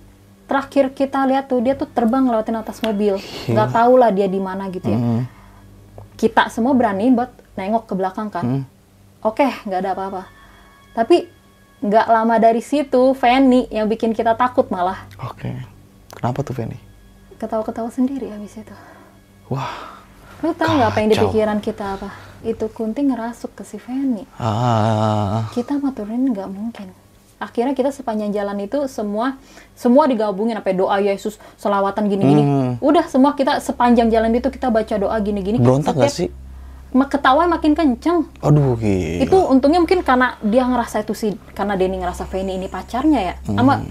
terakhir 0.46 0.92
kita 0.92 1.26
lihat 1.26 1.46
tuh 1.46 1.60
dia 1.60 1.74
tuh 1.74 1.86
terbang 1.86 2.24
ngelewatin 2.24 2.58
atas 2.58 2.80
mobil 2.80 3.20
nggak 3.46 3.70
tahu 3.70 3.94
lah 3.96 4.10
dia 4.10 4.26
di 4.26 4.40
mana 4.40 4.68
gitu 4.68 4.88
ya 4.88 4.98
Hmm. 4.98 5.24
kita 6.16 6.48
semua 6.48 6.72
berani 6.72 7.10
buat 7.10 7.30
nengok 7.54 7.84
ke 7.86 7.94
belakang 7.94 8.30
kan. 8.30 8.44
Hmm. 8.44 8.64
Oke, 9.20 9.46
nggak 9.66 9.80
ada 9.80 9.92
apa-apa. 9.92 10.24
Tapi 10.94 11.26
nggak 11.80 12.08
lama 12.08 12.36
dari 12.38 12.58
situ, 12.60 13.14
Fanny 13.14 13.66
yang 13.68 13.86
bikin 13.86 14.14
kita 14.14 14.34
takut 14.34 14.70
malah 14.70 15.06
Oke. 15.20 15.54
Kenapa 16.10 16.42
tuh 16.42 16.54
Feni? 16.54 16.78
ketawa-ketawa 17.38 17.90
sendiri 17.90 18.30
habis 18.30 18.58
itu. 18.58 18.74
Wah. 19.48 20.02
Lu 20.42 20.54
tahu 20.54 20.74
nggak 20.74 20.90
apa 20.90 20.98
yang 20.98 21.10
di 21.10 21.14
Kacau. 21.14 21.26
pikiran 21.30 21.60
kita 21.60 21.86
apa? 21.94 22.10
Itu 22.42 22.66
Kunti 22.70 23.02
ngerasuk 23.04 23.54
ke 23.54 23.62
si 23.62 23.78
Fanny. 23.78 24.26
Ah. 24.38 25.46
Kita 25.52 25.78
maturin 25.78 26.30
nggak 26.30 26.50
mungkin. 26.50 26.90
Akhirnya 27.38 27.78
kita 27.78 27.94
sepanjang 27.94 28.34
jalan 28.34 28.58
itu 28.60 28.90
semua 28.90 29.38
semua 29.78 30.10
digabungin 30.10 30.58
sampai 30.58 30.74
doa 30.74 30.98
Yesus 30.98 31.38
selawatan 31.56 32.10
gini-gini. 32.10 32.44
Hmm. 32.44 32.72
Udah 32.82 33.06
semua 33.06 33.38
kita 33.38 33.62
sepanjang 33.62 34.10
jalan 34.10 34.34
itu 34.34 34.50
kita 34.50 34.74
baca 34.74 34.96
doa 34.98 35.18
gini-gini. 35.22 35.62
Berontak 35.62 35.94
Setiap- 35.94 36.14
sih? 36.14 36.30
Ketawa 36.98 37.46
makin 37.46 37.78
kenceng. 37.78 38.26
Aduh 38.42 38.74
gila. 38.74 39.22
itu 39.22 39.38
untungnya 39.38 39.78
mungkin 39.78 40.02
karena 40.02 40.34
dia 40.42 40.66
ngerasa 40.66 41.06
itu 41.06 41.14
sih 41.14 41.38
karena 41.54 41.78
Denny 41.78 42.02
ngerasa 42.02 42.26
Feni 42.26 42.58
ini 42.58 42.66
pacarnya 42.66 43.20
ya 43.22 43.34
sama 43.46 43.86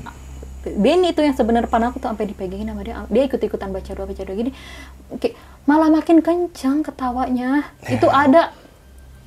Denny 0.67 1.15
itu 1.15 1.23
yang 1.23 1.37
sebenarnya 1.39 1.71
pan 1.71 1.87
aku 1.87 2.03
tuh 2.03 2.11
sampai 2.11 2.27
dipegangin 2.27 2.67
sama 2.67 2.83
dia 2.83 3.07
dia 3.07 3.23
ikut 3.31 3.39
ikutan 3.39 3.71
baca 3.71 3.87
doa 3.95 4.11
baca 4.11 4.23
doa 4.27 4.35
gini 4.35 4.51
Oke, 5.15 5.39
malah 5.63 5.87
makin 5.87 6.19
kencang 6.19 6.83
ketawanya 6.83 7.71
itu 7.87 8.11
ada 8.11 8.51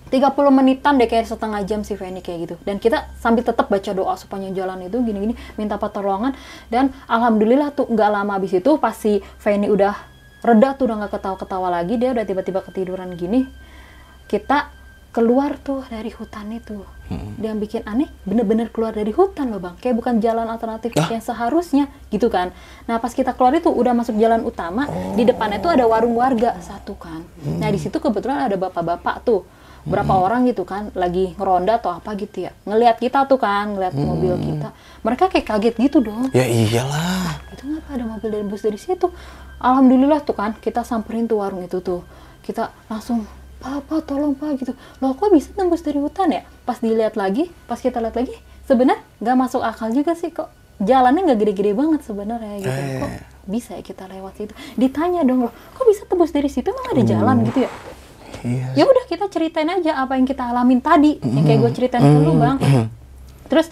30 0.10 0.34
menitan 0.50 0.98
deh 0.98 1.06
kayak 1.06 1.26
setengah 1.26 1.62
jam 1.64 1.82
si 1.82 1.94
Feni 1.94 2.20
kayak 2.20 2.40
gitu. 2.44 2.56
Dan 2.62 2.78
kita 2.78 3.10
sambil 3.16 3.42
tetap 3.42 3.70
baca 3.70 3.92
doa 3.92 4.14
sepanjang 4.14 4.54
jalan 4.54 4.84
itu 4.84 4.98
gini-gini 5.00 5.34
minta 5.54 5.78
pertolongan 5.78 6.34
dan 6.68 6.90
alhamdulillah 7.06 7.70
tuh 7.72 7.86
nggak 7.86 8.10
lama 8.10 8.36
habis 8.36 8.52
itu 8.52 8.72
pas 8.76 8.94
si 8.94 9.22
Feni 9.38 9.70
udah 9.70 9.94
reda 10.40 10.74
tuh 10.74 10.88
udah 10.88 11.06
nggak 11.06 11.14
ketawa-ketawa 11.14 11.68
lagi 11.70 11.96
dia 11.96 12.10
udah 12.10 12.24
tiba-tiba 12.24 12.60
ketiduran 12.62 13.14
gini. 13.14 13.46
Kita 14.26 14.70
keluar 15.10 15.58
tuh 15.58 15.82
dari 15.90 16.14
hutan 16.14 16.54
itu. 16.54 16.86
Dia 17.42 17.50
yang 17.50 17.58
bikin 17.58 17.82
aneh 17.84 18.06
bener-bener 18.22 18.70
keluar 18.70 18.94
dari 18.94 19.10
hutan 19.10 19.50
loh 19.50 19.58
bang. 19.58 19.74
Kayak 19.78 19.98
bukan 19.98 20.22
jalan 20.22 20.46
alternatif 20.46 20.94
Ah. 20.94 21.10
yang 21.10 21.18
seharusnya 21.20 21.90
gitu 22.08 22.30
kan. 22.30 22.54
Nah 22.86 23.02
pas 23.02 23.10
kita 23.10 23.34
keluar 23.34 23.58
itu 23.58 23.74
udah 23.74 23.98
masuk 23.98 24.14
jalan 24.16 24.46
utama 24.46 24.86
di 25.14 25.26
depannya 25.26 25.58
tuh 25.58 25.74
ada 25.74 25.90
warung 25.90 26.14
warga 26.14 26.54
satu 26.62 26.94
kan. 26.94 27.26
Nah 27.42 27.66
di 27.68 27.82
situ 27.82 27.98
kebetulan 27.98 28.46
ada 28.46 28.56
bapak-bapak 28.56 29.26
tuh 29.26 29.42
berapa 29.90 30.14
orang 30.14 30.46
gitu 30.46 30.64
kan 30.70 30.94
lagi 30.94 31.34
ngeronda 31.34 31.82
atau 31.82 31.90
apa 31.98 32.14
gitu 32.14 32.46
ya. 32.46 32.52
Ngelihat 32.70 33.02
kita 33.02 33.26
tuh 33.26 33.42
kan 33.42 33.74
ngelihat 33.74 33.98
mobil 33.98 34.38
kita. 34.38 34.70
Mereka 35.02 35.34
kayak 35.34 35.46
kaget 35.50 35.76
gitu 35.90 35.98
dong. 36.06 36.30
Ya 36.32 36.46
iyalah. 36.46 37.42
itu 37.50 37.66
ngapa 37.66 37.98
ada 37.98 38.06
mobil 38.06 38.30
dan 38.30 38.46
bus 38.46 38.62
dari 38.62 38.78
situ? 38.78 39.10
Alhamdulillah 39.58 40.22
tuh 40.22 40.38
kan 40.38 40.54
kita 40.62 40.86
samperin 40.86 41.26
tuh 41.26 41.42
warung 41.42 41.66
itu 41.66 41.82
tuh. 41.82 42.06
Kita 42.46 42.70
langsung 42.86 43.26
papa 43.58 44.00
tolong 44.06 44.38
pak 44.38 44.62
gitu. 44.62 44.78
Loh 45.02 45.18
kok 45.18 45.34
bisa 45.34 45.50
tembus 45.58 45.82
dari 45.82 45.98
hutan 45.98 46.30
ya? 46.30 46.46
Pas 46.64 46.78
dilihat 46.78 47.18
lagi 47.18 47.50
pas 47.66 47.82
kita 47.82 47.98
lihat 47.98 48.14
lagi 48.14 48.38
sebenarnya 48.70 49.02
nggak 49.20 49.36
masuk 49.36 49.66
akal 49.66 49.90
juga 49.90 50.14
sih 50.14 50.30
kok. 50.30 50.54
Jalannya 50.80 51.34
nggak 51.34 51.40
gede-gede 51.44 51.74
banget 51.76 52.06
sebenarnya 52.06 52.62
gitu. 52.62 52.72
Eh. 52.72 53.02
kok 53.02 53.12
bisa 53.50 53.74
ya 53.74 53.82
kita 53.82 54.06
lewat 54.06 54.38
situ? 54.38 54.54
Ditanya 54.78 55.26
dong 55.26 55.50
loh 55.50 55.54
kok 55.74 55.84
bisa 55.90 56.06
tembus 56.06 56.30
dari 56.30 56.48
situ? 56.48 56.70
Emang 56.70 56.88
ada 56.94 57.02
jalan 57.02 57.42
gitu 57.50 57.66
ya 57.66 57.72
Iya. 58.44 58.68
ya 58.78 58.84
udah 58.88 59.06
kita 59.10 59.26
ceritain 59.28 59.68
aja 59.68 60.00
apa 60.00 60.16
yang 60.16 60.28
kita 60.28 60.48
alamin 60.48 60.80
tadi. 60.80 61.20
Yang 61.20 61.44
kayak 61.46 61.60
gue 61.60 61.72
ceritain 61.76 62.04
ke 62.04 62.20
lu 62.24 62.34
bang. 62.40 62.58
Terus 63.52 63.68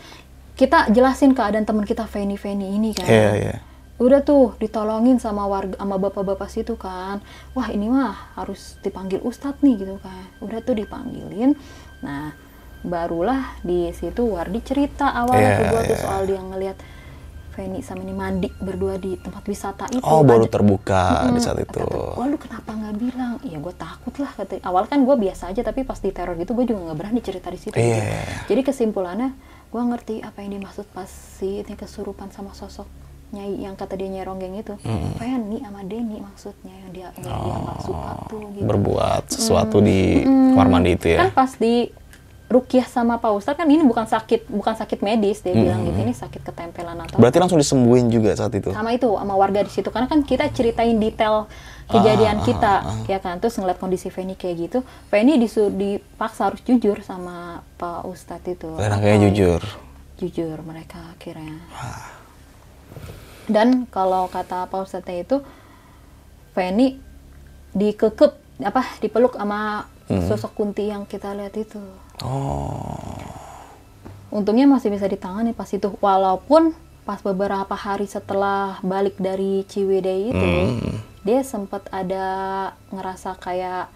kita 0.57 0.89
jelasin 0.89 1.37
keadaan 1.37 1.63
teman 1.63 1.85
kita 1.85 2.09
Feni 2.09 2.35
Feni 2.35 2.73
ini 2.73 2.91
kan. 2.91 3.05
Iya 3.07 3.31
iya. 3.37 3.55
udah 3.97 4.21
tuh 4.21 4.53
ditolongin 4.61 5.17
sama 5.17 5.49
warga 5.49 5.73
sama 5.81 5.97
bapak-bapak 5.97 6.49
situ 6.53 6.77
kan. 6.77 7.17
Wah 7.57 7.67
ini 7.73 7.89
mah 7.89 8.37
harus 8.37 8.77
dipanggil 8.85 9.21
ustadz 9.25 9.65
nih 9.65 9.75
gitu 9.81 9.95
kan. 10.01 10.29
Udah 10.41 10.61
tuh 10.61 10.77
dipanggilin. 10.77 11.57
Nah 12.05 12.37
barulah 12.85 13.57
di 13.65 13.89
situ 13.93 14.21
Wardi 14.37 14.61
cerita 14.61 15.09
awalnya 15.11 15.49
Iya, 15.49 15.57
ke 15.57 15.63
gua 15.73 15.81
tuh 15.81 15.97
iya. 15.97 16.03
soal 16.05 16.21
dia 16.29 16.41
ngelihat 16.41 16.77
Feni 17.57 17.81
sama 17.81 18.05
ini 18.05 18.13
mandi 18.13 18.53
berdua 18.53 18.95
di 18.95 19.17
tempat 19.17 19.41
wisata 19.43 19.89
itu. 19.89 19.97
Oh, 19.99 20.21
baru 20.21 20.45
Ada- 20.45 20.53
terbuka 20.53 21.01
di 21.27 21.31
Mm, 21.33 21.41
saat 21.41 21.57
itu. 21.57 21.81
kata, 21.81 22.13
Wah 22.13 22.27
lu 22.27 22.37
kenapa 22.37 22.69
nggak 22.69 22.95
bilang? 22.95 23.33
Iya 23.41 23.57
gue 23.57 23.73
takut 23.73 24.13
lah. 24.15 24.29
Kata, 24.31 24.61
awal 24.61 24.85
kan 24.85 25.01
gue 25.01 25.15
biasa 25.17 25.49
aja 25.49 25.65
tapi 25.65 25.81
pas 25.81 25.97
di 25.97 26.13
teror 26.13 26.37
gitu 26.37 26.53
gue 26.53 26.65
juga 26.65 26.85
nggak 26.85 26.97
berani 26.99 27.17
cerita 27.19 27.49
di 27.49 27.57
situ. 27.57 27.73
Iya. 27.73 27.97
gitu. 27.97 28.13
Jadi 28.47 28.61
kesimpulannya 28.63 29.33
gue 29.67 29.81
ngerti 29.83 30.15
apa 30.21 30.37
yang 30.39 30.53
dimaksud 30.55 30.85
pas 30.87 31.09
si 31.09 31.59
ini 31.59 31.73
kesurupan 31.73 32.29
sama 32.29 32.53
sosok 32.53 32.85
nyai 33.27 33.59
yang 33.59 33.73
kata 33.73 33.97
dia 33.97 34.07
nyai 34.07 34.23
ronggeng 34.23 34.53
itu. 34.55 34.77
Feni 35.17 35.57
sama 35.57 35.81
Denny 35.81 36.21
maksudnya 36.21 36.71
yang 36.77 36.91
dia 36.93 37.07
yang 37.17 37.41
dia 37.41 37.55
nggak 37.57 37.79
suka 37.81 38.11
tuh 38.29 38.45
gitu. 38.53 38.63
Berbuat 38.63 39.23
sesuatu 39.27 39.77
di 39.81 40.21
kamar 40.53 40.69
mandi 40.69 40.93
itu 40.93 41.07
ya. 41.09 41.25
Kan 41.25 41.33
pas 41.33 41.51
di 41.51 41.89
rukyah 42.47 42.87
sama 42.87 43.19
Pak 43.19 43.31
Ustadz 43.35 43.59
kan 43.59 43.67
ini 43.67 43.83
bukan 43.83 44.07
sakit 44.07 44.47
bukan 44.47 44.71
sakit 44.71 45.03
medis 45.03 45.43
dia 45.43 45.51
bilang 45.51 45.83
gitu. 45.83 45.99
Ini 45.99 46.15
sakit 46.15 46.41
ketempelan 46.47 46.95
atau 47.03 47.19
Berarti 47.19 47.43
langsung 47.43 47.59
disembuhin 47.59 48.07
juga 48.07 48.31
saat 48.39 48.55
itu. 48.55 48.71
sama 48.71 48.95
itu 48.95 49.11
sama 49.19 49.35
warga 49.35 49.67
di 49.67 49.71
situ. 49.71 49.91
Karena 49.91 50.07
kan 50.07 50.23
kita 50.23 50.47
ceritain 50.55 50.95
detail 50.95 51.51
Ah, 51.87 52.03
kejadian 52.03 52.43
kita 52.43 52.73
ya 53.07 53.19
kan? 53.23 53.39
Terus 53.39 53.55
ngeliat 53.55 53.79
kondisi 53.79 54.11
Feni 54.11 54.35
kayak 54.35 54.55
gitu. 54.59 54.79
Feni 55.07 55.39
disu 55.39 55.71
dipaksa 55.71 56.51
harus 56.51 56.59
jujur 56.67 56.99
sama 56.99 57.63
Pak 57.79 58.03
Ustadz 58.07 58.47
itu. 58.47 58.75
Dan 58.75 58.91
akhirnya 58.91 59.31
jujur. 59.31 59.63
jujur 60.19 60.57
mereka 60.67 60.99
akhirnya. 61.15 61.63
Dan 63.47 63.87
kalau 63.87 64.27
kata 64.27 64.67
Pak 64.67 64.79
Ustadz 64.83 65.11
itu 65.15 65.39
Feni 66.51 66.99
dikekep 67.71 68.31
apa 68.63 68.83
dipeluk 68.99 69.39
sama 69.39 69.87
sosok 70.07 70.55
kunti 70.55 70.87
yang 70.89 71.03
kita 71.03 71.35
lihat 71.35 71.55
itu 71.55 71.79
Oh. 72.25 72.97
untungnya 74.27 74.67
masih 74.69 74.91
bisa 74.93 75.07
ditangani 75.07 75.53
pas 75.55 75.69
itu. 75.71 75.93
Walaupun 76.03 76.73
pas 77.07 77.23
beberapa 77.23 77.71
hari 77.71 78.05
setelah 78.05 78.77
balik 78.83 79.15
dari 79.15 79.63
Ciwidey 79.63 80.35
itu 80.35 80.49
dia 81.23 81.39
sempat 81.43 81.87
ada 81.91 82.25
ngerasa 82.91 83.39
kayak 83.39 83.87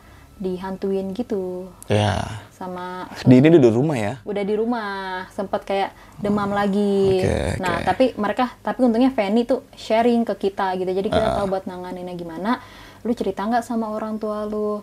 dihantuin 0.42 1.14
gitu. 1.14 1.70
Ya. 1.86 2.42
sama 2.58 3.06
Di 3.26 3.38
ini 3.38 3.58
di 3.58 3.70
rumah 3.70 3.98
ya. 3.98 4.14
udah 4.26 4.44
di 4.46 4.56
rumah. 4.58 5.26
Sempat 5.30 5.62
kayak 5.66 5.94
demam 6.18 6.50
lagi. 6.50 7.22
Oke, 7.22 7.62
nah 7.62 7.82
oke. 7.82 7.86
tapi 7.86 8.06
mereka 8.18 8.54
tapi 8.66 8.80
untungnya 8.82 9.14
Fanny 9.14 9.46
tuh 9.46 9.62
sharing 9.78 10.26
ke 10.26 10.50
kita 10.50 10.74
gitu. 10.82 10.90
Jadi 10.90 11.10
kita 11.14 11.38
tahu 11.38 11.46
buat 11.52 11.70
nanganinnya 11.70 12.18
gimana. 12.18 12.58
Lu 13.06 13.14
cerita 13.14 13.46
nggak 13.46 13.66
sama 13.66 13.94
orang 13.94 14.18
tua 14.18 14.46
lu 14.50 14.82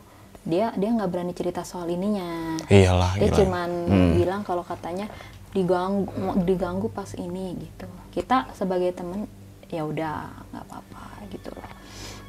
dia 0.49 0.72
dia 0.74 0.90
nggak 0.90 1.11
berani 1.12 1.36
cerita 1.36 1.62
soal 1.62 1.92
ininya. 1.92 2.57
Iyalah, 2.72 3.20
dia 3.20 3.28
gila. 3.28 3.38
cuman 3.44 3.70
bilang 4.16 4.42
kalau 4.42 4.64
katanya 4.64 5.12
diganggu 5.53 6.09
diganggu 6.49 6.88
pas 6.88 7.12
ini 7.14 7.55
gitu. 7.61 7.86
Kita 8.11 8.49
sebagai 8.57 8.96
temen 8.96 9.28
ya 9.68 9.84
udah 9.84 10.32
nggak 10.49 10.64
apa-apa 10.64 11.05
gitu 11.28 11.53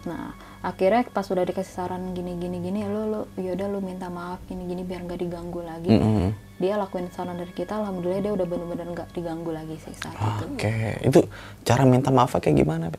nah 0.07 0.31
akhirnya 0.63 1.07
pas 1.11 1.27
udah 1.27 1.43
dikasih 1.43 1.75
saran 1.75 2.15
gini 2.15 2.39
gini 2.39 2.63
gini 2.63 2.87
lu 2.87 3.03
lu 3.11 3.21
yaudah 3.35 3.67
lu 3.67 3.79
minta 3.83 4.07
maaf 4.07 4.39
gini 4.47 4.63
gini 4.63 4.83
biar 4.87 5.03
nggak 5.03 5.19
diganggu 5.19 5.59
lagi. 5.63 5.91
Mm-mm. 5.91 6.31
dia 6.59 6.75
lakuin 6.75 7.07
saran 7.11 7.35
dari 7.39 7.51
kita 7.51 7.79
alhamdulillah 7.79 8.23
dia 8.23 8.33
udah 8.35 8.47
bener-bener 8.47 8.87
nggak 8.95 9.11
diganggu 9.15 9.51
lagi 9.51 9.75
sih 9.79 9.95
saat 9.95 10.15
itu. 10.15 10.45
Oke, 10.55 10.75
itu 11.03 11.19
cara 11.63 11.83
minta 11.87 12.11
maaf 12.11 12.35
kayak 12.35 12.59
gimana? 12.59 12.91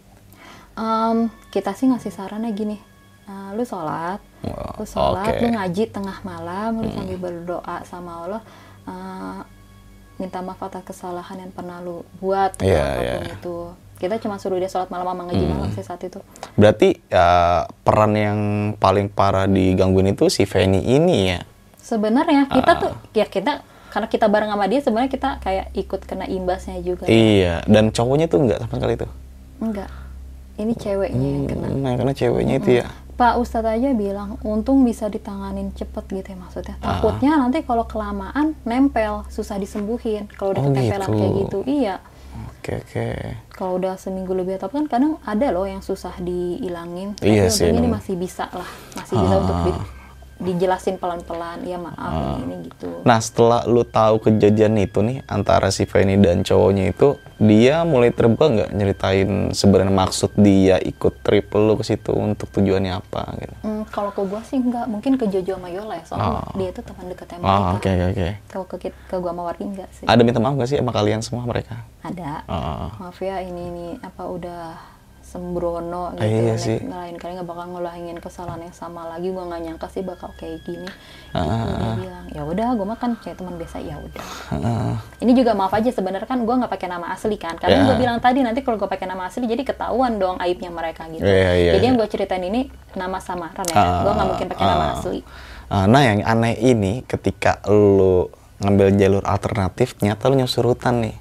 Em, 0.77 1.29
kita 1.53 1.77
sih 1.77 1.89
ngasih 1.89 2.13
sarannya 2.13 2.53
gini 2.57 2.77
eh, 3.31 3.51
lu 3.53 3.63
sholat 3.63 4.19
lu 4.75 4.85
sholat 4.85 5.31
oke. 5.31 5.41
lu 5.41 5.49
ngaji 5.53 5.85
tengah 5.89 6.19
malam 6.23 6.71
lu 6.77 6.91
sambil 6.91 7.17
berdoa 7.17 7.77
sama 7.85 8.11
Allah 8.21 8.43
eh, 8.85 9.39
minta 10.17 10.39
maaf 10.39 10.61
atas 10.61 10.85
kesalahan 10.85 11.39
yang 11.39 11.51
pernah 11.51 11.79
lu 11.79 12.03
buat 12.19 12.59
Iya, 12.59 12.83
apa 12.83 12.99
pun 12.99 13.23
iya. 13.23 13.33
itu 13.33 13.57
kita 13.97 14.17
cuma 14.19 14.37
suruh 14.37 14.57
dia 14.57 14.67
sholat 14.67 14.89
malam 14.89 15.07
sama 15.07 15.23
ngaji 15.27 15.45
malam 15.47 15.71
sih 15.71 15.81
saat 15.81 16.03
itu 16.03 16.21
Berarti 16.53 16.99
ya, 17.07 17.29
peran 17.79 18.13
yang 18.13 18.39
paling 18.75 19.09
parah 19.09 19.45
digangguin 19.47 20.11
itu 20.11 20.27
si 20.27 20.45
Feni 20.45 20.83
ini 20.83 21.31
ya. 21.31 21.41
sebenarnya 21.79 22.47
kita 22.47 22.71
Ah. 22.71 22.79
tuh 22.79 22.91
ya 23.13 23.25
kita 23.25 23.61
karena 23.89 24.07
kita 24.07 24.25
bareng 24.25 24.47
sama 24.49 24.65
dia 24.65 24.79
sebenarnya 24.79 25.11
kita 25.11 25.31
kayak 25.39 25.67
ikut 25.75 26.01
kena 26.03 26.25
imbasnya 26.25 26.79
juga 26.79 27.05
Iya, 27.05 27.65
dan 27.65 27.89
cowoknya 27.89 28.27
tuh 28.27 28.39
enggak 28.41 28.59
sama 28.61 28.75
sekali 28.75 28.95
tuh. 28.97 29.11
enggak 29.59 29.91
ini 30.55 30.73
ceweknya 30.75 31.29
yang 31.31 31.45
kena 31.47 31.67
Hmm, 31.67 31.97
kena 31.97 32.13
ceweknya 32.13 32.55
itu 32.57 32.71
ya. 32.77 32.87
Pak 33.21 33.37
Ustadz 33.37 33.69
aja 33.69 33.93
bilang 33.93 34.41
untung 34.41 34.81
bisa 34.81 35.05
ditanganin 35.07 35.77
cepet 35.77 36.09
gitu 36.09 36.29
ya 36.33 36.39
maksudnya. 36.41 36.81
Ah. 36.81 36.97
Takutnya 36.97 37.37
nanti 37.37 37.61
kalau 37.61 37.85
kelamaan 37.85 38.57
nempel 38.65 39.29
susah 39.29 39.61
disembuhin. 39.61 40.25
Kalau 40.33 40.57
udah 40.57 40.63
Oh, 40.63 40.73
ketempelan 40.73 41.05
gitu. 41.05 41.13
kayak 41.13 41.33
gitu, 41.37 41.59
iya. 41.69 41.97
Oke, 42.57 42.81
oke. 42.81 43.07
Kalau 43.53 43.77
udah 43.77 44.01
seminggu 44.01 44.33
lebih 44.33 44.57
atau 44.57 44.73
kan 44.73 44.89
kadang 44.89 45.21
ada 45.21 45.53
loh 45.53 45.69
yang 45.69 45.85
susah 45.85 46.17
dihilangin. 46.17 47.13
Iya 47.21 47.53
Tapi 47.53 47.57
sih, 47.61 47.69
ini 47.69 47.89
masih 47.89 48.17
bisa 48.17 48.49
lah, 48.51 48.69
masih 48.97 49.15
bisa 49.17 49.35
untuk 49.37 49.53
Ah. 49.55 49.65
di- 49.69 50.00
dijelasin 50.41 50.97
pelan-pelan. 50.97 51.63
Ya 51.63 51.77
maaf 51.77 52.11
ini, 52.37 52.43
ini 52.43 52.57
gitu. 52.67 53.05
Nah, 53.05 53.17
setelah 53.17 53.63
lu 53.65 53.85
tahu 53.85 54.19
kejadian 54.19 54.75
itu 54.77 55.01
nih 55.01 55.21
antara 55.25 55.69
si 55.69 55.85
Feni 55.85 56.17
dan 56.17 56.41
cowoknya 56.41 56.91
itu, 56.91 57.15
dia 57.37 57.85
mulai 57.85 58.11
terbuka 58.11 58.49
nggak 58.49 58.71
nyeritain 58.71 59.31
sebenarnya 59.51 59.89
maksud 59.91 60.33
dia 60.35 60.77
ikut 60.77 61.21
trip 61.21 61.53
lu 61.53 61.77
ke 61.77 61.85
situ 61.85 62.11
untuk 62.11 62.49
tujuannya 62.51 62.93
apa 62.95 63.23
gitu. 63.39 63.55
Hmm, 63.61 63.83
kalau 63.87 64.11
ke 64.11 64.21
gua 64.23 64.41
sih 64.43 64.57
enggak, 64.57 64.85
mungkin 64.87 65.15
ke 65.15 65.25
Jojo 65.25 65.55
sama 65.55 65.69
Yola 65.69 65.95
ya, 65.97 66.05
soalnya 66.05 66.29
Ah. 66.41 66.53
dia 66.53 66.69
itu 66.69 66.81
teman 66.81 67.05
dekatnya 67.07 67.37
Oh, 67.37 67.45
mereka. 67.45 67.73
oke 67.73 67.89
oke 67.91 68.07
oke. 68.11 68.29
Kalau 68.47 68.65
ke, 68.67 68.77
ke 68.91 69.17
gua 69.17 69.31
sama 69.31 69.43
Wargi 69.45 69.65
enggak 69.67 69.89
sih. 69.93 70.05
Ada 70.05 70.21
minta 70.21 70.39
maaf 70.39 70.55
nggak 70.57 70.69
sih 70.69 70.79
sama 70.81 70.91
kalian 70.91 71.21
semua 71.21 71.45
mereka? 71.45 71.85
Ada. 72.01 72.45
Oh, 72.45 72.89
maaf 72.99 73.19
ya 73.19 73.41
ini 73.41 73.63
ini 73.67 73.87
apa 74.01 74.23
udah 74.25 74.65
sembrono 75.31 76.11
Ah, 76.11 76.19
gitu 76.19 76.27
iya 76.27 76.43
Nek, 76.51 76.59
sih. 76.59 76.79
lain 76.83 77.15
kali 77.15 77.33
nggak 77.33 77.47
bakal 77.47 77.67
ngelahingin 77.71 78.19
kesalahan 78.19 78.61
yang 78.61 78.75
sama 78.75 79.07
lagi 79.07 79.31
gua 79.31 79.47
nggak 79.47 79.63
nyangka 79.63 79.87
sih 79.87 80.03
bakal 80.03 80.35
kayak 80.35 80.59
gini 80.61 80.91
gitu 81.31 81.39
Ah, 81.39 81.71
dia 81.71 81.93
bilang 81.97 82.27
ya 82.29 82.43
udah 82.43 82.69
gua 82.75 82.87
mah 82.89 82.99
kan 82.99 83.15
kayak 83.17 83.37
teman 83.37 83.55
biasa 83.55 83.79
ya 83.79 83.95
udah 83.97 84.25
Heeh. 84.51 84.93
ini 85.21 85.33
juga 85.33 85.55
maaf 85.55 85.71
aja 85.71 85.89
sebenarnya 85.89 86.27
kan 86.27 86.43
gua 86.43 86.55
nggak 86.59 86.73
pakai 86.73 86.89
nama 86.89 87.07
asli 87.09 87.37
kan 87.37 87.55
karena 87.55 87.77
Ya. 87.77 87.87
gua 87.87 87.97
bilang 87.97 88.19
tadi 88.19 88.43
nanti 88.43 88.61
kalau 88.61 88.75
gua 88.77 88.89
pakai 88.89 89.07
nama 89.07 89.25
asli 89.25 89.47
jadi 89.47 89.63
ketahuan 89.63 90.19
dong 90.19 90.37
aibnya 90.37 90.69
mereka 90.69 91.07
gitu 91.07 91.23
Iya, 91.23 91.51
iya, 91.57 91.71
jadi 91.73 91.85
yang 91.85 91.95
iya. 91.95 92.01
gua 92.01 92.09
ceritain 92.09 92.43
ini 92.43 92.61
nama 92.93 93.17
samaran 93.17 93.65
ya 93.65 93.75
Ah, 93.75 94.03
gua 94.03 94.13
nggak 94.13 94.29
mungkin 94.29 94.47
pakai 94.49 94.67
nama 94.67 94.85
ah. 94.85 94.95
asli 94.97 95.21
Ah, 95.67 95.87
Nah, 95.87 96.03
yang 96.03 96.21
aneh 96.21 96.59
ini 96.59 97.07
ketika 97.07 97.63
lu 97.65 98.27
ngambil 98.59 98.91
jalur 98.93 99.23
alternatif, 99.23 99.95
ternyata 99.95 100.27
lu 100.27 100.35
nyusur 100.35 100.67
hutan 100.67 100.99
nih. 101.01 101.15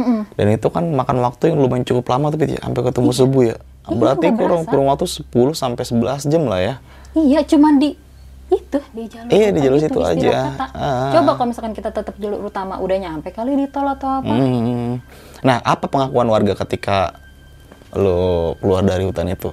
Mm-mm. 0.00 0.20
Dan 0.34 0.46
itu 0.56 0.68
kan 0.72 0.84
makan 0.88 1.20
waktu 1.20 1.52
yang 1.52 1.60
lumayan 1.60 1.84
cukup 1.84 2.08
lama 2.08 2.32
ya, 2.32 2.60
sampai 2.64 2.82
ketemu 2.88 3.10
subuh 3.12 3.42
ya. 3.44 3.56
Iya, 3.88 3.96
Berarti 3.96 4.24
nggak 4.32 4.40
kurang 4.40 4.62
kurang 4.64 4.86
waktu 4.88 5.06
10 5.06 5.28
sampai 5.52 5.84
11 5.84 6.30
jam 6.32 6.42
lah 6.48 6.60
ya. 6.60 6.74
Iya, 7.12 7.40
cuman 7.44 7.76
di 7.76 7.96
itu 8.50 8.78
di 8.90 9.04
jalur 9.06 9.30
Iya, 9.30 9.48
di 9.54 9.60
jalur 9.62 9.78
itu, 9.78 9.86
situ 9.86 10.00
aja. 10.02 10.30
Stilokata. 10.50 10.66
Ah. 10.74 11.10
Coba 11.14 11.30
kalau 11.38 11.48
misalkan 11.54 11.74
kita 11.74 11.90
tetap 11.94 12.14
jalur 12.18 12.40
utama 12.42 12.82
udah 12.82 12.96
nyampe 12.98 13.30
kali 13.30 13.54
di 13.54 13.66
tol 13.70 13.86
atau 13.86 14.18
apa? 14.18 14.32
Hmm. 14.32 14.98
Nah, 15.46 15.56
apa 15.62 15.86
pengakuan 15.86 16.26
warga 16.26 16.58
ketika 16.66 17.14
lu 17.94 18.54
keluar 18.58 18.82
dari 18.82 19.06
hutan 19.06 19.30
itu? 19.30 19.50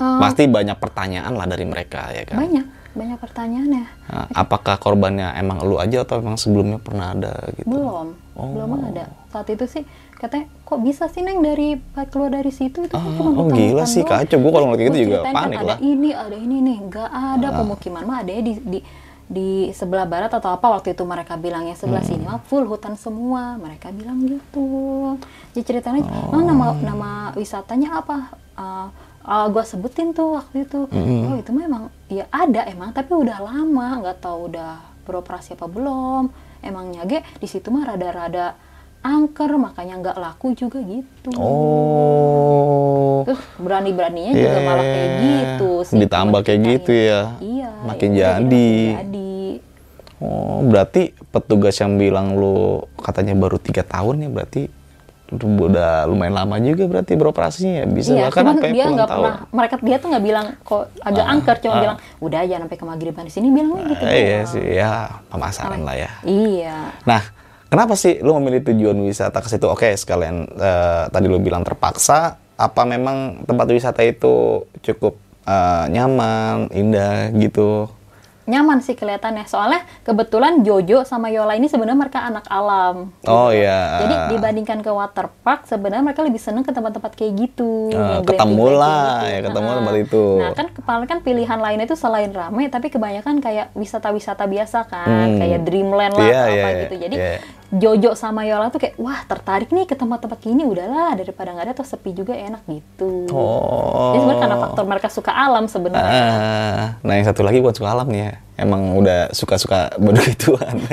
Eh, 0.00 0.18
Pasti 0.18 0.48
banyak 0.48 0.76
pertanyaan 0.80 1.32
lah 1.36 1.46
dari 1.46 1.64
mereka 1.68 2.10
ya 2.10 2.24
kan. 2.24 2.40
banyak, 2.40 2.64
banyak 2.92 3.16
pertanyaannya. 3.16 3.84
Nah, 4.06 4.26
apakah 4.32 4.76
korbannya 4.76 5.32
emang 5.34 5.60
lu 5.60 5.76
aja 5.76 6.00
atau 6.00 6.18
emang 6.18 6.36
sebelumnya 6.36 6.76
pernah 6.76 7.10
ada 7.10 7.32
gitu? 7.54 7.66
Belum, 7.66 8.12
Oh. 8.32 8.48
belum 8.48 8.70
ada. 8.86 9.08
Saat 9.28 9.48
itu 9.48 9.64
sih 9.66 9.84
katanya 10.14 10.46
kok 10.62 10.78
bisa 10.78 11.04
sih 11.06 11.20
neng 11.20 11.40
dari 11.40 11.76
keluar 12.08 12.30
dari 12.30 12.48
situ 12.48 12.82
itu 12.82 12.92
kan 12.92 13.02
Ah, 13.02 13.16
cuma 13.18 13.30
oh, 13.34 13.48
gila 13.48 13.84
sih, 13.84 14.00
doang. 14.00 14.22
kacau. 14.22 14.38
Gua 14.38 14.52
kalau 14.52 14.66
ngeliat 14.68 14.86
gitu 14.86 14.98
juga 15.02 15.18
kan 15.22 15.34
panik 15.34 15.58
ada 15.58 15.66
lah. 15.66 15.76
Ah. 15.76 15.80
ini, 15.82 16.10
ada 16.10 16.36
ini 16.36 16.56
nih, 16.60 16.76
nggak 16.82 17.08
ada 17.10 17.48
pemukiman 17.54 18.02
mah 18.02 18.18
ada 18.20 18.30
di 18.34 18.54
di 18.58 18.78
di 19.24 19.48
sebelah 19.70 20.04
barat 20.04 20.28
atau 20.28 20.52
apa 20.52 20.66
waktu 20.70 20.92
itu 20.92 21.02
mereka 21.02 21.34
bilangnya 21.34 21.72
sebelah 21.72 22.00
Hmm. 22.00 22.10
sini 22.12 22.24
mah 22.26 22.40
full 22.42 22.68
hutan 22.68 22.94
semua 22.94 23.56
mereka 23.56 23.88
bilang 23.88 24.20
gitu 24.22 25.16
jadi 25.50 25.62
ceritanya 25.64 26.04
Oh. 26.04 26.36
"Oh, 26.36 26.42
nama 26.42 26.76
nama 26.76 27.10
wisatanya 27.32 27.96
apa 27.96 28.28
uh, 28.54 28.86
gue 29.24 29.62
sebutin 29.62 30.10
tuh 30.10 30.34
waktu 30.34 30.64
itu 30.64 30.86
Hmm. 30.86 31.26
oh 31.26 31.36
itu 31.36 31.50
memang 31.50 31.82
ya 32.06 32.26
ada 32.28 32.66
emang 32.66 32.90
tapi 32.90 33.12
udah 33.12 33.38
lama 33.38 34.00
nggak 34.00 34.18
tahu 34.18 34.48
udah 34.48 34.72
beroperasi 35.02 35.54
apa 35.54 35.66
belum 35.66 36.30
emangnya 36.60 37.02
ge 37.04 37.20
di 37.36 37.46
situ 37.46 37.68
mah 37.68 37.86
rada-rada 37.86 38.54
angker 39.00 39.50
makanya 39.52 39.98
nggak 39.98 40.16
laku 40.16 40.52
juga 40.52 40.78
gitu 40.78 41.30
Oh. 41.34 43.22
terus 43.24 43.38
berani-beraninya 43.56 44.32
juga 44.32 44.50
Iya, 44.52 44.60
malah 44.60 44.84
kayak 44.84 45.10
gitu 45.20 45.70
sih 45.84 45.98
ditambah 45.98 46.40
kayak 46.42 46.60
gitu 46.64 46.90
ya. 46.92 47.20
iya 47.38 47.70
Makin 47.82 48.10
ya 48.12 48.28
jadi. 48.36 48.70
jadi 48.96 49.30
Oh, 50.18 50.62
berarti 50.62 51.10
petugas 51.28 51.74
yang 51.76 51.98
bilang 51.98 52.38
lu 52.38 52.86
katanya 52.96 53.34
baru 53.34 53.58
tiga 53.58 53.82
tahun 53.82 54.22
ya 54.22 54.30
berarti 54.30 54.70
udah 55.40 56.04
lumayan 56.04 56.36
lama 56.36 56.60
juga 56.60 56.84
berarti 56.84 57.16
beroperasinya 57.16 57.72
ya 57.82 57.86
bisa 57.88 58.10
iya, 58.12 58.28
bahkan 58.28 58.52
sampai 58.52 58.70
dia 58.76 58.84
nggak 58.84 59.08
pernah 59.08 59.34
mereka 59.48 59.74
dia 59.80 59.96
tuh 59.96 60.08
nggak 60.12 60.24
bilang 60.24 60.46
kok 60.60 60.84
agak 61.00 61.26
angker 61.26 61.56
cuma 61.64 61.74
ah. 61.74 61.80
bilang 61.80 61.98
udah 62.20 62.38
aja 62.44 62.54
sampai 62.60 62.76
ke 62.76 62.84
maghriban 62.84 63.24
di 63.24 63.32
sini 63.32 63.48
bilangnya 63.48 63.84
gitu 63.96 64.04
iya 64.04 64.40
doang. 64.44 64.52
sih 64.52 64.64
ya 64.76 64.92
pemasaran 65.32 65.80
lah 65.82 65.96
ya. 65.96 66.10
iya 66.28 66.92
Nah, 67.06 67.22
kenapa 67.68 67.94
sih 67.98 68.20
lu 68.22 68.34
memilih 68.38 68.62
tujuan 68.72 68.96
wisata 69.02 69.42
ke 69.42 69.48
situ? 69.50 69.66
Oke, 69.68 69.94
sekalian 69.94 70.46
eh, 70.48 71.04
tadi 71.10 71.26
lu 71.26 71.38
bilang 71.42 71.66
terpaksa, 71.66 72.38
apa 72.56 72.82
memang 72.86 73.42
tempat 73.48 73.66
wisata 73.70 74.02
itu 74.06 74.66
cukup 74.82 75.18
eh, 75.46 75.84
nyaman, 75.90 76.70
indah 76.72 77.32
gitu? 77.36 77.90
Nyaman 78.44 78.78
sih 78.78 78.92
kelihatannya 78.92 79.44
soalnya 79.44 79.80
kebetulan 80.02 80.60
Jojo 80.60 81.02
sama 81.02 81.28
Yola 81.28 81.54
ini 81.54 81.66
sebenarnya 81.66 81.94
mereka 81.96 82.20
anak 82.20 82.42
alam 82.46 83.14
gitu. 83.18 83.30
Oh, 83.30 83.48
iya. 83.48 84.02
jadi 84.02 84.14
dibandingkan 84.30 84.78
ke 84.80 84.90
water 84.90 85.30
park 85.40 85.64
sebenarnya 85.64 86.02
mereka 86.02 86.20
lebih 86.20 86.38
seneng 86.38 86.60
ke 86.60 86.70
tempat-tempat 86.70 87.12
kayak 87.12 87.32
gitu 87.38 87.88
yang 87.88 88.20
ketemu 88.20 88.34
glamping-glamping 88.66 88.74
lah, 88.76 88.98
gitu. 88.98 89.30
ya, 89.30 89.38
ketemu 89.42 89.62
Nah, 89.64 89.76
tempat 89.78 89.94
itu. 89.96 90.24
nah 90.36 90.50
kan 90.52 90.66
kepala 90.68 91.02
kan 91.04 91.18
pilihan 91.20 91.58
lainnya 91.58 91.86
itu 91.86 91.94
selain 91.94 92.30
rame 92.30 92.66
tapi 92.66 92.86
kebanyakan 92.88 93.38
kayak 93.38 93.70
wisata-wisata 93.72 94.44
biasa 94.44 94.78
kan 94.84 95.06
Hmm. 95.06 95.38
kayak 95.38 95.60
dreamland 95.62 96.14
lah 96.14 96.26
atau 96.26 96.50
apa 96.50 96.50
iya, 96.68 96.80
gitu 96.82 96.94
jadi 96.98 97.16
iya. 97.16 97.36
Jojo 97.72 98.12
sama 98.12 98.44
Yola 98.44 98.68
tuh 98.68 98.76
kayak 98.76 99.00
wah 99.00 99.24
tertarik 99.24 99.72
nih 99.72 99.88
ke 99.88 99.96
tempat-tempat 99.96 100.38
gini 100.38 100.62
udahlah 100.62 101.16
daripada 101.16 101.50
nggak 101.50 101.64
ada 101.64 101.74
atau 101.74 101.82
sepi 101.82 102.12
juga 102.12 102.32
enak 102.32 102.60
gitu 102.64 103.32
Oh. 103.32 104.12
jadi 104.12 104.18
sebenarnya 104.20 104.40
karena 104.40 104.56
faktor 104.60 104.84
mereka 104.84 105.08
suka 105.08 105.32
alam 105.32 105.64
sebenarnya 105.64 106.20
Ah, 106.22 106.82
nah 107.00 107.16
yang 107.16 107.24
satu 107.24 107.40
lagi 107.40 107.58
buat 107.58 107.72
suka 107.72 107.88
alam 107.90 108.06
nih 108.06 108.20
ya. 108.22 108.32
Emang 108.54 108.92
udah 108.94 109.32
suka-suka 109.32 109.96
begituan. 109.96 110.84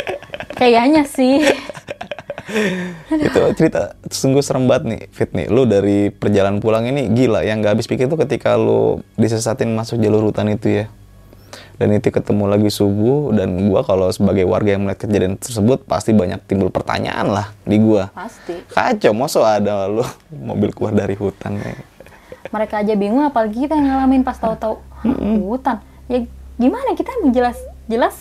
kayaknya 0.58 1.02
sih 1.04 1.42
itu 3.12 3.40
cerita 3.54 3.94
sungguh 4.08 4.40
serem 4.40 4.64
banget 4.64 4.84
nih 4.86 5.00
Fit 5.10 5.30
nih 5.30 5.46
lu 5.46 5.62
dari 5.64 6.08
perjalanan 6.08 6.58
pulang 6.58 6.82
ini 6.82 7.12
gila 7.12 7.44
yang 7.44 7.60
gak 7.60 7.76
habis 7.76 7.86
pikir 7.86 8.08
tuh 8.08 8.16
ketika 8.16 8.56
lu 8.56 8.98
disesatin 9.14 9.70
masuk 9.70 10.00
jalur 10.00 10.24
hutan 10.24 10.48
itu 10.48 10.82
ya 10.82 10.84
dan 11.78 11.94
itu 11.94 12.10
ketemu 12.10 12.44
lagi 12.50 12.70
subuh 12.74 13.30
dan 13.32 13.70
gua 13.70 13.86
kalau 13.86 14.10
sebagai 14.10 14.44
warga 14.44 14.74
yang 14.74 14.84
melihat 14.84 15.06
kejadian 15.06 15.38
tersebut 15.38 15.86
pasti 15.86 16.10
banyak 16.10 16.42
timbul 16.44 16.74
pertanyaan 16.74 17.30
lah 17.30 17.54
di 17.62 17.78
gua. 17.78 18.10
Pasti. 18.12 18.66
Kacau 18.68 19.14
masa 19.14 19.62
ada 19.62 19.86
lu 19.86 20.02
mobil 20.50 20.74
keluar 20.74 20.92
dari 20.92 21.14
hutan 21.14 21.56
nih 21.56 21.98
mereka 22.52 22.80
aja 22.80 22.94
bingung 22.96 23.24
apalagi 23.24 23.68
kita 23.68 23.76
yang 23.76 23.88
ngalamin 23.92 24.22
pas 24.24 24.36
tahu-tahu 24.40 24.80
hutan. 25.44 25.80
Ya 26.08 26.24
gimana 26.58 26.96
kita 26.96 27.12
jelas 27.30 27.58
jelas 27.86 28.14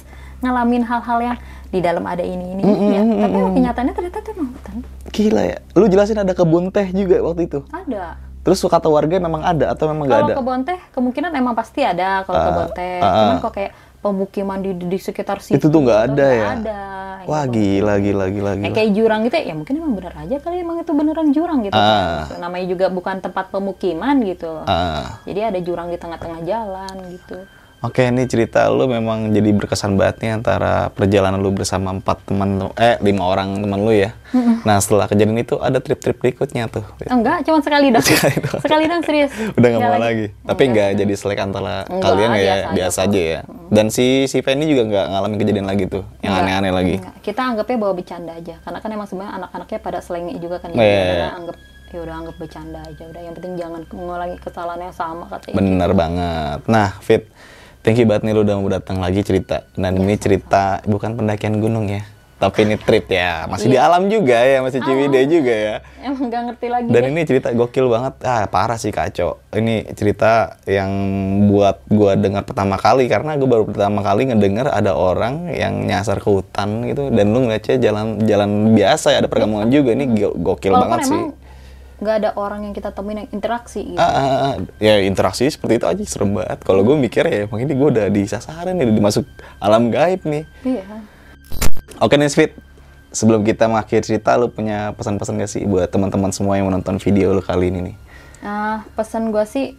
ngalamin 0.43 0.86
hal-hal 0.86 1.20
yang 1.34 1.38
di 1.68 1.80
dalam 1.84 2.03
ada 2.05 2.24
ini 2.24 2.55
ini 2.55 2.64
ini 2.64 2.86
ya. 2.93 3.01
Tapi 3.03 3.38
kenyataannya 3.60 3.93
ternyata 3.95 4.18
itu 4.24 4.30
emang 4.36 4.49
hutan. 4.53 4.76
Gila 5.12 5.43
ya. 5.43 5.58
Lu 5.76 5.86
jelasin 5.88 6.20
ada 6.20 6.34
kebun 6.36 6.70
teh 6.70 6.88
juga 6.91 7.24
waktu 7.24 7.47
itu? 7.47 7.60
Ada 7.72 8.26
terus 8.48 8.64
kata 8.64 8.88
warga 8.88 9.20
memang 9.20 9.43
ada 9.43 9.76
atau 9.76 9.91
memang 9.91 10.08
nggak 10.08 10.16
kalau 10.18 10.30
ada 10.30 10.39
kebun 10.39 10.60
teh 10.64 10.80
kemungkinan 10.95 11.32
emang 11.36 11.52
pasti 11.52 11.84
ada 11.84 12.24
kalau 12.24 12.39
Ah, 12.39 12.45
kebun 12.48 12.68
teh 12.72 12.95
ah, 12.98 13.12
cuman 13.20 13.36
kok 13.38 13.52
kayak 13.52 13.72
pemukiman 13.98 14.58
di, 14.58 14.72
di 14.72 14.95
sekitar 14.95 15.43
situ 15.43 15.60
Itu 15.60 15.68
tuh 15.68 15.84
nggak 15.84 16.00
gitu, 16.00 16.08
ada 16.08 16.24
nggak 16.24 16.32
ya? 16.32 16.48
ada 16.56 16.80
wah 17.28 17.43
gitu. 17.43 17.60
gila 17.60 17.93
gila 18.00 18.26
gila 18.30 18.52
Ya, 18.54 18.60
gila 18.64 18.72
kayak 18.72 18.91
jurang 18.93 19.22
gitu 19.22 19.36
ya 19.36 19.52
mungkin 19.52 19.74
emang 19.76 19.93
bener 19.93 20.14
aja 20.16 20.36
kali 20.39 20.56
emang 20.58 20.78
itu 20.80 20.91
beneran 20.93 21.28
jurang 21.30 21.60
gitu 21.62 21.76
Ah. 21.76 22.24
kan. 22.24 22.39
namanya 22.39 22.66
juga 22.66 22.86
bukan 22.88 23.20
tempat 23.20 23.52
pemukiman 23.52 24.16
gitu 24.24 24.64
Ah. 24.64 25.20
jadi 25.28 25.52
ada 25.52 25.60
jurang 25.60 25.91
di 25.91 26.00
tengah-tengah 26.00 26.39
jalan 26.41 26.95
gitu 27.12 27.43
Oke, 27.78 28.09
ini 28.09 28.25
cerita 28.25 28.65
lu 28.73 28.89
memang 28.89 29.30
jadi 29.30 29.53
berkesan 29.53 30.01
banget 30.01 30.25
nih 30.25 30.32
antara 30.41 30.89
perjalanan 30.89 31.38
lu 31.38 31.53
bersama 31.53 31.93
empat 31.93 32.25
teman 32.25 32.57
lu, 32.57 32.67
eh 32.73 32.97
lima 33.05 33.30
orang 33.30 33.61
teman 33.61 33.86
lu 33.86 33.93
ya. 33.93 34.17
Nah 34.65 34.82
setelah 34.82 35.05
kejadian 35.05 35.38
itu 35.38 35.61
ada 35.61 35.78
trip-trip 35.78 36.17
berikutnya 36.17 36.65
tuh. 36.73 36.82
Enggak, 37.05 37.45
cuma 37.45 37.61
sekali 37.61 37.93
dong. 37.93 38.01
Sekali 38.01 38.38
doang. 38.41 38.61
sekali 38.65 38.84
dong 38.89 39.01
serius. 39.05 39.32
Udah 39.61 39.67
nggak 39.69 39.82
mau 39.86 40.01
lagi. 40.01 40.25
Tapi 40.41 40.63
nggak 40.73 40.89
Enggak. 40.89 41.01
jadi 41.05 41.13
selek 41.13 41.39
antara 41.39 41.75
Enggak, 41.86 42.01
kalian 42.09 42.30
ya, 42.34 42.38
biasa 42.41 42.67
biasa, 42.73 42.99
aja 43.05 43.21
ya. 43.21 43.41
Dan 43.69 43.86
si 43.93 44.25
si 44.25 44.38
Fanny 44.41 44.65
juga 44.65 44.84
nggak 44.89 45.05
ngalamin 45.13 45.38
kejadian 45.38 45.67
lagi 45.69 45.86
tuh, 45.86 46.03
yang 46.25 46.34
aneh-aneh 46.34 46.73
lagi. 46.73 46.95
enggak. 46.97 47.15
Kita 47.21 47.41
anggapnya 47.45 47.78
bawa 47.78 47.93
bercanda 47.93 48.32
aja. 48.34 48.55
Karena 48.65 48.80
kan 48.82 48.89
emang 48.89 49.05
sebenarnya 49.05 49.34
anak-anaknya 49.38 49.80
pada 49.86 49.99
selengit 50.01 50.41
juga 50.41 50.57
kan. 50.65 50.73
Ya, 50.73 50.82
iya. 50.82 51.30
anggap 51.30 51.57
ya 51.88 52.03
udah 52.03 52.15
anggap 52.19 52.36
bercanda 52.36 52.84
aja 52.84 53.03
udah 53.07 53.21
yang 53.23 53.32
penting 53.32 53.53
jangan 53.55 53.82
mengulangi 53.95 54.36
kesalahan 54.43 54.91
yang 54.91 54.95
sama 54.95 55.23
katanya 55.32 55.55
Bener 55.55 55.91
banget. 55.95 56.59
Nah, 56.67 56.89
Fit, 56.99 57.32
thank 57.88 57.95
you 57.95 58.03
banget 58.03 58.27
nih 58.27 58.33
lu 58.35 58.43
udah 58.43 58.55
mau 58.59 58.67
datang 58.67 58.99
lagi 58.99 59.23
cerita. 59.23 59.63
Dan 59.71 59.95
ini 59.95 60.19
cerita 60.19 60.83
bukan 60.83 61.15
pendakian 61.15 61.55
gunung 61.57 61.88
ya, 61.88 62.03
tapi 62.35 62.67
ini 62.67 62.75
trip 62.75 63.07
ya. 63.07 63.47
Masih 63.47 63.71
di 63.71 63.79
Iya. 63.79 63.88
alam 63.88 64.11
juga 64.11 64.35
ya, 64.38 64.59
masih 64.59 64.83
Ciwidey 64.83 65.23
juga 65.25 65.55
ya. 65.55 65.75
emang 66.03 66.27
nggak 66.27 66.41
ngerti 66.45 66.67
lagi 66.67 66.88
Dan 66.88 67.01
deh. 67.01 67.09
ini 67.09 67.21
cerita 67.23 67.47
gokil 67.49 67.88
banget. 67.88 68.13
Ah, 68.21 68.43
parah 68.45 68.75
sih 68.75 68.91
kacau. 68.91 69.39
Ini 69.49 69.88
cerita 69.93 70.31
yang 70.65 70.91
buat 71.47 71.79
gua 71.88 72.15
dengar 72.15 72.43
pertama 72.43 72.75
kali 72.75 73.07
karena 73.07 73.35
gua 73.35 73.49
baru 73.53 73.63
pertama 73.65 73.99
kali 74.01 74.27
ngedenger 74.27 74.67
ada 74.67 74.91
orang 74.91 75.47
yang 75.49 75.79
nyasar 75.81 76.19
ke 76.19 76.27
hutan 76.27 76.83
gitu 76.85 77.07
dan 77.07 77.31
lu 77.31 77.39
ngeliatnya 77.41 77.79
jalan 77.81 78.19
jalan 78.21 78.49
biasa 78.73 79.15
ya 79.15 79.23
ada 79.23 79.31
perkampungan 79.31 79.67
juga. 79.67 79.95
Ini 79.95 80.05
go- 80.13 80.35
gokil 80.35 80.71
Walaupun 80.71 80.83
banget 80.83 80.99
sih. 81.07 81.23
Nggak 81.98 82.16
ada 82.16 82.30
orang 82.36 82.62
yang 82.62 82.74
kita 82.74 82.93
temuin 82.93 83.26
yang 83.26 83.30
interaksi 83.32 83.82
gitu 83.82 83.98
Ah, 83.98 84.06
ah, 84.06 84.28
ah. 84.48 84.54
ya 84.78 85.02
interaksi 85.02 85.50
seperti 85.50 85.82
itu 85.82 85.86
aja 85.86 86.04
serem 86.06 86.34
banget. 86.34 86.62
Kalau 86.62 86.86
gue 86.86 86.93
mikir 86.93 87.26
ya, 87.26 87.45
emang 87.45 87.58
ini 87.58 87.74
gue 87.74 87.88
udah 87.89 88.06
di 88.08 88.22
sasaran 88.24 88.78
nih, 88.78 88.86
udah 88.86 88.95
dimasuk 88.95 89.26
alam 89.58 89.89
gaib 89.89 90.22
nih. 90.22 90.45
iya 90.62 90.86
Oke 91.98 92.14
nih 92.14 92.30
Sweet, 92.30 92.54
sebelum 93.10 93.41
kita 93.41 93.66
mengakhiri 93.66 94.06
cerita, 94.06 94.38
lu 94.38 94.48
punya 94.48 94.93
pesan-pesan 94.93 95.41
gak 95.41 95.50
sih 95.50 95.66
buat 95.66 95.89
teman-teman 95.89 96.30
semua 96.30 96.54
yang 96.54 96.70
menonton 96.70 97.02
video 97.02 97.34
lu 97.34 97.41
kali 97.41 97.74
ini 97.74 97.80
nih? 97.82 97.95
Nah, 98.38 98.86
pesan 98.93 99.34
gue 99.34 99.41
sih 99.43 99.74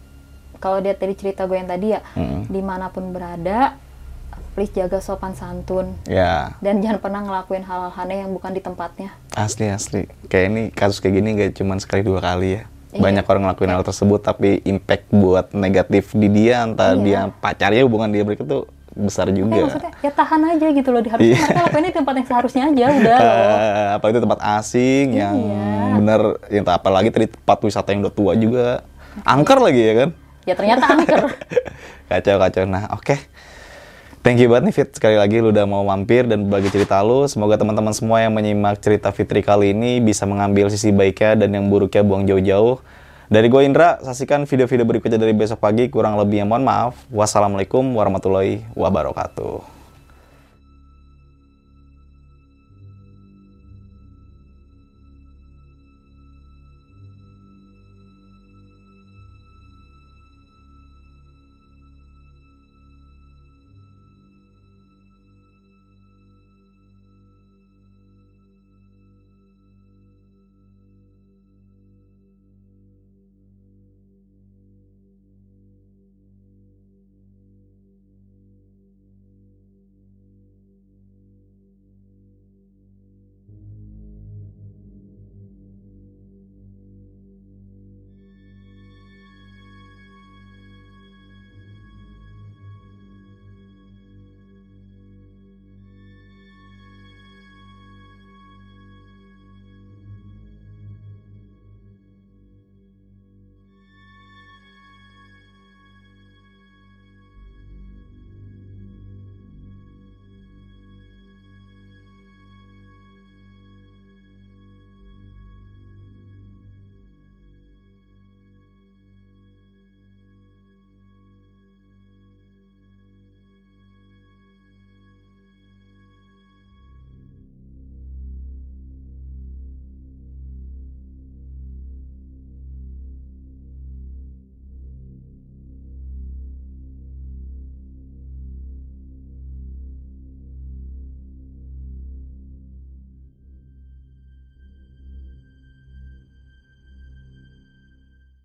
kalau 0.59 0.83
lihat 0.83 0.99
dari 0.99 1.15
cerita 1.15 1.47
gue 1.47 1.55
yang 1.55 1.71
tadi 1.71 1.95
ya, 1.95 2.03
Mm. 2.19 2.51
di 2.51 2.59
mana 2.59 2.91
pun 2.91 3.15
berada, 3.15 3.79
please 4.51 4.69
jaga 4.69 4.97
sopan 4.97 5.31
santun 5.31 5.93
Ya, 6.03 6.57
dan 6.57 6.79
jangan 6.79 6.99
pernah 6.99 7.21
ngelakuin 7.21 7.61
hal-hal 7.61 7.91
aneh 7.93 8.19
yang 8.19 8.31
bukan 8.31 8.51
di 8.51 8.59
tempatnya. 8.59 9.13
asli 9.31 9.67
asli. 9.67 10.03
Kayak 10.25 10.45
ini 10.47 10.61
kasus 10.69 10.97
kayak 10.97 11.15
gini 11.15 11.29
gak 11.37 11.51
cuma 11.55 11.75
sekali 11.75 12.01
dua 12.01 12.19
kali 12.19 12.49
ya. 12.51 12.63
Iya. 12.89 12.99
Banyak 12.99 13.23
orang 13.23 13.41
ngelakuin 13.45 13.71
hal 13.71 13.83
tersebut 13.83 14.19
tapi 14.19 14.59
impact 14.63 15.05
buat 15.09 15.53
negatif 15.53 16.11
di 16.11 16.27
dia, 16.27 16.63
entah 16.63 16.91
Iya. 16.91 16.99
dia 16.99 17.19
pacarnya 17.31 17.81
hubungan 17.81 18.07
dia 18.07 18.21
berikut 18.21 18.43
tuh 18.43 18.63
besar 18.91 19.29
juga. 19.29 19.63
maksudnya 19.63 19.93
ya 19.95 20.11
tahan 20.11 20.41
aja 20.49 20.67
gitu 20.67 20.89
loh. 20.89 20.99
Harusnya 20.99 21.29
Iya. 21.29 21.39
mereka 21.39 21.61
lakuin 21.63 21.83
di 21.83 21.93
tempat 21.93 22.13
yang 22.15 22.27
seharusnya 22.27 22.63
aja 22.65 22.85
udah. 22.99 23.19
Eh, 23.21 23.87
apalagi 23.93 24.13
itu 24.13 24.23
tempat 24.23 24.41
asing 24.57 25.07
yang 25.13 25.35
Iya. 25.35 25.67
bener 25.95 26.21
yang 26.49 26.63
tak 26.63 26.75
apalagi 26.75 27.09
tadi 27.09 27.25
tempat 27.27 27.57
wisata 27.61 27.89
yang 27.89 28.01
udah 28.01 28.13
tua 28.13 28.33
juga 28.33 28.65
angker 29.23 29.57
lagi 29.57 29.81
ya 29.83 29.93
kan 29.95 30.09
Ya 30.43 30.53
ternyata 30.53 30.85
angker. 30.89 31.21
kacau 32.09 32.35
kacau 32.39 32.63
nah 32.65 32.89
oke 32.89 33.15
thank 34.21 34.37
you 34.39 34.51
banget 34.51 34.71
nih 34.71 34.75
Fit. 34.75 34.89
Sekali 34.93 35.15
lagi 35.17 35.39
lu 35.39 35.49
udah 35.49 35.65
mau 35.65 35.83
mampir 35.87 36.27
dan 36.27 36.47
berbagi 36.47 36.69
cerita 36.69 36.99
lu. 37.01 37.25
Semoga 37.25 37.57
teman-teman 37.57 37.95
semua 37.95 38.21
yang 38.23 38.35
menyimak 38.35 38.77
cerita 38.79 39.09
Fitri 39.09 39.41
kali 39.41 39.71
ini 39.73 40.03
bisa 40.03 40.27
mengambil 40.27 40.67
sisi 40.67 40.93
baiknya 40.93 41.45
dan 41.45 41.55
yang 41.55 41.65
buruknya 41.67 42.03
buang 42.05 42.27
jauh-jauh. 42.27 42.79
Dari 43.29 43.45
gue 43.45 43.61
Indra 43.61 44.01
saksikan 44.01 44.49
video-video 44.49 44.85
berikutnya 44.89 45.21
dari 45.21 45.37
besok 45.37 45.61
pagi. 45.61 45.85
Kurang 45.87 46.17
lebihnya 46.17 46.49
mohon 46.49 46.65
maaf. 46.65 46.97
Wassalamualaikum 47.13 47.85
warahmatullahi 47.93 48.65
wabarakatuh 48.73 49.78